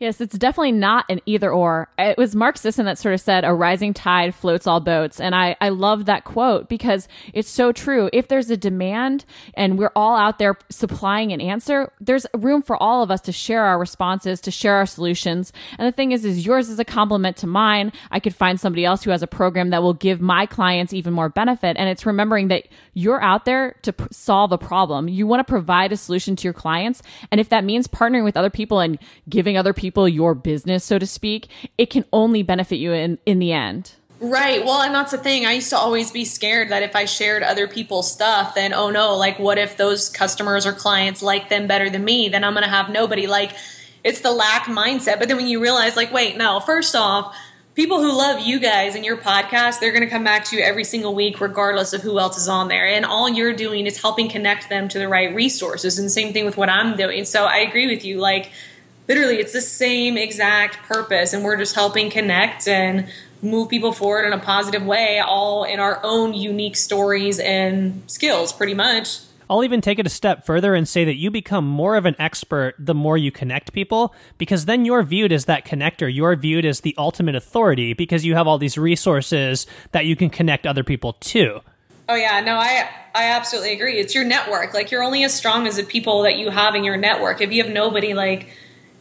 Yes, 0.00 0.20
it's 0.20 0.38
definitely 0.38 0.72
not 0.72 1.06
an 1.08 1.20
either 1.26 1.50
or. 1.50 1.88
It 1.98 2.16
was 2.16 2.36
Mark 2.36 2.56
Sisson 2.56 2.86
that 2.86 2.98
sort 2.98 3.14
of 3.14 3.20
said, 3.20 3.44
a 3.44 3.52
rising 3.52 3.92
tide 3.92 4.32
floats 4.32 4.66
all 4.66 4.78
boats. 4.78 5.20
And 5.20 5.34
I, 5.34 5.56
I 5.60 5.70
love 5.70 6.04
that 6.04 6.22
quote 6.22 6.68
because 6.68 7.08
it's 7.32 7.50
so 7.50 7.72
true. 7.72 8.08
If 8.12 8.28
there's 8.28 8.48
a 8.48 8.56
demand 8.56 9.24
and 9.54 9.76
we're 9.76 9.90
all 9.96 10.16
out 10.16 10.38
there 10.38 10.56
supplying 10.70 11.32
an 11.32 11.40
answer, 11.40 11.92
there's 12.00 12.26
room 12.32 12.62
for 12.62 12.80
all 12.80 13.02
of 13.02 13.10
us 13.10 13.20
to 13.22 13.32
share 13.32 13.64
our 13.64 13.76
responses, 13.76 14.40
to 14.42 14.52
share 14.52 14.76
our 14.76 14.86
solutions. 14.86 15.52
And 15.78 15.88
the 15.88 15.92
thing 15.92 16.12
is, 16.12 16.24
is 16.24 16.46
yours 16.46 16.68
is 16.68 16.78
a 16.78 16.84
compliment 16.84 17.36
to 17.38 17.48
mine. 17.48 17.92
I 18.12 18.20
could 18.20 18.36
find 18.36 18.60
somebody 18.60 18.84
else 18.84 19.02
who 19.02 19.10
has 19.10 19.24
a 19.24 19.26
program 19.26 19.70
that 19.70 19.82
will 19.82 19.94
give 19.94 20.20
my 20.20 20.46
clients 20.46 20.92
even 20.92 21.12
more 21.12 21.28
benefit. 21.28 21.76
And 21.76 21.88
it's 21.88 22.06
remembering 22.06 22.48
that 22.48 22.68
you're 22.94 23.20
out 23.20 23.46
there 23.46 23.74
to 23.82 23.92
solve 24.12 24.52
a 24.52 24.58
problem. 24.58 25.08
You 25.08 25.26
want 25.26 25.40
to 25.40 25.50
provide 25.50 25.90
a 25.90 25.96
solution 25.96 26.36
to 26.36 26.44
your 26.44 26.52
clients. 26.52 27.02
And 27.32 27.40
if 27.40 27.48
that 27.48 27.64
means 27.64 27.88
partnering 27.88 28.22
with 28.22 28.36
other 28.36 28.50
people 28.50 28.78
and 28.78 28.96
giving 29.28 29.56
other 29.56 29.72
people 29.72 29.87
people 29.88 30.08
your 30.08 30.34
business, 30.34 30.84
so 30.84 30.98
to 30.98 31.06
speak, 31.06 31.48
it 31.76 31.86
can 31.86 32.04
only 32.12 32.42
benefit 32.42 32.76
you 32.76 32.92
in, 32.92 33.18
in 33.26 33.38
the 33.38 33.52
end. 33.52 33.92
Right. 34.20 34.64
Well, 34.64 34.82
and 34.82 34.94
that's 34.94 35.12
the 35.12 35.18
thing. 35.18 35.46
I 35.46 35.52
used 35.52 35.70
to 35.70 35.78
always 35.78 36.10
be 36.10 36.24
scared 36.24 36.70
that 36.70 36.82
if 36.82 36.96
I 36.96 37.04
shared 37.04 37.42
other 37.42 37.68
people's 37.68 38.10
stuff, 38.10 38.54
then 38.54 38.72
oh 38.72 38.90
no, 38.90 39.16
like 39.16 39.38
what 39.38 39.58
if 39.58 39.76
those 39.76 40.08
customers 40.08 40.66
or 40.66 40.72
clients 40.72 41.22
like 41.22 41.48
them 41.48 41.68
better 41.68 41.88
than 41.88 42.04
me? 42.04 42.28
Then 42.28 42.42
I'm 42.42 42.52
going 42.52 42.64
to 42.64 42.70
have 42.70 42.90
nobody. 42.90 43.28
Like 43.28 43.52
it's 44.02 44.20
the 44.20 44.32
lack 44.32 44.64
mindset. 44.64 45.18
But 45.18 45.28
then 45.28 45.36
when 45.36 45.46
you 45.46 45.60
realize, 45.60 45.96
like, 45.96 46.12
wait, 46.12 46.36
no, 46.36 46.60
first 46.60 46.96
off, 46.96 47.36
people 47.74 48.00
who 48.00 48.16
love 48.16 48.40
you 48.40 48.58
guys 48.58 48.96
and 48.96 49.04
your 49.04 49.16
podcast, 49.16 49.78
they're 49.78 49.92
going 49.92 50.02
to 50.02 50.10
come 50.10 50.24
back 50.24 50.44
to 50.46 50.56
you 50.56 50.62
every 50.62 50.82
single 50.82 51.14
week, 51.14 51.40
regardless 51.40 51.92
of 51.92 52.02
who 52.02 52.18
else 52.18 52.36
is 52.36 52.48
on 52.48 52.66
there. 52.66 52.86
And 52.86 53.04
all 53.04 53.28
you're 53.28 53.52
doing 53.52 53.86
is 53.86 54.02
helping 54.02 54.28
connect 54.28 54.68
them 54.68 54.88
to 54.88 54.98
the 54.98 55.08
right 55.08 55.32
resources. 55.32 55.98
And 55.98 56.10
same 56.10 56.32
thing 56.32 56.44
with 56.44 56.56
what 56.56 56.68
I'm 56.68 56.96
doing. 56.96 57.24
So 57.24 57.44
I 57.44 57.58
agree 57.58 57.86
with 57.86 58.04
you. 58.04 58.18
Like, 58.18 58.50
literally, 59.08 59.38
it's 59.38 59.52
the 59.52 59.60
same 59.60 60.16
exact 60.16 60.86
purpose. 60.86 61.32
And 61.32 61.42
we're 61.42 61.56
just 61.56 61.74
helping 61.74 62.10
connect 62.10 62.68
and 62.68 63.08
move 63.42 63.68
people 63.68 63.92
forward 63.92 64.26
in 64.26 64.32
a 64.32 64.38
positive 64.38 64.84
way, 64.84 65.20
all 65.20 65.64
in 65.64 65.80
our 65.80 66.00
own 66.02 66.34
unique 66.34 66.76
stories 66.76 67.38
and 67.38 68.02
skills, 68.06 68.52
pretty 68.52 68.74
much. 68.74 69.20
I'll 69.50 69.64
even 69.64 69.80
take 69.80 69.98
it 69.98 70.06
a 70.06 70.10
step 70.10 70.44
further 70.44 70.74
and 70.74 70.86
say 70.86 71.06
that 71.06 71.14
you 71.14 71.30
become 71.30 71.66
more 71.66 71.96
of 71.96 72.04
an 72.04 72.16
expert 72.18 72.74
the 72.78 72.94
more 72.94 73.16
you 73.16 73.32
connect 73.32 73.72
people, 73.72 74.14
because 74.36 74.66
then 74.66 74.84
you're 74.84 75.02
viewed 75.02 75.32
as 75.32 75.46
that 75.46 75.64
connector. 75.64 76.12
You're 76.14 76.36
viewed 76.36 76.66
as 76.66 76.80
the 76.80 76.94
ultimate 76.98 77.34
authority 77.34 77.94
because 77.94 78.26
you 78.26 78.34
have 78.34 78.46
all 78.46 78.58
these 78.58 78.76
resources 78.76 79.66
that 79.92 80.04
you 80.04 80.16
can 80.16 80.28
connect 80.28 80.66
other 80.66 80.84
people 80.84 81.14
to. 81.14 81.60
Oh 82.10 82.14
yeah, 82.14 82.40
no, 82.40 82.56
I 82.56 82.90
I 83.14 83.30
absolutely 83.30 83.72
agree. 83.72 83.98
It's 83.98 84.14
your 84.14 84.24
network. 84.24 84.74
Like 84.74 84.90
you're 84.90 85.02
only 85.02 85.24
as 85.24 85.34
strong 85.34 85.66
as 85.66 85.76
the 85.76 85.82
people 85.82 86.22
that 86.22 86.36
you 86.36 86.50
have 86.50 86.74
in 86.74 86.84
your 86.84 86.96
network. 86.96 87.40
If 87.40 87.50
you 87.52 87.62
have 87.62 87.72
nobody 87.72 88.12
like 88.12 88.48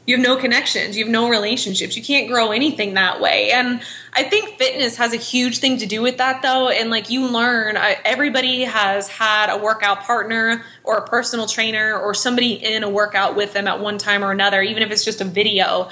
you 0.07 0.15
have 0.15 0.25
no 0.25 0.37
connections, 0.37 0.95
you 0.97 1.03
have 1.03 1.11
no 1.11 1.27
relationships. 1.27 1.97
You 1.97 2.01
can't 2.01 2.29
grow 2.29 2.51
anything 2.51 2.93
that 2.93 3.19
way. 3.19 3.51
And 3.51 3.81
I 4.13 4.23
think 4.23 4.57
fitness 4.57 4.95
has 4.95 5.11
a 5.13 5.17
huge 5.17 5.57
thing 5.59 5.77
to 5.79 5.85
do 5.85 6.01
with 6.01 6.17
that, 6.17 6.41
though. 6.41 6.69
And 6.69 6.89
like 6.89 7.09
you 7.09 7.27
learn, 7.27 7.77
everybody 8.05 8.63
has 8.63 9.09
had 9.09 9.49
a 9.49 9.57
workout 9.57 10.03
partner 10.03 10.63
or 10.85 10.95
a 10.95 11.05
personal 11.05 11.45
trainer 11.45 11.93
or 11.93 12.13
somebody 12.13 12.53
in 12.53 12.85
a 12.85 12.89
workout 12.89 13.35
with 13.35 13.51
them 13.51 13.67
at 13.67 13.81
one 13.81 13.97
time 13.97 14.23
or 14.23 14.31
another, 14.31 14.61
even 14.61 14.81
if 14.81 14.91
it's 14.91 15.03
just 15.03 15.19
a 15.19 15.25
video. 15.25 15.89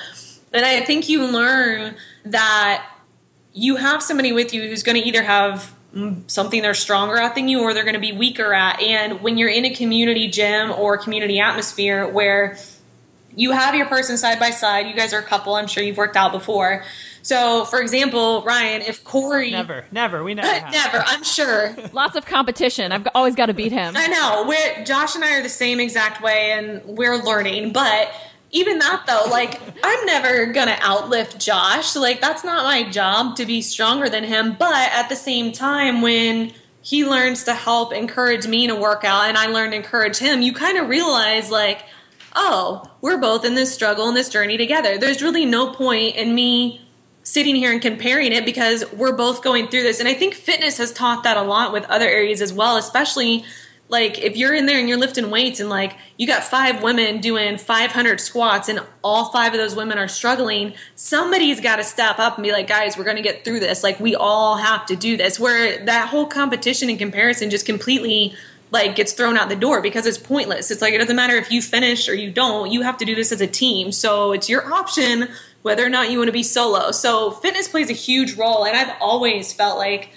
And 0.53 0.65
I 0.65 0.79
think 0.79 1.09
you 1.09 1.27
learn 1.27 1.95
that 2.23 2.89
you 3.51 3.75
have 3.75 4.01
somebody 4.01 4.31
with 4.31 4.53
you 4.53 4.61
who's 4.61 4.81
going 4.81 4.99
to 4.99 5.05
either 5.05 5.23
have 5.23 5.75
something 6.27 6.61
they're 6.61 6.73
stronger 6.73 7.17
at 7.17 7.35
than 7.35 7.49
you 7.49 7.59
or 7.59 7.73
they're 7.73 7.83
going 7.83 7.95
to 7.95 7.99
be 7.99 8.13
weaker 8.13 8.53
at. 8.53 8.81
And 8.81 9.21
when 9.21 9.37
you're 9.37 9.49
in 9.49 9.65
a 9.65 9.75
community 9.75 10.29
gym 10.29 10.71
or 10.71 10.97
community 10.97 11.41
atmosphere 11.41 12.07
where 12.07 12.57
you 13.35 13.51
have 13.51 13.75
your 13.75 13.85
person 13.85 14.17
side 14.17 14.39
by 14.39 14.49
side. 14.49 14.87
You 14.87 14.93
guys 14.93 15.13
are 15.13 15.19
a 15.19 15.23
couple. 15.23 15.55
I'm 15.55 15.67
sure 15.67 15.83
you've 15.83 15.97
worked 15.97 16.15
out 16.15 16.31
before. 16.31 16.83
So, 17.21 17.65
for 17.65 17.81
example, 17.81 18.43
Ryan, 18.43 18.83
if 18.83 19.03
Cori 19.03 19.49
never, 19.49 19.85
never, 19.91 20.23
we 20.23 20.35
never, 20.35 20.47
never, 20.71 21.03
I'm 21.07 21.23
sure. 21.23 21.75
Lots 21.91 22.15
of 22.15 22.25
competition. 22.25 22.91
I've 22.91 23.07
always 23.15 23.35
got 23.35 23.47
to 23.47 23.53
beat 23.53 23.71
him. 23.71 23.95
I 23.97 24.07
know. 24.07 24.45
We're, 24.47 24.83
Josh 24.85 25.15
and 25.15 25.23
I 25.23 25.39
are 25.39 25.41
the 25.41 25.49
same 25.49 25.79
exact 25.79 26.21
way, 26.21 26.51
and 26.51 26.83
we're 26.85 27.17
learning. 27.17 27.73
But 27.73 28.11
even 28.51 28.77
that, 28.79 29.05
though, 29.07 29.25
like 29.31 29.59
I'm 29.83 30.05
never 30.05 30.45
gonna 30.47 30.75
outlift 30.75 31.43
Josh. 31.43 31.95
Like 31.95 32.21
that's 32.21 32.43
not 32.43 32.63
my 32.63 32.89
job 32.89 33.35
to 33.37 33.45
be 33.45 33.61
stronger 33.61 34.07
than 34.07 34.23
him. 34.23 34.55
But 34.57 34.91
at 34.93 35.09
the 35.09 35.15
same 35.15 35.51
time, 35.51 36.01
when 36.01 36.53
he 36.81 37.05
learns 37.05 37.45
to 37.45 37.55
help 37.55 37.91
encourage 37.91 38.45
me 38.45 38.65
in 38.65 38.69
a 38.69 38.79
workout, 38.79 39.23
and 39.23 39.37
I 39.37 39.47
learn 39.47 39.71
to 39.71 39.75
encourage 39.75 40.17
him, 40.17 40.43
you 40.43 40.53
kind 40.53 40.77
of 40.77 40.87
realize 40.89 41.49
like 41.49 41.83
oh, 42.35 42.83
we're 43.01 43.17
both 43.17 43.45
in 43.45 43.55
this 43.55 43.73
struggle 43.73 44.07
and 44.07 44.15
this 44.15 44.29
journey 44.29 44.57
together. 44.57 44.97
There's 44.97 45.21
really 45.21 45.45
no 45.45 45.71
point 45.71 46.15
in 46.15 46.35
me 46.35 46.81
sitting 47.23 47.55
here 47.55 47.71
and 47.71 47.81
comparing 47.81 48.31
it 48.31 48.45
because 48.45 48.83
we're 48.93 49.15
both 49.15 49.41
going 49.41 49.67
through 49.67 49.83
this. 49.83 49.99
And 49.99 50.07
I 50.07 50.13
think 50.13 50.35
fitness 50.35 50.77
has 50.77 50.91
taught 50.91 51.23
that 51.23 51.37
a 51.37 51.41
lot 51.41 51.73
with 51.73 51.83
other 51.85 52.07
areas 52.07 52.41
as 52.41 52.53
well, 52.53 52.77
especially 52.77 53.43
like 53.87 54.19
if 54.19 54.35
you're 54.35 54.53
in 54.53 54.65
there 54.65 54.79
and 54.79 54.89
you're 54.89 54.97
lifting 54.97 55.29
weights 55.29 55.59
and 55.59 55.69
like 55.69 55.95
you 56.17 56.25
got 56.25 56.43
five 56.43 56.81
women 56.81 57.19
doing 57.21 57.57
500 57.57 58.19
squats 58.19 58.67
and 58.67 58.79
all 59.03 59.31
five 59.31 59.53
of 59.53 59.59
those 59.59 59.75
women 59.75 59.97
are 59.97 60.07
struggling 60.07 60.73
somebody's 60.95 61.61
got 61.61 61.75
to 61.75 61.83
step 61.83 62.17
up 62.17 62.35
and 62.37 62.43
be 62.43 62.51
like 62.51 62.67
guys 62.67 62.97
we're 62.97 63.03
going 63.03 63.15
to 63.15 63.21
get 63.21 63.45
through 63.45 63.59
this 63.59 63.83
like 63.83 63.99
we 63.99 64.15
all 64.15 64.57
have 64.57 64.85
to 64.87 64.95
do 64.95 65.17
this 65.17 65.39
where 65.39 65.85
that 65.85 66.09
whole 66.09 66.25
competition 66.25 66.89
and 66.89 66.97
comparison 66.97 67.49
just 67.49 67.65
completely 67.65 68.33
like 68.71 68.95
gets 68.95 69.13
thrown 69.13 69.37
out 69.37 69.49
the 69.49 69.55
door 69.55 69.81
because 69.81 70.05
it's 70.05 70.17
pointless. 70.17 70.71
It's 70.71 70.81
like 70.81 70.93
it 70.93 70.97
doesn't 70.97 71.15
matter 71.15 71.35
if 71.35 71.51
you 71.51 71.61
finish 71.61 72.09
or 72.09 72.15
you 72.15 72.31
don't. 72.31 72.71
You 72.71 72.81
have 72.81 72.97
to 72.97 73.05
do 73.05 73.15
this 73.15 73.31
as 73.31 73.41
a 73.41 73.47
team. 73.47 73.91
So 73.91 74.31
it's 74.31 74.49
your 74.49 74.71
option 74.73 75.29
whether 75.61 75.85
or 75.85 75.89
not 75.89 76.11
you 76.11 76.19
want 76.19 76.27
to 76.27 76.33
be 76.33 76.43
solo. 76.43 76.91
So 76.91 77.31
fitness 77.31 77.67
plays 77.67 77.89
a 77.89 77.93
huge 77.93 78.35
role 78.35 78.65
and 78.65 78.75
I've 78.75 78.95
always 79.01 79.53
felt 79.53 79.77
like 79.77 80.11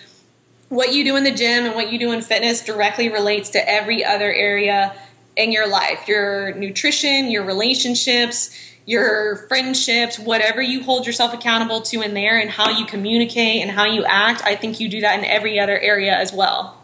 what 0.69 0.93
you 0.93 1.05
do 1.05 1.17
in 1.17 1.25
the 1.25 1.31
gym 1.31 1.65
and 1.65 1.75
what 1.75 1.91
you 1.91 1.99
do 1.99 2.13
in 2.13 2.21
fitness 2.21 2.65
directly 2.65 3.09
relates 3.09 3.51
to 3.51 3.69
every 3.69 4.05
other 4.05 4.33
area 4.33 4.95
in 5.37 5.53
your 5.53 5.69
life. 5.69 6.07
Your 6.07 6.55
nutrition, 6.55 7.31
your 7.31 7.45
relationships, 7.45 8.51
your 8.85 9.47
friendships, 9.49 10.19
whatever 10.19 10.61
you 10.61 10.83
hold 10.83 11.07
yourself 11.07 11.33
accountable 11.33 11.81
to 11.83 12.03
in 12.03 12.15
there 12.15 12.39
and 12.39 12.51
how 12.51 12.71
you 12.71 12.85
communicate 12.87 13.63
and 13.63 13.71
how 13.71 13.85
you 13.85 14.05
act, 14.05 14.43
I 14.45 14.57
think 14.57 14.81
you 14.81 14.89
do 14.89 15.01
that 15.03 15.19
in 15.19 15.25
every 15.25 15.61
other 15.61 15.79
area 15.79 16.15
as 16.15 16.33
well. 16.33 16.78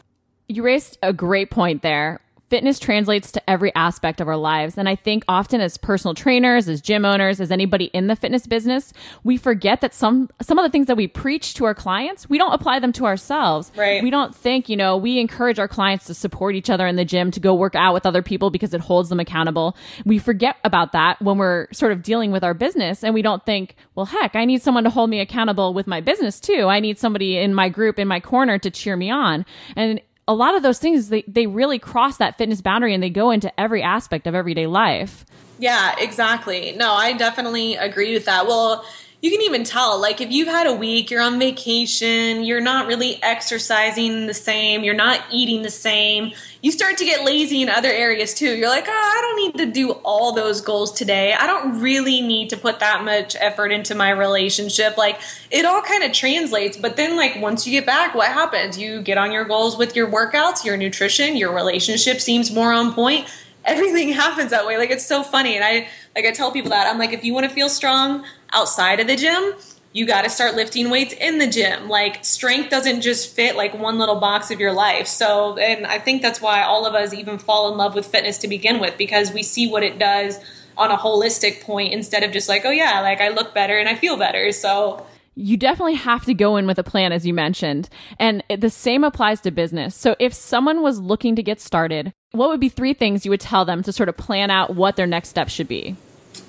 You 0.49 0.63
raised 0.63 0.99
a 1.03 1.13
great 1.13 1.51
point 1.51 1.83
there. 1.83 2.21
Fitness 2.51 2.79
translates 2.79 3.33
to 3.33 3.51
every 3.51 3.75
aspect 3.75 4.21
of 4.21 4.29
our 4.29 4.37
lives. 4.37 4.77
And 4.77 4.89
I 4.89 4.95
think 4.95 5.25
often 5.27 5.63
as 5.63 5.79
personal 5.79 6.15
trainers, 6.15 6.69
as 6.69 6.83
gym 6.83 7.05
owners, 7.05 7.41
as 7.41 7.51
anybody 7.51 7.87
in 7.87 8.07
the 8.07 8.15
fitness 8.15 8.47
business, 8.47 8.93
we 9.25 9.39
forget 9.39 9.81
that 9.81 9.95
some 9.95 10.29
some 10.43 10.59
of 10.59 10.63
the 10.63 10.69
things 10.69 10.87
that 10.87 10.97
we 10.97 11.09
preach 11.09 11.55
to 11.55 11.65
our 11.65 11.75
clients, 11.75 12.29
we 12.29 12.37
don't 12.37 12.53
apply 12.53 12.79
them 12.79 12.93
to 12.93 13.07
ourselves. 13.07 13.73
Right. 13.75 14.03
We 14.03 14.11
don't 14.11 14.35
think, 14.37 14.69
you 14.69 14.77
know, 14.77 14.97
we 14.97 15.19
encourage 15.19 15.59
our 15.59 15.67
clients 15.67 16.05
to 16.07 16.15
support 16.15 16.55
each 16.55 16.69
other 16.69 16.87
in 16.87 16.97
the 16.97 17.05
gym, 17.05 17.31
to 17.31 17.41
go 17.41 17.55
work 17.55 17.75
out 17.75 17.95
with 17.95 18.05
other 18.05 18.23
people 18.23 18.51
because 18.51 18.75
it 18.75 18.83
holds 18.83 19.09
them 19.09 19.19
accountable. 19.19 19.75
We 20.05 20.19
forget 20.19 20.57
about 20.65 20.93
that 20.93 21.21
when 21.23 21.39
we're 21.39 21.67
sort 21.73 21.93
of 21.93 22.03
dealing 22.03 22.31
with 22.31 22.45
our 22.45 22.55
business 22.55 23.03
and 23.03 23.15
we 23.15 23.23
don't 23.23 23.45
think, 23.45 23.75
well, 23.95 24.07
heck, 24.07 24.37
I 24.37 24.45
need 24.45 24.63
someone 24.63 24.85
to 24.85 24.91
hold 24.91 25.09
me 25.09 25.19
accountable 25.19 25.73
with 25.73 25.87
my 25.87 26.03
business 26.03 26.39
too. 26.39 26.67
I 26.67 26.79
need 26.79 26.99
somebody 26.99 27.39
in 27.39 27.55
my 27.55 27.71
group, 27.71 27.99
in 27.99 28.07
my 28.07 28.21
corner 28.21 28.59
to 28.59 28.71
cheer 28.71 28.97
me 28.97 29.11
on. 29.11 29.47
And 29.75 30.01
a 30.27 30.35
lot 30.35 30.57
of 30.57 30.63
those 30.63 30.79
things 30.79 31.09
they, 31.09 31.23
they 31.27 31.47
really 31.47 31.79
cross 31.79 32.17
that 32.17 32.39
fitness 32.39 32.61
boundary 32.61 32.95
and 32.95 33.03
they 33.03 33.11
go 33.11 33.31
into 33.31 33.59
every 33.61 33.83
aspect 33.83 34.27
of 34.27 34.35
everyday 34.35 34.67
life. 34.67 35.25
Yeah 35.59 35.95
exactly. 35.99 36.73
No 36.77 36.93
i 36.93 37.13
definitely 37.13 37.75
agree 37.77 38.15
with 38.15 38.25
that. 38.25 38.47
Well 38.47 38.85
you 39.25 39.31
can 39.31 39.41
even 39.41 39.65
tell 39.65 39.99
like 39.99 40.21
if 40.21 40.31
you've 40.31 40.49
had 40.49 40.67
a 40.67 40.73
week 40.75 41.11
you're 41.11 41.23
on 41.23 41.39
vacation 41.39 42.45
you're 42.45 42.61
not 42.61 42.87
really 42.87 43.19
exercising 43.23 44.27
the 44.27 44.35
same 44.35 44.85
you're 44.85 44.93
not 44.93 45.25
eating 45.33 45.63
the 45.63 45.71
same 45.71 46.31
you 46.61 46.71
start 46.71 46.99
to 46.99 47.07
get 47.07 47.25
lazy 47.25 47.61
in 47.61 47.69
other 47.69 47.91
areas 47.91 48.33
too. 48.33 48.55
You're 48.55 48.69
like 48.69 48.87
oh 48.87 48.91
i 48.91 49.21
don't 49.23 49.37
need 49.37 49.65
to 49.65 49.73
do 49.73 49.93
all 50.03 50.33
those 50.33 50.61
goals 50.61 50.93
today. 50.93 51.35
I 51.35 51.47
don't 51.47 51.81
really 51.81 52.21
need 52.21 52.51
to 52.51 52.57
put 52.57 52.81
that 52.81 53.05
much 53.05 53.37
effort 53.39 53.71
into 53.71 53.95
my 53.95 54.11
relationship. 54.11 54.97
Like 54.99 55.21
it 55.51 55.65
all 55.65 55.81
kind 55.81 56.05
of 56.05 56.13
translates 56.13 56.77
but 56.77 56.97
then 56.97 57.17
like 57.17 57.37
once 57.37 57.67
you 57.67 57.73
get 57.73 57.87
back 57.87 58.15
what 58.15 58.29
happens? 58.29 58.79
You 58.79 59.01
get 59.01 59.17
on 59.17 59.33
your 59.33 59.45
goals 59.45 59.79
with 59.79 59.97
your 59.97 60.07
workouts 60.11 60.67
your 60.67 60.77
nutrition 60.77 61.35
your 61.35 61.55
relationship 61.55 62.21
seems 62.21 62.51
more 62.51 62.75
on 62.75 62.93
point 62.93 63.27
everything 63.65 64.11
happens 64.11 64.51
that 64.51 64.67
way 64.67 64.77
like 64.77 64.91
it's 64.91 65.07
so 65.07 65.23
funny 65.23 65.57
and 65.57 65.65
i 65.65 65.89
like 66.15 66.25
i 66.27 66.31
tell 66.31 66.53
people 66.53 66.71
that 66.71 66.87
i'm 66.87 66.99
like 66.99 67.13
if 67.13 67.25
you 67.25 67.33
want 67.33 67.49
to 67.49 67.53
feel 67.53 67.69
strong 67.69 68.25
outside 68.55 69.01
of 69.01 69.07
the 69.07 69.17
gym, 69.17 69.55
you 69.93 70.07
got 70.07 70.23
to 70.23 70.31
start 70.31 70.55
lifting 70.55 70.91
weights 70.91 71.13
in 71.13 71.39
the 71.39 71.47
gym. 71.47 71.89
Like 71.89 72.25
strength 72.25 72.71
doesn't 72.71 73.03
just 73.03 73.35
fit 73.35 73.57
like 73.57 73.75
one 73.75 73.99
little 73.99 74.17
box 74.17 74.51
of 74.51 74.61
your 74.61 74.73
life. 74.73 75.07
So, 75.07 75.59
and 75.59 75.87
I 75.87 75.99
think 75.99 76.23
that's 76.23 76.41
why 76.41 76.63
all 76.63 76.87
of 76.87 76.95
us 76.95 77.13
even 77.13 77.39
fall 77.39 77.71
in 77.71 77.77
love 77.77 77.95
with 77.95 78.07
fitness 78.07 78.39
to 78.39 78.49
begin 78.49 78.81
with 78.81 78.97
because 78.97 79.33
we 79.33 79.43
see 79.43 79.69
what 79.69 79.83
it 79.83 79.99
does 79.99 80.39
on 80.77 80.91
a 80.91 80.97
holistic 80.97 81.63
point 81.63 81.93
instead 81.93 82.23
of 82.25 82.33
just 82.33 82.49
like, 82.49 82.65
oh 82.65 82.71
yeah, 82.71 83.01
like 83.01 83.21
I 83.21 83.29
look 83.29 83.55
better 83.55 83.79
and 83.79 83.89
I 83.89 83.95
feel 83.95 84.17
better. 84.17 84.51
So, 84.51 85.07
you 85.35 85.57
definitely 85.57 85.95
have 85.95 86.25
to 86.25 86.35
go 86.35 86.57
in 86.57 86.67
with 86.67 86.79
a 86.79 86.85
plan, 86.85 87.13
as 87.13 87.27
you 87.27 87.35
mentioned. 87.35 87.89
And 88.19 88.43
the 88.49 88.71
same 88.71 89.05
applies 89.05 89.41
to 89.43 89.51
business. 89.51 89.95
So 89.95 90.17
if 90.19 90.33
someone 90.33 90.83
was 90.83 91.01
looking 91.01 91.37
to 91.37 91.43
get 91.43 91.61
started, 91.61 92.13
what 92.33 92.49
would 92.49 92.61
be 92.61 92.69
three 92.69 92.95
things 92.95 93.25
you 93.25 93.31
would 93.31 93.41
tell 93.41 93.65
them 93.65 93.83
to 93.83 93.93
sort 93.93 94.09
of 94.09 94.17
plan 94.17 94.51
out 94.51 94.75
what 94.75 94.97
their 94.97 95.07
next 95.07 95.29
step 95.31 95.49
should 95.49 95.69
be? 95.69 95.97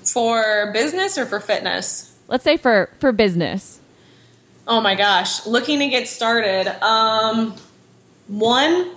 For 0.04 0.70
business 0.72 1.18
or 1.18 1.26
for 1.26 1.40
fitness? 1.40 2.16
Let's 2.28 2.44
say 2.44 2.56
for 2.56 2.90
for 2.98 3.12
business. 3.12 3.80
Oh 4.66 4.80
my 4.80 4.96
gosh, 4.96 5.46
looking 5.46 5.78
to 5.78 5.88
get 5.88 6.08
started. 6.08 6.66
Um 6.84 7.54
one 8.26 8.90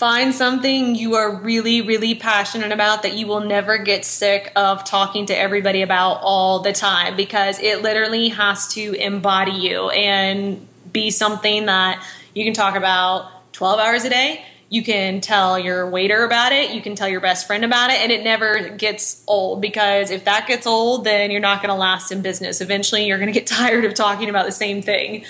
find 0.00 0.34
something 0.34 0.94
you 0.94 1.14
are 1.14 1.30
really 1.30 1.82
really 1.82 2.14
passionate 2.14 2.72
about 2.72 3.02
that 3.02 3.18
you 3.18 3.26
will 3.26 3.40
never 3.40 3.76
get 3.76 4.02
sick 4.02 4.50
of 4.56 4.82
talking 4.82 5.26
to 5.26 5.36
everybody 5.36 5.82
about 5.82 6.18
all 6.22 6.60
the 6.60 6.72
time 6.72 7.14
because 7.16 7.60
it 7.60 7.82
literally 7.82 8.30
has 8.30 8.68
to 8.68 8.94
embody 8.94 9.52
you 9.52 9.90
and 9.90 10.66
be 10.90 11.10
something 11.10 11.66
that 11.66 12.02
you 12.34 12.46
can 12.46 12.54
talk 12.54 12.76
about 12.76 13.30
12 13.52 13.78
hours 13.78 14.04
a 14.04 14.08
day 14.08 14.42
you 14.70 14.82
can 14.82 15.20
tell 15.20 15.58
your 15.58 15.90
waiter 15.90 16.24
about 16.24 16.52
it, 16.52 16.70
you 16.70 16.80
can 16.80 16.94
tell 16.94 17.08
your 17.08 17.20
best 17.20 17.48
friend 17.48 17.64
about 17.64 17.90
it, 17.90 18.00
and 18.02 18.12
it 18.12 18.22
never 18.22 18.68
gets 18.68 19.20
old 19.26 19.60
because 19.60 20.12
if 20.12 20.26
that 20.26 20.46
gets 20.46 20.64
old, 20.64 21.02
then 21.02 21.32
you're 21.32 21.40
not 21.40 21.60
going 21.60 21.70
to 21.70 21.74
last 21.74 22.12
in 22.12 22.22
business. 22.22 22.60
Eventually, 22.60 23.04
you're 23.04 23.18
going 23.18 23.32
to 23.32 23.36
get 23.36 23.46
tired 23.48 23.84
of 23.84 23.94
talking 23.94 24.30
about 24.30 24.46
the 24.46 24.52
same 24.52 24.80
thing. 24.80 25.24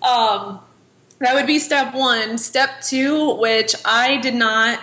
Um, 0.00 0.60
that 1.20 1.34
would 1.34 1.46
be 1.46 1.58
step 1.58 1.94
one. 1.94 2.38
Step 2.38 2.80
two, 2.80 3.34
which 3.34 3.74
I 3.84 4.18
did 4.18 4.34
not 4.34 4.80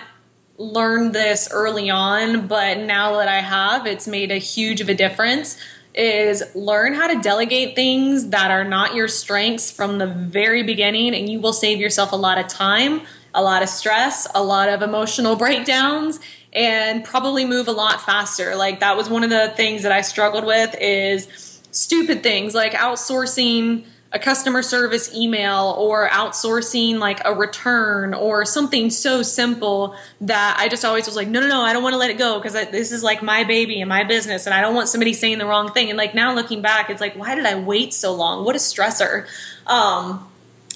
learn 0.58 1.12
this 1.12 1.48
early 1.50 1.90
on, 1.90 2.46
but 2.46 2.78
now 2.78 3.16
that 3.16 3.28
I 3.28 3.40
have, 3.40 3.86
it's 3.86 4.06
made 4.06 4.30
a 4.30 4.38
huge 4.38 4.80
of 4.80 4.88
a 4.88 4.94
difference. 4.94 5.56
Is 5.94 6.42
learn 6.54 6.92
how 6.92 7.06
to 7.06 7.18
delegate 7.22 7.74
things 7.74 8.28
that 8.28 8.50
are 8.50 8.64
not 8.64 8.94
your 8.94 9.08
strengths 9.08 9.70
from 9.70 9.96
the 9.96 10.06
very 10.06 10.62
beginning, 10.62 11.14
and 11.14 11.26
you 11.26 11.40
will 11.40 11.54
save 11.54 11.80
yourself 11.80 12.12
a 12.12 12.16
lot 12.16 12.36
of 12.36 12.48
time, 12.48 13.00
a 13.32 13.42
lot 13.42 13.62
of 13.62 13.70
stress, 13.70 14.26
a 14.34 14.42
lot 14.42 14.68
of 14.68 14.82
emotional 14.82 15.36
breakdowns, 15.44 16.20
and 16.52 17.02
probably 17.02 17.46
move 17.46 17.66
a 17.66 17.72
lot 17.72 18.02
faster. 18.02 18.56
Like 18.56 18.80
that 18.80 18.98
was 18.98 19.08
one 19.08 19.24
of 19.24 19.30
the 19.30 19.54
things 19.56 19.84
that 19.84 19.92
I 19.92 20.02
struggled 20.02 20.44
with 20.44 20.74
is 20.78 21.62
stupid 21.70 22.22
things 22.22 22.54
like 22.54 22.72
outsourcing 22.72 23.86
a 24.12 24.18
customer 24.18 24.62
service 24.62 25.12
email 25.14 25.74
or 25.78 26.08
outsourcing 26.08 26.98
like 26.98 27.20
a 27.24 27.34
return 27.34 28.14
or 28.14 28.44
something 28.44 28.88
so 28.88 29.22
simple 29.22 29.96
that 30.20 30.56
I 30.58 30.68
just 30.68 30.84
always 30.84 31.06
was 31.06 31.16
like, 31.16 31.28
no, 31.28 31.40
no, 31.40 31.48
no, 31.48 31.60
I 31.60 31.72
don't 31.72 31.82
want 31.82 31.94
to 31.94 31.98
let 31.98 32.10
it 32.10 32.18
go 32.18 32.38
because 32.38 32.52
this 32.52 32.92
is 32.92 33.02
like 33.02 33.22
my 33.22 33.44
baby 33.44 33.80
and 33.80 33.88
my 33.88 34.04
business 34.04 34.46
and 34.46 34.54
I 34.54 34.60
don't 34.60 34.74
want 34.74 34.88
somebody 34.88 35.12
saying 35.12 35.38
the 35.38 35.46
wrong 35.46 35.72
thing. 35.72 35.90
And 35.90 35.98
like 35.98 36.14
now 36.14 36.34
looking 36.34 36.62
back, 36.62 36.88
it's 36.88 37.00
like, 37.00 37.16
why 37.16 37.34
did 37.34 37.46
I 37.46 37.58
wait 37.58 37.92
so 37.92 38.14
long? 38.14 38.44
What 38.44 38.54
a 38.54 38.60
stressor. 38.60 39.26
Um, 39.66 40.26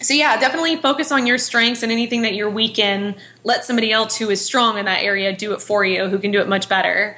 so 0.02 0.14
yeah, 0.14 0.38
definitely 0.40 0.76
focus 0.76 1.12
on 1.12 1.26
your 1.26 1.38
strengths 1.38 1.82
and 1.82 1.92
anything 1.92 2.22
that 2.22 2.34
you're 2.34 2.50
weak 2.50 2.78
in. 2.78 3.14
Let 3.44 3.64
somebody 3.64 3.92
else 3.92 4.16
who 4.16 4.28
is 4.30 4.44
strong 4.44 4.78
in 4.78 4.86
that 4.86 5.02
area 5.02 5.34
do 5.34 5.52
it 5.52 5.60
for 5.60 5.84
you, 5.84 6.08
who 6.08 6.18
can 6.18 6.30
do 6.30 6.40
it 6.40 6.48
much 6.48 6.68
better. 6.68 7.16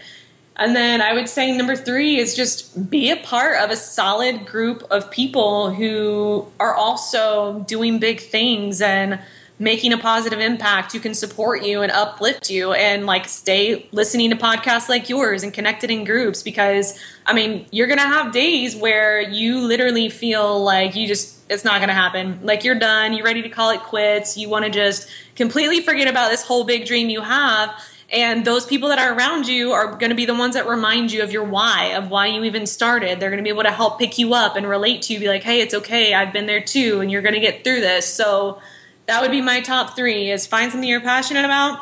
And 0.56 0.76
then 0.76 1.00
I 1.00 1.14
would 1.14 1.28
say 1.28 1.56
number 1.56 1.76
three 1.76 2.18
is 2.18 2.34
just 2.34 2.90
be 2.90 3.10
a 3.10 3.16
part 3.16 3.58
of 3.62 3.70
a 3.70 3.76
solid 3.76 4.46
group 4.46 4.82
of 4.90 5.10
people 5.10 5.72
who 5.72 6.46
are 6.60 6.74
also 6.74 7.60
doing 7.60 7.98
big 7.98 8.20
things 8.20 8.82
and 8.82 9.18
making 9.58 9.92
a 9.92 9.98
positive 9.98 10.40
impact 10.40 10.92
who 10.92 10.98
can 10.98 11.14
support 11.14 11.62
you 11.62 11.82
and 11.82 11.92
uplift 11.92 12.50
you 12.50 12.72
and 12.72 13.06
like 13.06 13.28
stay 13.28 13.88
listening 13.92 14.28
to 14.28 14.36
podcasts 14.36 14.88
like 14.88 15.08
yours 15.08 15.44
and 15.44 15.54
connected 15.54 15.90
in 15.90 16.04
groups 16.04 16.42
because 16.42 16.98
I 17.24 17.32
mean, 17.32 17.66
you're 17.70 17.86
going 17.86 18.00
to 18.00 18.04
have 18.04 18.32
days 18.32 18.74
where 18.74 19.20
you 19.20 19.60
literally 19.60 20.08
feel 20.08 20.62
like 20.62 20.96
you 20.96 21.06
just 21.06 21.38
it's 21.48 21.64
not 21.64 21.78
going 21.78 21.88
to 21.88 21.94
happen. 21.94 22.40
Like 22.42 22.64
you're 22.64 22.78
done, 22.78 23.12
you're 23.12 23.24
ready 23.24 23.42
to 23.42 23.48
call 23.48 23.70
it 23.70 23.80
quits, 23.80 24.36
you 24.36 24.48
want 24.48 24.64
to 24.64 24.70
just 24.70 25.08
completely 25.36 25.80
forget 25.80 26.08
about 26.08 26.30
this 26.30 26.44
whole 26.44 26.64
big 26.64 26.84
dream 26.84 27.08
you 27.08 27.20
have 27.20 27.70
and 28.12 28.44
those 28.44 28.66
people 28.66 28.90
that 28.90 28.98
are 28.98 29.16
around 29.16 29.48
you 29.48 29.72
are 29.72 29.96
going 29.96 30.10
to 30.10 30.14
be 30.14 30.26
the 30.26 30.34
ones 30.34 30.54
that 30.54 30.68
remind 30.68 31.10
you 31.10 31.22
of 31.22 31.32
your 31.32 31.44
why, 31.44 31.94
of 31.94 32.10
why 32.10 32.26
you 32.26 32.44
even 32.44 32.66
started. 32.66 33.18
They're 33.18 33.30
going 33.30 33.38
to 33.38 33.42
be 33.42 33.48
able 33.48 33.62
to 33.62 33.70
help 33.70 33.98
pick 33.98 34.18
you 34.18 34.34
up 34.34 34.54
and 34.54 34.68
relate 34.68 35.00
to 35.02 35.14
you, 35.14 35.18
be 35.18 35.28
like, 35.28 35.42
hey, 35.42 35.62
it's 35.62 35.72
okay. 35.72 36.12
I've 36.12 36.32
been 36.32 36.44
there 36.44 36.60
too, 36.60 37.00
and 37.00 37.10
you're 37.10 37.22
going 37.22 37.34
to 37.34 37.40
get 37.40 37.64
through 37.64 37.80
this. 37.80 38.06
So 38.06 38.60
that 39.06 39.22
would 39.22 39.30
be 39.30 39.40
my 39.40 39.62
top 39.62 39.96
three 39.96 40.30
is 40.30 40.46
find 40.46 40.70
something 40.70 40.88
you're 40.88 41.00
passionate 41.00 41.46
about, 41.46 41.80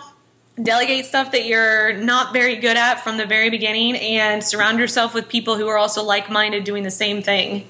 delegate 0.63 1.05
stuff 1.07 1.33
that 1.33 1.47
you're 1.47 1.95
not 1.95 2.33
very 2.33 2.57
good 2.57 2.77
at 2.77 3.01
from 3.01 3.17
the 3.17 3.27
very 3.27 3.51
beginning, 3.51 3.97
and 3.97 4.45
surround 4.45 4.79
yourself 4.79 5.15
with 5.15 5.29
people 5.29 5.57
who 5.57 5.67
are 5.67 5.79
also 5.79 6.05
like 6.05 6.31
minded 6.31 6.63
doing 6.63 6.85
the 6.85 6.93
same 6.93 7.23
thing. 7.23 7.67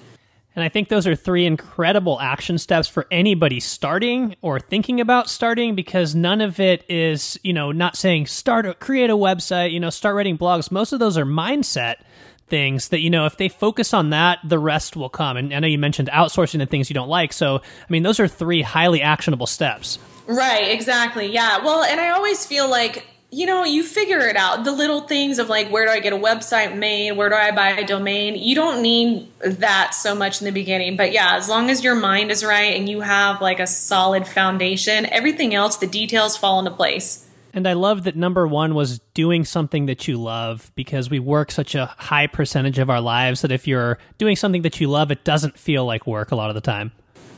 And 0.56 0.64
I 0.64 0.68
think 0.68 0.88
those 0.88 1.06
are 1.06 1.14
three 1.14 1.46
incredible 1.46 2.20
action 2.20 2.58
steps 2.58 2.88
for 2.88 3.06
anybody 3.10 3.60
starting 3.60 4.34
or 4.42 4.58
thinking 4.58 5.00
about 5.00 5.30
starting 5.30 5.74
because 5.74 6.14
none 6.14 6.40
of 6.40 6.58
it 6.58 6.84
is, 6.88 7.38
you 7.44 7.52
know, 7.52 7.70
not 7.70 7.96
saying 7.96 8.26
start, 8.26 8.80
create 8.80 9.10
a 9.10 9.16
website, 9.16 9.72
you 9.72 9.78
know, 9.78 9.90
start 9.90 10.16
writing 10.16 10.36
blogs. 10.36 10.70
Most 10.70 10.92
of 10.92 10.98
those 10.98 11.16
are 11.16 11.24
mindset 11.24 11.96
things 12.48 12.88
that, 12.88 13.00
you 13.00 13.10
know, 13.10 13.26
if 13.26 13.36
they 13.36 13.48
focus 13.48 13.94
on 13.94 14.10
that, 14.10 14.40
the 14.44 14.58
rest 14.58 14.96
will 14.96 15.08
come. 15.08 15.36
And 15.36 15.54
I 15.54 15.60
know 15.60 15.68
you 15.68 15.78
mentioned 15.78 16.10
outsourcing 16.12 16.58
the 16.58 16.66
things 16.66 16.90
you 16.90 16.94
don't 16.94 17.08
like. 17.08 17.32
So, 17.32 17.58
I 17.58 17.86
mean, 17.88 18.02
those 18.02 18.18
are 18.18 18.26
three 18.26 18.62
highly 18.62 19.00
actionable 19.02 19.46
steps. 19.46 20.00
Right, 20.26 20.70
exactly. 20.72 21.32
Yeah. 21.32 21.64
Well, 21.64 21.84
and 21.84 22.00
I 22.00 22.10
always 22.10 22.44
feel 22.44 22.68
like 22.68 23.06
you 23.32 23.46
know, 23.46 23.64
you 23.64 23.84
figure 23.84 24.20
it 24.20 24.36
out. 24.36 24.64
The 24.64 24.72
little 24.72 25.02
things 25.02 25.38
of 25.38 25.48
like, 25.48 25.70
where 25.70 25.86
do 25.86 25.92
I 25.92 26.00
get 26.00 26.12
a 26.12 26.16
website 26.16 26.76
made? 26.76 27.12
Where 27.12 27.28
do 27.28 27.36
I 27.36 27.52
buy 27.52 27.70
a 27.70 27.86
domain? 27.86 28.34
You 28.34 28.54
don't 28.56 28.82
need 28.82 29.28
that 29.40 29.94
so 29.94 30.14
much 30.14 30.40
in 30.40 30.46
the 30.46 30.52
beginning. 30.52 30.96
But 30.96 31.12
yeah, 31.12 31.36
as 31.36 31.48
long 31.48 31.70
as 31.70 31.84
your 31.84 31.94
mind 31.94 32.32
is 32.32 32.44
right 32.44 32.76
and 32.76 32.88
you 32.88 33.02
have 33.02 33.40
like 33.40 33.60
a 33.60 33.66
solid 33.66 34.26
foundation, 34.26 35.06
everything 35.06 35.54
else, 35.54 35.76
the 35.76 35.86
details 35.86 36.36
fall 36.36 36.58
into 36.58 36.72
place. 36.72 37.26
And 37.52 37.66
I 37.66 37.72
love 37.72 38.04
that 38.04 38.16
number 38.16 38.46
one 38.46 38.74
was 38.74 39.00
doing 39.14 39.44
something 39.44 39.86
that 39.86 40.06
you 40.06 40.20
love 40.20 40.70
because 40.74 41.10
we 41.10 41.18
work 41.18 41.50
such 41.50 41.74
a 41.74 41.86
high 41.86 42.26
percentage 42.26 42.78
of 42.78 42.90
our 42.90 43.00
lives 43.00 43.42
that 43.42 43.50
if 43.52 43.66
you're 43.66 43.98
doing 44.18 44.36
something 44.36 44.62
that 44.62 44.80
you 44.80 44.88
love, 44.88 45.10
it 45.10 45.24
doesn't 45.24 45.58
feel 45.58 45.84
like 45.84 46.06
work 46.06 46.30
a 46.30 46.36
lot 46.36 46.50
of 46.50 46.54
the 46.54 46.60
time 46.60 46.92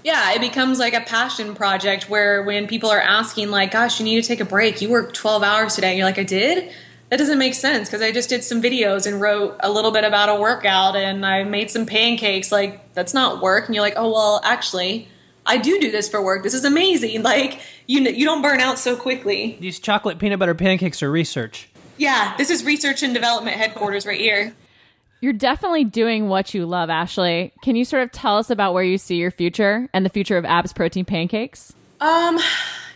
yeah, 0.05 0.33
it 0.33 0.41
becomes 0.41 0.79
like 0.79 0.95
a 0.95 1.01
passion 1.01 1.55
project 1.55 2.09
where 2.09 2.43
when 2.43 2.67
people 2.67 2.91
are 2.91 3.01
asking, 3.01 3.51
like, 3.51 3.71
gosh, 3.71 4.01
you 4.01 4.05
need 4.05 4.21
to 4.21 4.27
take 4.27 4.41
a 4.41 4.45
break. 4.45 4.81
You 4.81 4.91
worked 4.91 5.15
12 5.15 5.43
hours 5.43 5.75
today. 5.75 5.91
And 5.91 5.99
you're 5.99 6.07
like, 6.07 6.19
I 6.19 6.25
did? 6.25 6.73
That 7.09 7.19
doesn't 7.19 7.39
make 7.39 7.55
sense 7.55 7.89
because 7.89 8.01
I 8.01 8.11
just 8.11 8.29
did 8.29 8.43
some 8.43 8.63
videos 8.63 9.07
and 9.07 9.21
wrote 9.21 9.57
a 9.61 9.71
little 9.71 9.91
bit 9.91 10.05
about 10.05 10.29
a 10.29 10.35
workout 10.35 10.97
and 10.97 11.27
I 11.27 11.45
made 11.45 11.71
some 11.71 11.87
pancakes. 11.87 12.51
Like, 12.51 12.95
that's 12.95 13.13
not 13.13 13.43
work. 13.43 13.67
And 13.67 13.75
you're 13.75 13.85
like, 13.85 13.95
oh, 13.97 14.11
well, 14.11 14.41
actually, 14.43 15.09
I 15.45 15.59
do 15.59 15.79
do 15.79 15.91
this 15.91 16.09
for 16.09 16.23
work. 16.23 16.43
This 16.43 16.55
is 16.55 16.65
amazing. 16.65 17.23
Like, 17.33 17.61
you, 17.87 18.01
you 18.01 18.25
don't 18.25 18.43
burn 18.43 18.61
out 18.61 18.79
so 18.79 18.97
quickly. 18.97 19.57
These 19.61 19.79
chocolate 19.79 20.19
peanut 20.19 20.39
butter 20.39 20.55
pancakes 20.55 21.03
are 21.03 21.11
research. 21.11 21.69
Yeah, 21.99 22.35
this 22.37 22.51
is 22.51 22.65
research 22.65 23.03
and 23.03 23.13
development 23.13 23.57
headquarters 23.57 24.07
right 24.07 24.19
here. 24.19 24.55
You're 25.23 25.33
definitely 25.33 25.85
doing 25.85 26.29
what 26.29 26.53
you 26.53 26.67
love, 26.67 26.91
Ashley. 26.91 27.53
Can 27.63 27.77
you 27.77 27.85
sort 27.85 28.03
of 28.03 28.11
tell 28.11 28.39
us 28.39 28.51
about 28.51 28.75
where 28.75 28.83
you 28.83 28.99
see 28.99 29.15
your 29.15 29.31
future 29.31 29.89
and 29.95 30.05
the 30.05 30.11
future 30.11 30.37
of 30.37 30.45
Abs 30.45 30.73
Protein 30.73 31.05
Pancakes? 31.05 31.73
Um, 32.01 32.41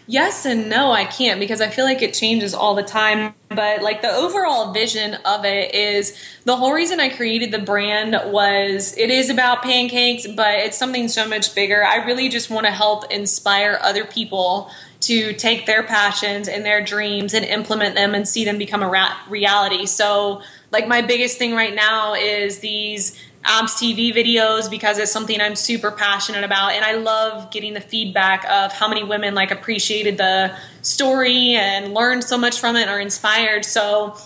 yes 0.08 0.44
and 0.44 0.68
no, 0.68 0.90
I 0.90 1.04
can't 1.04 1.38
because 1.38 1.60
I 1.60 1.68
feel 1.68 1.84
like 1.84 2.02
it 2.02 2.14
changes 2.14 2.52
all 2.52 2.74
the 2.74 2.82
time. 2.82 3.32
But 3.48 3.80
like 3.80 4.02
the 4.02 4.10
overall 4.10 4.72
vision 4.72 5.14
of 5.24 5.44
it 5.44 5.72
is 5.72 6.20
the 6.42 6.56
whole 6.56 6.72
reason 6.72 6.98
I 6.98 7.10
created 7.10 7.52
the 7.52 7.60
brand 7.60 8.20
was 8.32 8.98
it 8.98 9.10
is 9.10 9.30
about 9.30 9.62
pancakes, 9.62 10.26
but 10.26 10.56
it's 10.56 10.76
something 10.76 11.06
so 11.06 11.28
much 11.28 11.54
bigger. 11.54 11.84
I 11.84 12.04
really 12.04 12.28
just 12.28 12.50
want 12.50 12.66
to 12.66 12.72
help 12.72 13.08
inspire 13.12 13.78
other 13.80 14.04
people 14.04 14.68
to 15.02 15.32
take 15.34 15.66
their 15.66 15.84
passions 15.84 16.48
and 16.48 16.64
their 16.64 16.82
dreams 16.82 17.34
and 17.34 17.44
implement 17.44 17.94
them 17.94 18.16
and 18.16 18.26
see 18.26 18.44
them 18.44 18.58
become 18.58 18.82
a 18.82 18.88
ra- 18.88 19.16
reality. 19.28 19.86
So 19.86 20.42
like 20.70 20.88
my 20.88 21.02
biggest 21.02 21.38
thing 21.38 21.54
right 21.54 21.74
now 21.74 22.14
is 22.14 22.58
these 22.58 23.18
abs 23.44 23.74
TV 23.74 24.12
videos 24.12 24.68
because 24.68 24.98
it's 24.98 25.12
something 25.12 25.40
I'm 25.40 25.54
super 25.54 25.90
passionate 25.90 26.42
about 26.42 26.72
and 26.72 26.84
I 26.84 26.94
love 26.94 27.50
getting 27.50 27.74
the 27.74 27.80
feedback 27.80 28.44
of 28.50 28.72
how 28.72 28.88
many 28.88 29.04
women 29.04 29.34
like 29.34 29.50
appreciated 29.50 30.18
the 30.18 30.56
story 30.82 31.54
and 31.54 31.94
learned 31.94 32.24
so 32.24 32.36
much 32.36 32.58
from 32.58 32.74
it 32.74 32.88
are 32.88 33.00
inspired. 33.00 33.64
So 33.64 34.16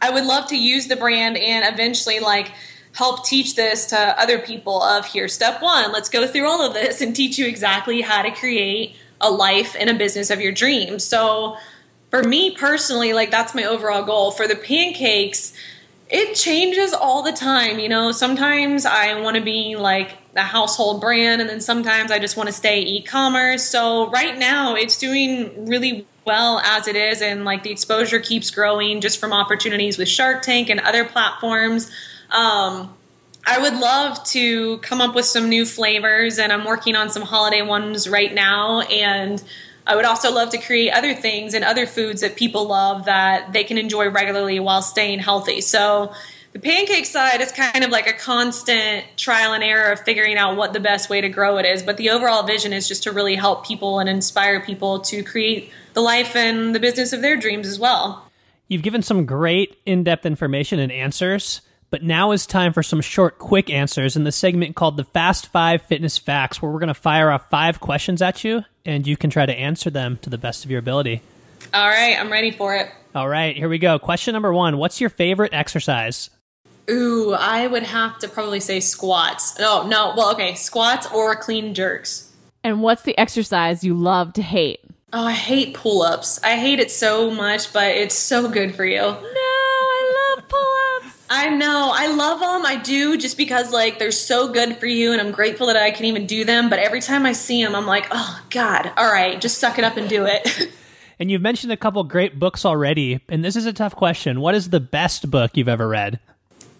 I 0.00 0.10
would 0.10 0.24
love 0.24 0.48
to 0.48 0.56
use 0.56 0.86
the 0.86 0.96
brand 0.96 1.36
and 1.36 1.72
eventually 1.72 2.20
like 2.20 2.52
help 2.94 3.24
teach 3.24 3.54
this 3.54 3.86
to 3.86 3.98
other 4.20 4.38
people 4.38 4.82
of 4.82 5.04
here 5.06 5.28
step 5.28 5.60
1, 5.60 5.92
let's 5.92 6.08
go 6.08 6.26
through 6.26 6.48
all 6.48 6.62
of 6.62 6.72
this 6.74 7.00
and 7.00 7.14
teach 7.14 7.38
you 7.38 7.46
exactly 7.46 8.00
how 8.00 8.22
to 8.22 8.30
create 8.30 8.96
a 9.20 9.30
life 9.30 9.76
and 9.78 9.90
a 9.90 9.94
business 9.94 10.30
of 10.30 10.40
your 10.40 10.52
dreams. 10.52 11.04
So 11.04 11.56
for 12.10 12.22
me 12.22 12.50
personally, 12.50 13.12
like 13.12 13.30
that's 13.30 13.54
my 13.54 13.64
overall 13.64 14.02
goal. 14.02 14.30
For 14.30 14.48
the 14.48 14.56
pancakes, 14.56 15.52
it 16.08 16.34
changes 16.34 16.94
all 16.94 17.22
the 17.22 17.32
time. 17.32 17.78
You 17.78 17.88
know, 17.88 18.12
sometimes 18.12 18.86
I 18.86 19.20
want 19.20 19.36
to 19.36 19.42
be 19.42 19.76
like 19.76 20.16
a 20.34 20.42
household 20.42 21.00
brand, 21.00 21.40
and 21.40 21.50
then 21.50 21.60
sometimes 21.60 22.10
I 22.10 22.18
just 22.18 22.36
want 22.36 22.48
to 22.48 22.52
stay 22.52 22.80
e 22.80 23.02
commerce. 23.02 23.64
So 23.64 24.10
right 24.10 24.38
now, 24.38 24.74
it's 24.74 24.96
doing 24.98 25.66
really 25.66 26.06
well 26.24 26.60
as 26.60 26.88
it 26.88 26.96
is, 26.96 27.20
and 27.20 27.44
like 27.44 27.62
the 27.62 27.70
exposure 27.70 28.20
keeps 28.20 28.50
growing 28.50 29.00
just 29.00 29.18
from 29.18 29.32
opportunities 29.32 29.98
with 29.98 30.08
Shark 30.08 30.42
Tank 30.42 30.70
and 30.70 30.80
other 30.80 31.04
platforms. 31.04 31.90
Um, 32.30 32.94
I 33.46 33.58
would 33.58 33.74
love 33.74 34.22
to 34.24 34.76
come 34.78 35.00
up 35.00 35.14
with 35.14 35.24
some 35.24 35.48
new 35.48 35.64
flavors, 35.64 36.38
and 36.38 36.52
I'm 36.52 36.64
working 36.64 36.96
on 36.96 37.08
some 37.08 37.22
holiday 37.22 37.62
ones 37.62 38.08
right 38.08 38.32
now. 38.32 38.80
And 38.82 39.42
I 39.88 39.96
would 39.96 40.04
also 40.04 40.30
love 40.30 40.50
to 40.50 40.58
create 40.58 40.90
other 40.90 41.14
things 41.14 41.54
and 41.54 41.64
other 41.64 41.86
foods 41.86 42.20
that 42.20 42.36
people 42.36 42.66
love 42.66 43.06
that 43.06 43.54
they 43.54 43.64
can 43.64 43.78
enjoy 43.78 44.10
regularly 44.10 44.60
while 44.60 44.82
staying 44.82 45.20
healthy. 45.20 45.62
So 45.62 46.12
the 46.52 46.58
pancake 46.58 47.06
side 47.06 47.40
is 47.40 47.50
kind 47.50 47.82
of 47.82 47.90
like 47.90 48.06
a 48.06 48.12
constant 48.12 49.06
trial 49.16 49.54
and 49.54 49.64
error 49.64 49.90
of 49.90 50.00
figuring 50.00 50.36
out 50.36 50.56
what 50.56 50.74
the 50.74 50.80
best 50.80 51.08
way 51.08 51.22
to 51.22 51.30
grow 51.30 51.56
it 51.56 51.64
is. 51.64 51.82
But 51.82 51.96
the 51.96 52.10
overall 52.10 52.42
vision 52.42 52.74
is 52.74 52.86
just 52.86 53.02
to 53.04 53.12
really 53.12 53.34
help 53.34 53.66
people 53.66 53.98
and 53.98 54.10
inspire 54.10 54.60
people 54.60 55.00
to 55.00 55.22
create 55.22 55.72
the 55.94 56.02
life 56.02 56.36
and 56.36 56.74
the 56.74 56.80
business 56.80 57.14
of 57.14 57.22
their 57.22 57.38
dreams 57.38 57.66
as 57.66 57.78
well. 57.78 58.30
You've 58.68 58.82
given 58.82 59.00
some 59.00 59.24
great 59.24 59.78
in 59.86 60.04
depth 60.04 60.26
information 60.26 60.78
and 60.78 60.92
answers. 60.92 61.62
But 61.90 62.02
now 62.02 62.32
is 62.32 62.46
time 62.46 62.72
for 62.72 62.82
some 62.82 63.00
short, 63.00 63.38
quick 63.38 63.70
answers 63.70 64.14
in 64.14 64.24
the 64.24 64.32
segment 64.32 64.76
called 64.76 64.96
the 64.96 65.04
Fast 65.04 65.46
Five 65.46 65.82
Fitness 65.82 66.18
Facts, 66.18 66.60
where 66.60 66.70
we're 66.70 66.80
going 66.80 66.88
to 66.88 66.94
fire 66.94 67.30
off 67.30 67.48
five 67.48 67.80
questions 67.80 68.20
at 68.20 68.44
you 68.44 68.64
and 68.88 69.06
you 69.06 69.16
can 69.16 69.30
try 69.30 69.44
to 69.46 69.54
answer 69.54 69.90
them 69.90 70.18
to 70.22 70.30
the 70.30 70.38
best 70.38 70.64
of 70.64 70.70
your 70.70 70.80
ability. 70.80 71.22
All 71.74 71.88
right, 71.88 72.18
I'm 72.18 72.32
ready 72.32 72.50
for 72.50 72.74
it. 72.74 72.90
All 73.14 73.28
right, 73.28 73.56
here 73.56 73.68
we 73.68 73.78
go. 73.78 73.98
Question 73.98 74.32
number 74.32 74.52
one 74.52 74.78
What's 74.78 75.00
your 75.00 75.10
favorite 75.10 75.52
exercise? 75.52 76.30
Ooh, 76.90 77.34
I 77.34 77.66
would 77.66 77.82
have 77.82 78.18
to 78.20 78.28
probably 78.28 78.60
say 78.60 78.80
squats. 78.80 79.58
No, 79.58 79.86
no, 79.86 80.14
well, 80.16 80.32
okay, 80.32 80.54
squats 80.54 81.06
or 81.12 81.36
clean 81.36 81.74
jerks. 81.74 82.32
And 82.64 82.82
what's 82.82 83.02
the 83.02 83.16
exercise 83.18 83.84
you 83.84 83.94
love 83.94 84.32
to 84.34 84.42
hate? 84.42 84.80
Oh, 85.12 85.24
I 85.24 85.32
hate 85.32 85.74
pull 85.74 86.02
ups. 86.02 86.42
I 86.42 86.56
hate 86.56 86.80
it 86.80 86.90
so 86.90 87.30
much, 87.30 87.72
but 87.72 87.88
it's 87.88 88.14
so 88.14 88.48
good 88.48 88.74
for 88.74 88.86
you. 88.86 89.00
No, 89.00 89.10
I 89.10 90.34
love 90.36 90.48
pull 90.48 90.74
ups. 90.96 91.07
I 91.30 91.50
know. 91.50 91.90
I 91.92 92.06
love 92.06 92.40
them. 92.40 92.64
I 92.64 92.76
do 92.76 93.16
just 93.18 93.36
because 93.36 93.72
like 93.72 93.98
they're 93.98 94.10
so 94.10 94.52
good 94.52 94.76
for 94.78 94.86
you 94.86 95.12
and 95.12 95.20
I'm 95.20 95.30
grateful 95.30 95.66
that 95.66 95.76
I 95.76 95.90
can 95.90 96.06
even 96.06 96.26
do 96.26 96.44
them, 96.44 96.68
but 96.70 96.78
every 96.78 97.00
time 97.00 97.26
I 97.26 97.32
see 97.32 97.62
them 97.62 97.74
I'm 97.74 97.86
like, 97.86 98.06
"Oh 98.10 98.42
god. 98.50 98.90
All 98.96 99.10
right, 99.10 99.40
just 99.40 99.58
suck 99.58 99.78
it 99.78 99.84
up 99.84 99.96
and 99.96 100.08
do 100.08 100.24
it." 100.26 100.72
And 101.20 101.32
you've 101.32 101.42
mentioned 101.42 101.72
a 101.72 101.76
couple 101.76 102.04
great 102.04 102.38
books 102.38 102.64
already, 102.64 103.18
and 103.28 103.44
this 103.44 103.56
is 103.56 103.66
a 103.66 103.72
tough 103.72 103.96
question. 103.96 104.40
What 104.40 104.54
is 104.54 104.70
the 104.70 104.78
best 104.78 105.28
book 105.28 105.56
you've 105.56 105.68
ever 105.68 105.88
read? 105.88 106.20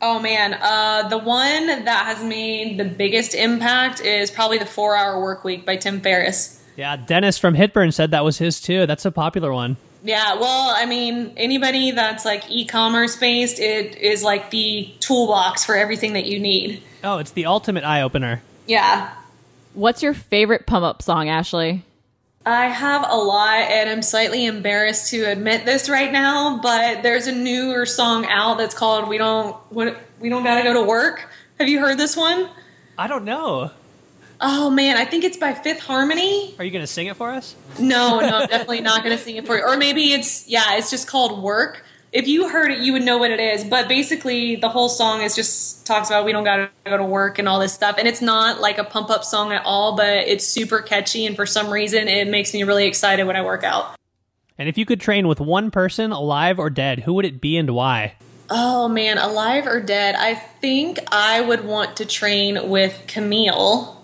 oh 0.00 0.20
man, 0.20 0.54
uh 0.54 1.08
the 1.08 1.18
one 1.18 1.66
that 1.66 2.06
has 2.06 2.22
made 2.22 2.78
the 2.78 2.84
biggest 2.84 3.34
impact 3.34 4.00
is 4.00 4.30
probably 4.30 4.58
The 4.58 4.64
4-Hour 4.64 5.20
Work 5.20 5.42
Week 5.42 5.66
by 5.66 5.74
Tim 5.74 6.00
Ferriss. 6.00 6.62
Yeah, 6.76 6.94
Dennis 6.96 7.36
from 7.36 7.56
Hitburn 7.56 7.92
said 7.92 8.12
that 8.12 8.24
was 8.24 8.38
his 8.38 8.60
too. 8.60 8.86
That's 8.86 9.04
a 9.04 9.10
popular 9.10 9.52
one. 9.52 9.76
Yeah, 10.02 10.34
well, 10.34 10.74
I 10.76 10.86
mean, 10.86 11.32
anybody 11.36 11.90
that's 11.90 12.24
like 12.24 12.48
e-commerce 12.50 13.16
based, 13.16 13.58
it 13.58 13.96
is 13.96 14.22
like 14.22 14.50
the 14.50 14.94
toolbox 15.00 15.64
for 15.64 15.76
everything 15.76 16.12
that 16.12 16.26
you 16.26 16.38
need. 16.38 16.82
Oh, 17.02 17.18
it's 17.18 17.32
the 17.32 17.46
ultimate 17.46 17.84
eye 17.84 18.02
opener. 18.02 18.42
Yeah. 18.66 19.12
What's 19.74 20.02
your 20.02 20.14
favorite 20.14 20.66
pump 20.66 20.84
up 20.84 21.02
song, 21.02 21.28
Ashley? 21.28 21.84
I 22.46 22.66
have 22.66 23.04
a 23.08 23.16
lot, 23.16 23.58
and 23.58 23.90
I'm 23.90 24.02
slightly 24.02 24.46
embarrassed 24.46 25.10
to 25.10 25.24
admit 25.24 25.66
this 25.66 25.90
right 25.90 26.10
now, 26.10 26.58
but 26.62 27.02
there's 27.02 27.26
a 27.26 27.32
newer 27.32 27.84
song 27.84 28.24
out 28.26 28.56
that's 28.56 28.74
called 28.74 29.08
"We 29.08 29.18
Don't 29.18 29.56
We 29.70 30.28
Don't 30.30 30.44
Gotta 30.44 30.62
Go 30.62 30.72
to 30.74 30.82
Work." 30.82 31.28
Have 31.58 31.68
you 31.68 31.80
heard 31.80 31.98
this 31.98 32.16
one? 32.16 32.48
I 32.96 33.06
don't 33.06 33.24
know. 33.24 33.70
Oh 34.40 34.70
man, 34.70 34.96
I 34.96 35.04
think 35.04 35.24
it's 35.24 35.36
by 35.36 35.52
Fifth 35.52 35.80
Harmony. 35.80 36.54
Are 36.58 36.64
you 36.64 36.70
going 36.70 36.82
to 36.82 36.86
sing 36.86 37.08
it 37.08 37.16
for 37.16 37.30
us? 37.30 37.56
No, 37.78 38.20
no, 38.20 38.38
I'm 38.38 38.46
definitely 38.48 38.80
not 38.80 39.02
going 39.02 39.16
to 39.16 39.22
sing 39.22 39.36
it 39.36 39.46
for 39.46 39.56
you. 39.56 39.64
Or 39.64 39.76
maybe 39.76 40.12
it's 40.12 40.48
yeah, 40.48 40.76
it's 40.76 40.90
just 40.90 41.08
called 41.08 41.42
"Work." 41.42 41.84
If 42.10 42.26
you 42.26 42.48
heard 42.48 42.70
it, 42.70 42.78
you 42.78 42.94
would 42.94 43.02
know 43.02 43.18
what 43.18 43.30
it 43.30 43.40
is. 43.40 43.64
But 43.64 43.88
basically, 43.88 44.56
the 44.56 44.68
whole 44.68 44.88
song 44.88 45.22
is 45.22 45.34
just 45.34 45.86
talks 45.86 46.08
about 46.08 46.24
we 46.24 46.32
don't 46.32 46.44
gotta 46.44 46.70
go 46.86 46.96
to 46.96 47.04
work 47.04 47.38
and 47.38 47.48
all 47.48 47.58
this 47.58 47.72
stuff. 47.72 47.96
And 47.98 48.08
it's 48.08 48.22
not 48.22 48.60
like 48.60 48.78
a 48.78 48.84
pump 48.84 49.10
up 49.10 49.24
song 49.24 49.52
at 49.52 49.62
all, 49.64 49.96
but 49.96 50.08
it's 50.08 50.46
super 50.46 50.80
catchy. 50.80 51.26
And 51.26 51.36
for 51.36 51.44
some 51.44 51.70
reason, 51.70 52.08
it 52.08 52.28
makes 52.28 52.54
me 52.54 52.62
really 52.62 52.86
excited 52.86 53.26
when 53.26 53.36
I 53.36 53.42
work 53.42 53.64
out. 53.64 53.96
And 54.56 54.68
if 54.68 54.78
you 54.78 54.86
could 54.86 55.00
train 55.00 55.28
with 55.28 55.40
one 55.40 55.70
person, 55.70 56.10
alive 56.10 56.58
or 56.58 56.70
dead, 56.70 57.00
who 57.00 57.14
would 57.14 57.24
it 57.24 57.40
be 57.40 57.56
and 57.56 57.70
why? 57.70 58.14
Oh 58.50 58.88
man, 58.88 59.18
alive 59.18 59.66
or 59.66 59.80
dead? 59.80 60.14
I 60.14 60.34
think 60.34 60.98
I 61.12 61.40
would 61.40 61.64
want 61.64 61.98
to 61.98 62.06
train 62.06 62.70
with 62.70 63.04
Camille, 63.06 63.97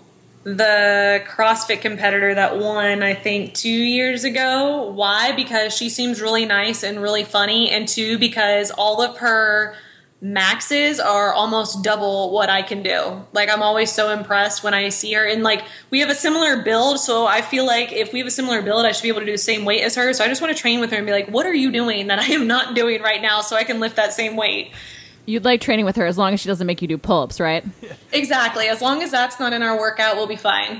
the 0.45 1.23
CrossFit 1.27 1.81
competitor 1.81 2.35
that 2.35 2.57
won, 2.57 3.01
I 3.01 3.15
think, 3.15 3.55
two 3.55 3.67
years 3.69 4.23
ago. 4.23 4.91
Why? 4.91 5.31
Because 5.31 5.75
she 5.75 5.89
seems 5.89 6.21
really 6.21 6.45
nice 6.45 6.83
and 6.83 7.01
really 7.01 7.23
funny, 7.23 7.71
and 7.71 7.87
two, 7.87 8.19
because 8.19 8.69
all 8.69 9.01
of 9.01 9.17
her 9.17 9.75
maxes 10.21 10.99
are 10.99 11.33
almost 11.33 11.83
double 11.83 12.31
what 12.31 12.49
I 12.49 12.61
can 12.61 12.81
do. 12.83 13.25
Like 13.33 13.49
I'm 13.49 13.61
always 13.61 13.91
so 13.91 14.09
impressed 14.09 14.63
when 14.63 14.73
I 14.73 14.89
see 14.89 15.13
her 15.13 15.25
and 15.25 15.43
like 15.43 15.63
we 15.91 15.99
have 15.99 16.09
a 16.09 16.15
similar 16.15 16.63
build, 16.63 16.99
so 16.99 17.27
I 17.27 17.41
feel 17.41 17.65
like 17.65 17.91
if 17.91 18.13
we 18.13 18.19
have 18.19 18.27
a 18.27 18.31
similar 18.31 18.61
build, 18.61 18.85
I 18.85 18.91
should 18.91 19.03
be 19.03 19.09
able 19.09 19.19
to 19.19 19.25
do 19.25 19.33
the 19.33 19.37
same 19.37 19.65
weight 19.65 19.81
as 19.81 19.95
her. 19.95 20.13
So 20.13 20.23
I 20.23 20.27
just 20.27 20.41
want 20.41 20.55
to 20.55 20.59
train 20.59 20.79
with 20.79 20.91
her 20.91 20.97
and 20.97 21.05
be 21.05 21.11
like, 21.11 21.27
"What 21.27 21.45
are 21.45 21.53
you 21.53 21.71
doing 21.71 22.07
that 22.07 22.19
I 22.19 22.27
am 22.27 22.47
not 22.47 22.75
doing 22.75 23.01
right 23.01 23.21
now 23.21 23.41
so 23.41 23.55
I 23.55 23.63
can 23.63 23.79
lift 23.79 23.97
that 23.97 24.13
same 24.13 24.35
weight?" 24.35 24.71
You'd 25.25 25.45
like 25.45 25.61
training 25.61 25.85
with 25.85 25.95
her 25.95 26.05
as 26.05 26.17
long 26.17 26.33
as 26.33 26.39
she 26.39 26.47
doesn't 26.47 26.67
make 26.67 26.81
you 26.81 26.87
do 26.87 26.97
pull 26.97 27.23
ups, 27.23 27.39
right? 27.39 27.63
Exactly. 28.13 28.67
As 28.69 28.81
long 28.81 29.03
as 29.03 29.11
that's 29.11 29.41
not 29.41 29.51
in 29.51 29.61
our 29.61 29.77
workout, 29.77 30.15
we'll 30.15 30.25
be 30.25 30.37
fine. 30.37 30.79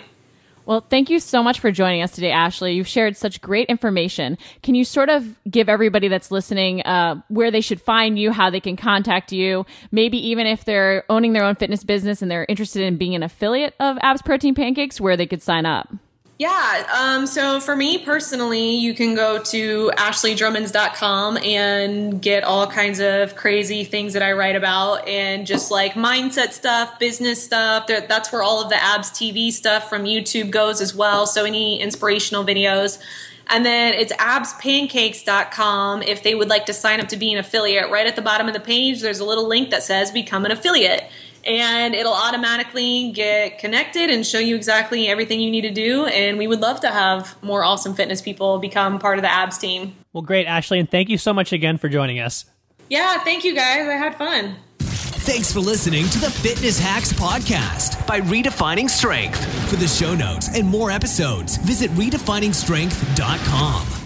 Well, 0.65 0.81
thank 0.89 1.09
you 1.09 1.19
so 1.19 1.43
much 1.43 1.59
for 1.59 1.69
joining 1.69 2.01
us 2.01 2.11
today, 2.11 2.31
Ashley. 2.31 2.73
You've 2.73 2.87
shared 2.87 3.17
such 3.17 3.41
great 3.41 3.67
information. 3.67 4.37
Can 4.63 4.73
you 4.73 4.85
sort 4.85 5.09
of 5.09 5.37
give 5.49 5.67
everybody 5.67 6.07
that's 6.07 6.31
listening 6.31 6.81
uh, 6.83 7.21
where 7.27 7.51
they 7.51 7.61
should 7.61 7.81
find 7.81 8.17
you, 8.17 8.31
how 8.31 8.49
they 8.49 8.61
can 8.61 8.77
contact 8.77 9.31
you, 9.31 9.65
maybe 9.91 10.17
even 10.29 10.47
if 10.47 10.65
they're 10.65 11.03
owning 11.09 11.33
their 11.33 11.43
own 11.43 11.55
fitness 11.55 11.83
business 11.83 12.21
and 12.21 12.31
they're 12.31 12.45
interested 12.47 12.81
in 12.83 12.97
being 12.97 13.15
an 13.15 13.21
affiliate 13.21 13.75
of 13.79 13.97
Abs 14.01 14.21
Protein 14.21 14.55
Pancakes, 14.55 14.99
where 14.99 15.17
they 15.17 15.27
could 15.27 15.43
sign 15.43 15.65
up? 15.65 15.93
Yeah. 16.37 16.85
Um, 16.93 17.27
so 17.27 17.61
for 17.61 17.77
me 17.77 17.97
personally, 17.97 18.75
you 18.75 18.93
can 18.93 19.15
go 19.15 19.41
to 19.41 19.91
ashleydrummonds.com 19.95 21.37
and 21.37 22.21
get 22.21 22.43
all 22.43 22.67
kinds 22.67 22.99
of 22.99 23.37
crazy 23.37 23.85
things 23.85 24.11
that 24.13 24.21
I 24.21 24.33
write 24.33 24.57
about 24.57 25.07
and 25.07 25.47
just 25.47 25.71
like 25.71 25.93
mindset 25.93 26.51
stuff, 26.51 26.99
business 26.99 27.41
stuff. 27.41 27.87
That's 27.87 28.33
where 28.33 28.43
all 28.43 28.61
of 28.61 28.69
the 28.69 28.75
abs 28.75 29.11
TV 29.11 29.49
stuff 29.49 29.87
from 29.87 30.03
YouTube 30.03 30.51
goes 30.51 30.81
as 30.81 30.93
well. 30.93 31.25
So 31.25 31.45
any 31.45 31.79
inspirational 31.79 32.43
videos. 32.43 32.99
And 33.47 33.65
then 33.65 33.93
it's 33.93 34.11
abspancakes.com 34.13 36.01
if 36.03 36.21
they 36.21 36.35
would 36.35 36.49
like 36.49 36.65
to 36.65 36.73
sign 36.73 36.99
up 36.99 37.07
to 37.09 37.17
be 37.17 37.31
an 37.31 37.37
affiliate. 37.37 37.89
Right 37.89 38.07
at 38.07 38.17
the 38.17 38.21
bottom 38.21 38.47
of 38.47 38.53
the 38.53 38.59
page, 38.59 39.01
there's 39.01 39.19
a 39.19 39.25
little 39.25 39.47
link 39.47 39.69
that 39.69 39.83
says 39.83 40.11
become 40.11 40.43
an 40.43 40.51
affiliate 40.51 41.09
and 41.45 41.95
it'll 41.95 42.13
automatically 42.13 43.11
get 43.11 43.59
connected 43.59 44.09
and 44.09 44.25
show 44.25 44.39
you 44.39 44.55
exactly 44.55 45.07
everything 45.07 45.39
you 45.39 45.51
need 45.51 45.61
to 45.61 45.71
do. 45.71 46.05
And 46.05 46.37
we 46.37 46.47
would 46.47 46.61
love 46.61 46.79
to 46.81 46.89
have 46.89 47.41
more 47.43 47.63
awesome 47.63 47.93
fitness 47.93 48.21
people 48.21 48.59
become 48.59 48.99
part 48.99 49.17
of 49.17 49.23
the 49.23 49.31
abs 49.31 49.57
team. 49.57 49.95
Well, 50.13 50.23
great, 50.23 50.47
Ashley, 50.47 50.79
and 50.79 50.89
thank 50.89 51.09
you 51.09 51.17
so 51.17 51.33
much 51.33 51.51
again 51.51 51.77
for 51.77 51.89
joining 51.89 52.19
us. 52.19 52.45
Yeah, 52.89 53.19
thank 53.19 53.43
you 53.43 53.55
guys. 53.55 53.87
I 53.87 53.93
had 53.93 54.15
fun. 54.15 54.55
Thanks 54.79 55.51
for 55.51 55.59
listening 55.59 56.07
to 56.09 56.19
the 56.19 56.29
Fitness 56.29 56.77
Hacks 56.77 57.11
Podcast 57.11 58.05
by 58.05 58.21
redefining 58.21 58.87
strength. 58.87 59.43
For 59.69 59.75
the 59.75 59.87
show 59.87 60.13
notes 60.13 60.55
and 60.55 60.67
more 60.67 60.91
episodes, 60.91 61.57
visit 61.57 61.89
redefiningstrength.com. 61.91 64.04